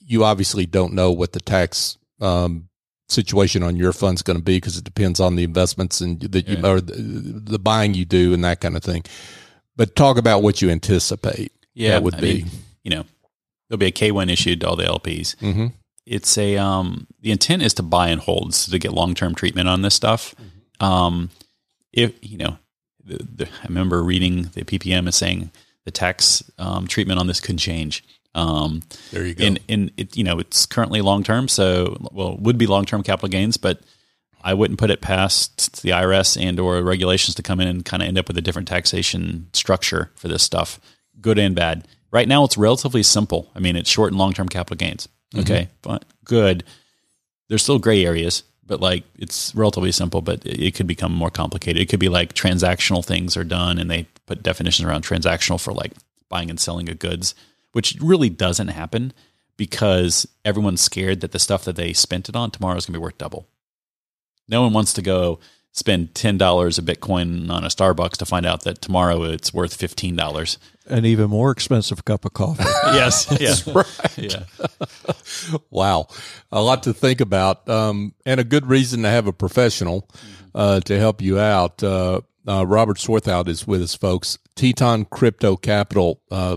you 0.00 0.24
obviously 0.24 0.66
don't 0.66 0.94
know 0.94 1.12
what 1.12 1.32
the 1.32 1.40
tax 1.40 1.98
um, 2.20 2.68
situation 3.08 3.62
on 3.62 3.76
your 3.76 3.92
fund's 3.92 4.22
going 4.22 4.38
to 4.38 4.42
be 4.42 4.56
because 4.56 4.76
it 4.76 4.84
depends 4.84 5.20
on 5.20 5.36
the 5.36 5.44
investments 5.44 6.00
and 6.00 6.20
that 6.20 6.48
you 6.48 6.56
or 6.64 6.80
the, 6.80 6.94
the, 6.94 7.58
buying 7.58 7.94
you 7.94 8.04
do 8.04 8.34
and 8.34 8.44
that 8.44 8.60
kind 8.60 8.76
of 8.76 8.82
thing. 8.82 9.04
But 9.76 9.94
talk 9.96 10.18
about 10.18 10.42
what 10.42 10.60
you 10.60 10.70
anticipate. 10.70 11.52
Yeah, 11.74 11.90
that 11.90 12.02
would 12.02 12.16
I 12.16 12.20
be 12.20 12.34
mean, 12.42 12.50
you 12.82 12.90
know 12.90 13.04
there'll 13.68 13.78
be 13.78 13.86
a 13.86 13.90
K 13.90 14.10
one 14.10 14.30
issued 14.30 14.60
to 14.62 14.68
all 14.68 14.76
the 14.76 14.84
LPs. 14.84 15.36
Mm-hmm 15.36 15.68
it's 16.08 16.38
a 16.38 16.56
um, 16.56 17.06
the 17.20 17.30
intent 17.30 17.62
is 17.62 17.74
to 17.74 17.82
buy 17.82 18.08
and 18.08 18.20
hold 18.20 18.54
so 18.54 18.72
to 18.72 18.78
get 18.78 18.92
long 18.92 19.14
term 19.14 19.34
treatment 19.34 19.68
on 19.68 19.82
this 19.82 19.94
stuff. 19.94 20.34
Mm-hmm. 20.34 20.84
Um, 20.84 21.30
if 21.92 22.12
you 22.22 22.38
know, 22.38 22.58
the, 23.04 23.18
the, 23.18 23.46
I 23.46 23.66
remember 23.68 24.02
reading 24.02 24.50
the 24.54 24.64
PPM 24.64 25.08
is 25.08 25.16
saying 25.16 25.50
the 25.84 25.90
tax 25.90 26.42
um, 26.58 26.86
treatment 26.86 27.20
on 27.20 27.26
this 27.26 27.40
could 27.40 27.58
change. 27.58 28.04
Um, 28.34 28.82
there 29.10 29.26
you 29.26 29.34
go. 29.34 29.44
And, 29.44 29.60
and 29.68 29.90
it, 29.96 30.16
you 30.16 30.24
know, 30.24 30.38
it's 30.38 30.66
currently 30.66 31.00
long 31.00 31.22
term, 31.22 31.48
so 31.48 31.96
well, 32.12 32.36
would 32.36 32.58
be 32.58 32.66
long 32.66 32.84
term 32.84 33.02
capital 33.02 33.28
gains, 33.28 33.56
but 33.56 33.80
I 34.42 34.54
wouldn't 34.54 34.78
put 34.78 34.90
it 34.90 35.00
past 35.00 35.82
the 35.82 35.90
IRS 35.90 36.40
and 36.40 36.60
or 36.60 36.82
regulations 36.82 37.34
to 37.36 37.42
come 37.42 37.60
in 37.60 37.68
and 37.68 37.84
kind 37.84 38.02
of 38.02 38.08
end 38.08 38.18
up 38.18 38.28
with 38.28 38.38
a 38.38 38.42
different 38.42 38.68
taxation 38.68 39.48
structure 39.52 40.10
for 40.14 40.28
this 40.28 40.42
stuff, 40.42 40.80
good 41.20 41.38
and 41.38 41.54
bad. 41.54 41.88
Right 42.10 42.28
now, 42.28 42.44
it's 42.44 42.56
relatively 42.56 43.02
simple. 43.02 43.50
I 43.54 43.58
mean, 43.58 43.76
it's 43.76 43.90
short 43.90 44.12
and 44.12 44.18
long 44.18 44.32
term 44.32 44.48
capital 44.48 44.76
gains. 44.76 45.08
Mm-hmm. 45.34 45.40
Okay, 45.40 45.68
fine, 45.82 46.00
good. 46.24 46.64
There's 47.48 47.62
still 47.62 47.78
gray 47.78 48.04
areas, 48.04 48.42
but 48.64 48.80
like 48.80 49.04
it's 49.18 49.54
relatively 49.54 49.92
simple. 49.92 50.22
But 50.22 50.44
it, 50.46 50.60
it 50.60 50.74
could 50.74 50.86
become 50.86 51.12
more 51.12 51.30
complicated. 51.30 51.82
It 51.82 51.88
could 51.88 52.00
be 52.00 52.08
like 52.08 52.34
transactional 52.34 53.04
things 53.04 53.36
are 53.36 53.44
done, 53.44 53.78
and 53.78 53.90
they 53.90 54.06
put 54.26 54.42
definitions 54.42 54.88
around 54.88 55.04
transactional 55.04 55.60
for 55.60 55.72
like 55.72 55.92
buying 56.28 56.50
and 56.50 56.60
selling 56.60 56.88
of 56.88 56.98
goods, 56.98 57.34
which 57.72 57.96
really 58.00 58.30
doesn't 58.30 58.68
happen 58.68 59.12
because 59.56 60.26
everyone's 60.44 60.80
scared 60.80 61.20
that 61.20 61.32
the 61.32 61.38
stuff 61.38 61.64
that 61.64 61.76
they 61.76 61.92
spent 61.92 62.28
it 62.28 62.36
on 62.36 62.50
tomorrow 62.50 62.76
is 62.76 62.86
going 62.86 62.94
to 62.94 62.98
be 62.98 63.02
worth 63.02 63.18
double. 63.18 63.48
No 64.48 64.62
one 64.62 64.72
wants 64.72 64.92
to 64.94 65.02
go 65.02 65.40
spend 65.72 66.14
ten 66.14 66.38
dollars 66.38 66.78
a 66.78 66.82
Bitcoin 66.82 67.50
on 67.50 67.64
a 67.64 67.68
Starbucks 67.68 68.16
to 68.18 68.26
find 68.26 68.46
out 68.46 68.64
that 68.64 68.80
tomorrow 68.80 69.24
it's 69.24 69.52
worth 69.52 69.74
fifteen 69.74 70.16
dollars 70.16 70.58
an 70.88 71.04
even 71.04 71.30
more 71.30 71.50
expensive 71.50 72.04
cup 72.04 72.24
of 72.24 72.32
coffee. 72.32 72.64
yes, 72.86 73.28
yes, 73.40 73.66
right. 73.66 74.18
Yeah. 74.18 74.44
wow, 75.70 76.08
a 76.50 76.62
lot 76.62 76.82
to 76.84 76.92
think 76.92 77.20
about, 77.20 77.68
um, 77.68 78.14
and 78.26 78.40
a 78.40 78.44
good 78.44 78.66
reason 78.66 79.02
to 79.02 79.08
have 79.08 79.26
a 79.26 79.32
professional 79.32 80.08
uh, 80.54 80.80
to 80.80 80.98
help 80.98 81.20
you 81.20 81.38
out. 81.38 81.82
Uh, 81.82 82.20
uh, 82.46 82.66
Robert 82.66 82.96
Swarthout 82.96 83.48
is 83.48 83.66
with 83.66 83.82
us, 83.82 83.94
folks. 83.94 84.38
Teton 84.54 85.04
Crypto 85.06 85.56
Capital. 85.56 86.20
Uh, 86.30 86.56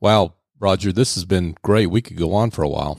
wow, 0.00 0.34
Roger, 0.60 0.92
this 0.92 1.14
has 1.14 1.24
been 1.24 1.56
great. 1.62 1.86
We 1.86 2.00
could 2.00 2.16
go 2.16 2.32
on 2.34 2.50
for 2.50 2.62
a 2.62 2.68
while. 2.68 2.98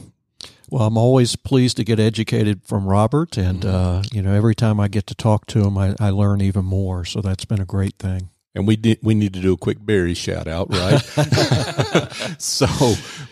Well, 0.69 0.83
I'm 0.83 0.97
always 0.97 1.37
pleased 1.37 1.77
to 1.77 1.85
get 1.85 1.97
educated 1.97 2.65
from 2.65 2.85
Robert, 2.85 3.37
and 3.37 3.61
mm-hmm. 3.61 3.75
uh, 3.75 4.03
you 4.11 4.21
know, 4.21 4.33
every 4.33 4.53
time 4.53 4.81
I 4.81 4.89
get 4.89 5.07
to 5.07 5.15
talk 5.15 5.45
to 5.47 5.61
him, 5.61 5.77
I, 5.77 5.95
I 5.99 6.09
learn 6.09 6.41
even 6.41 6.65
more. 6.65 7.05
So 7.05 7.21
that's 7.21 7.45
been 7.45 7.61
a 7.61 7.65
great 7.65 7.97
thing 7.97 8.29
and 8.57 8.67
we 8.67 8.75
did, 8.75 8.97
we 9.03 9.13
need 9.13 9.33
to 9.35 9.39
do 9.39 9.53
a 9.53 9.57
quick 9.57 9.77
Berry 9.79 10.15
shout 10.15 10.47
out, 10.47 10.73
right? 10.73 10.99
so, 12.39 12.65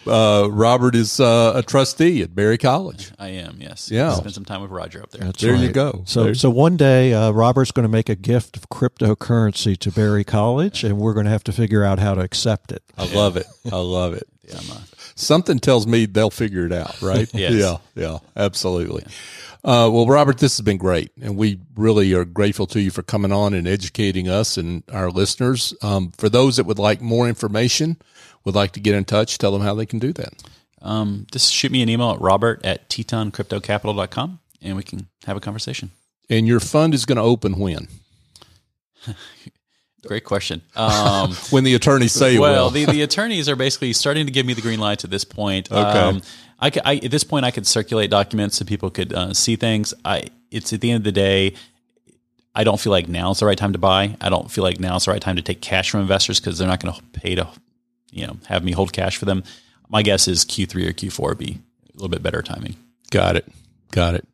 uh, 0.05 0.47
Robert 0.51 0.93
is 0.93 1.19
uh, 1.19 1.53
a 1.55 1.63
trustee 1.63 2.21
at 2.21 2.35
Berry 2.35 2.59
College. 2.59 3.11
I 3.17 3.29
am, 3.29 3.57
yes. 3.59 3.89
Yeah, 3.89 4.13
spend 4.13 4.33
some 4.35 4.45
time 4.45 4.61
with 4.61 4.69
Roger 4.69 5.01
up 5.01 5.09
there. 5.09 5.25
That's 5.25 5.41
there 5.41 5.53
right. 5.53 5.61
you 5.61 5.71
go. 5.71 6.03
So, 6.05 6.25
there. 6.25 6.35
so 6.35 6.51
one 6.51 6.77
day 6.77 7.13
uh, 7.13 7.31
Robert's 7.31 7.71
going 7.71 7.85
to 7.85 7.91
make 7.91 8.07
a 8.07 8.15
gift 8.15 8.55
of 8.55 8.69
cryptocurrency 8.69 9.75
to 9.79 9.91
Berry 9.91 10.23
College, 10.23 10.83
and 10.83 10.99
we're 10.99 11.13
going 11.13 11.25
to 11.25 11.31
have 11.31 11.43
to 11.45 11.51
figure 11.51 11.83
out 11.83 11.97
how 11.97 12.13
to 12.13 12.21
accept 12.21 12.71
it. 12.71 12.83
I 12.95 13.11
love 13.11 13.35
it. 13.35 13.47
I 13.71 13.77
love 13.77 14.13
it. 14.13 14.27
yeah, 14.43 14.59
Something 15.15 15.57
tells 15.57 15.87
me 15.87 16.05
they'll 16.05 16.29
figure 16.29 16.67
it 16.67 16.71
out, 16.71 17.01
right? 17.01 17.27
yes. 17.33 17.53
Yeah, 17.53 17.77
yeah, 17.95 18.19
absolutely. 18.35 19.03
Yeah. 19.07 19.11
Uh, 19.65 19.89
well, 19.91 20.05
Robert, 20.05 20.37
this 20.37 20.57
has 20.57 20.63
been 20.63 20.77
great, 20.77 21.11
and 21.19 21.35
we 21.35 21.59
really 21.75 22.13
are 22.13 22.23
grateful 22.23 22.67
to 22.67 22.79
you 22.79 22.91
for 22.91 23.01
coming 23.01 23.31
on 23.31 23.55
and 23.55 23.67
educating 23.67 24.29
us 24.29 24.57
and 24.57 24.83
our 24.91 25.09
listeners. 25.09 25.73
Um, 25.81 26.11
for 26.11 26.29
those 26.29 26.57
that 26.57 26.67
would 26.67 26.77
like 26.77 27.01
more 27.01 27.27
information, 27.27 27.97
would 28.43 28.53
like 28.53 28.73
to 28.73 28.79
get 28.79 28.93
in 28.93 29.05
touch, 29.05 29.39
tell 29.39 29.51
them 29.51 29.63
how 29.63 29.73
they 29.73 29.87
can 29.87 29.97
do 29.97 30.13
that. 30.13 30.43
Um, 30.83 31.25
just 31.31 31.51
shoot 31.51 31.71
me 31.71 31.81
an 31.81 31.89
email 31.89 32.11
at 32.11 32.21
robert 32.21 32.63
at 32.63 32.89
tetoncryptocapital.com 32.89 34.39
and 34.61 34.77
we 34.77 34.83
can 34.83 35.07
have 35.25 35.35
a 35.35 35.39
conversation. 35.39 35.89
And 36.29 36.47
your 36.47 36.59
fund 36.59 36.93
is 36.93 37.05
going 37.05 37.17
to 37.17 37.23
open 37.23 37.57
when? 37.57 37.87
Great 40.05 40.23
question. 40.23 40.61
Um, 40.75 41.31
when 41.49 41.63
the 41.63 41.73
attorneys 41.73 42.11
say 42.11 42.37
well, 42.37 42.53
well, 42.53 42.69
the, 42.69 42.85
the 42.85 43.01
attorneys 43.01 43.49
are 43.49 43.55
basically 43.55 43.93
starting 43.93 44.27
to 44.27 44.31
give 44.31 44.45
me 44.45 44.53
the 44.53 44.61
green 44.61 44.79
light 44.79 45.03
at 45.03 45.09
this 45.09 45.23
point. 45.23 45.71
Okay. 45.71 45.79
Um, 45.79 46.21
I, 46.59 46.69
ca- 46.69 46.81
I, 46.85 46.95
at 46.97 47.11
this 47.11 47.23
point, 47.23 47.45
I 47.45 47.51
could 47.51 47.67
circulate 47.67 48.09
documents 48.09 48.57
so 48.57 48.65
people 48.65 48.89
could 48.89 49.13
uh, 49.13 49.33
see 49.33 49.55
things. 49.55 49.93
I, 50.03 50.27
it's 50.51 50.71
at 50.73 50.81
the 50.81 50.91
end 50.91 50.97
of 50.97 51.03
the 51.03 51.11
day, 51.11 51.55
I 52.53 52.63
don't 52.63 52.79
feel 52.79 52.91
like 52.91 53.09
now's 53.09 53.39
the 53.39 53.45
right 53.45 53.57
time 53.57 53.73
to 53.73 53.79
buy. 53.79 54.15
I 54.21 54.29
don't 54.29 54.49
feel 54.49 54.63
like 54.63 54.79
now's 54.79 55.05
the 55.05 55.11
right 55.11 55.21
time 55.21 55.35
to 55.35 55.41
take 55.41 55.61
cash 55.61 55.89
from 55.89 55.99
investors 55.99 56.39
because 56.39 56.57
they're 56.57 56.67
not 56.67 56.79
going 56.81 56.93
to 56.95 57.01
pay 57.19 57.35
to, 57.35 57.49
you 58.11 58.25
know, 58.25 58.37
have 58.47 58.63
me 58.63 58.71
hold 58.71 58.93
cash 58.93 59.17
for 59.17 59.25
them. 59.25 59.43
My 59.89 60.01
guess 60.01 60.27
is 60.27 60.45
Q3 60.45 60.87
or 60.87 60.93
Q4 60.93 61.29
would 61.29 61.37
be 61.37 61.59
a 61.89 61.93
little 61.93 62.09
bit 62.09 62.23
better 62.23 62.41
timing. 62.41 62.77
Got 63.11 63.35
it. 63.35 63.45
Got 63.91 64.15
it. 64.15 64.27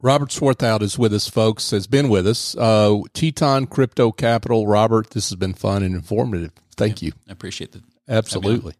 Robert 0.00 0.30
Swarthout 0.30 0.82
is 0.82 0.98
with 0.98 1.12
us, 1.12 1.28
folks, 1.28 1.70
has 1.70 1.86
been 1.86 2.08
with 2.08 2.26
us. 2.26 2.56
Uh, 2.56 3.00
Teton 3.12 3.66
Crypto 3.66 4.12
Capital. 4.12 4.66
Robert, 4.66 5.10
this 5.10 5.30
has 5.30 5.36
been 5.36 5.54
fun 5.54 5.82
and 5.82 5.94
informative. 5.94 6.52
Thank 6.76 7.02
you. 7.02 7.12
I 7.28 7.32
appreciate 7.32 7.72
that. 7.72 7.82
Absolutely. 8.08 8.74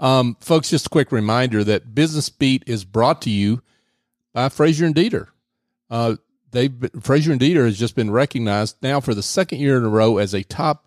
Um, 0.00 0.36
folks, 0.40 0.70
just 0.70 0.86
a 0.86 0.90
quick 0.90 1.10
reminder 1.10 1.64
that 1.64 1.94
Business 1.94 2.28
Beat 2.28 2.64
is 2.66 2.84
brought 2.84 3.22
to 3.22 3.30
you 3.30 3.62
by 4.32 4.48
Frazier 4.48 4.86
and 4.86 4.94
Deeter. 4.94 5.28
Uh, 5.90 6.16
they've 6.52 6.78
been, 6.78 7.00
Frazier 7.00 7.32
and 7.32 7.40
Deeter 7.40 7.64
has 7.64 7.78
just 7.78 7.96
been 7.96 8.10
recognized 8.10 8.76
now 8.82 9.00
for 9.00 9.14
the 9.14 9.22
second 9.22 9.58
year 9.58 9.76
in 9.76 9.84
a 9.84 9.88
row 9.88 10.18
as 10.18 10.34
a 10.34 10.44
top 10.44 10.86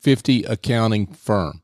50 0.00 0.44
accounting 0.44 1.06
firm. 1.06 1.62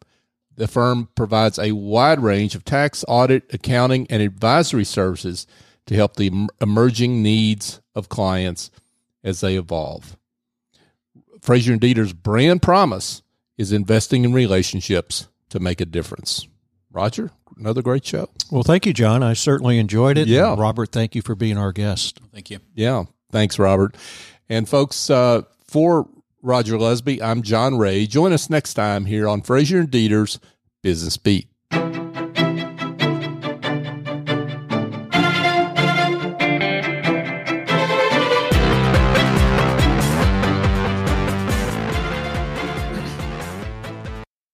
The 0.57 0.69
firm 0.69 1.09
provides 1.15 1.59
a 1.59 1.73
wide 1.73 2.21
range 2.21 2.55
of 2.55 2.65
tax, 2.65 3.05
audit, 3.09 3.53
accounting, 3.53 4.07
and 4.09 4.23
advisory 4.23 4.85
services 4.85 5.47
to 5.87 5.95
help 5.95 6.17
the 6.17 6.49
emerging 6.61 7.23
needs 7.23 7.81
of 7.95 8.09
clients 8.09 8.71
as 9.23 9.41
they 9.41 9.57
evolve. 9.57 10.17
Frazier 11.43 11.73
and 11.73 11.81
Deeter's 11.81 12.13
brand 12.13 12.63
promise 12.63 13.23
is 13.59 13.73
investing 13.73 14.25
in 14.25 14.33
relationships 14.33 15.29
to 15.51 15.61
make 15.61 15.81
a 15.81 15.87
difference. 15.87 16.49
Roger, 16.97 17.31
another 17.59 17.83
great 17.83 18.07
show. 18.07 18.31
Well, 18.51 18.63
thank 18.63 18.87
you, 18.87 18.95
John. 18.95 19.23
I 19.23 19.35
certainly 19.35 19.79
enjoyed 19.79 20.17
it. 20.17 20.29
Yeah. 20.29 20.53
And 20.53 20.61
Robert, 20.61 20.93
thank 20.93 21.15
you 21.15 21.21
for 21.21 21.35
being 21.35 21.59
our 21.59 21.71
guest. 21.71 22.21
Thank 22.33 22.51
you. 22.51 22.59
Yeah. 22.75 23.05
Thanks, 23.31 23.59
Robert. 23.59 23.95
And 24.49 24.67
folks, 24.67 25.11
uh, 25.11 25.43
for 25.67 26.09
Roger 26.43 26.77
Lesby, 26.77 27.21
I'm 27.21 27.43
John 27.43 27.77
Ray. 27.77 28.07
Join 28.07 28.33
us 28.33 28.49
next 28.49 28.75
time 28.75 29.05
here 29.05 29.29
on 29.29 29.43
Frazier 29.43 29.81
and 29.81 29.91
Deeter's 29.91 30.41
Business 30.83 31.19
Beat. 31.19 31.49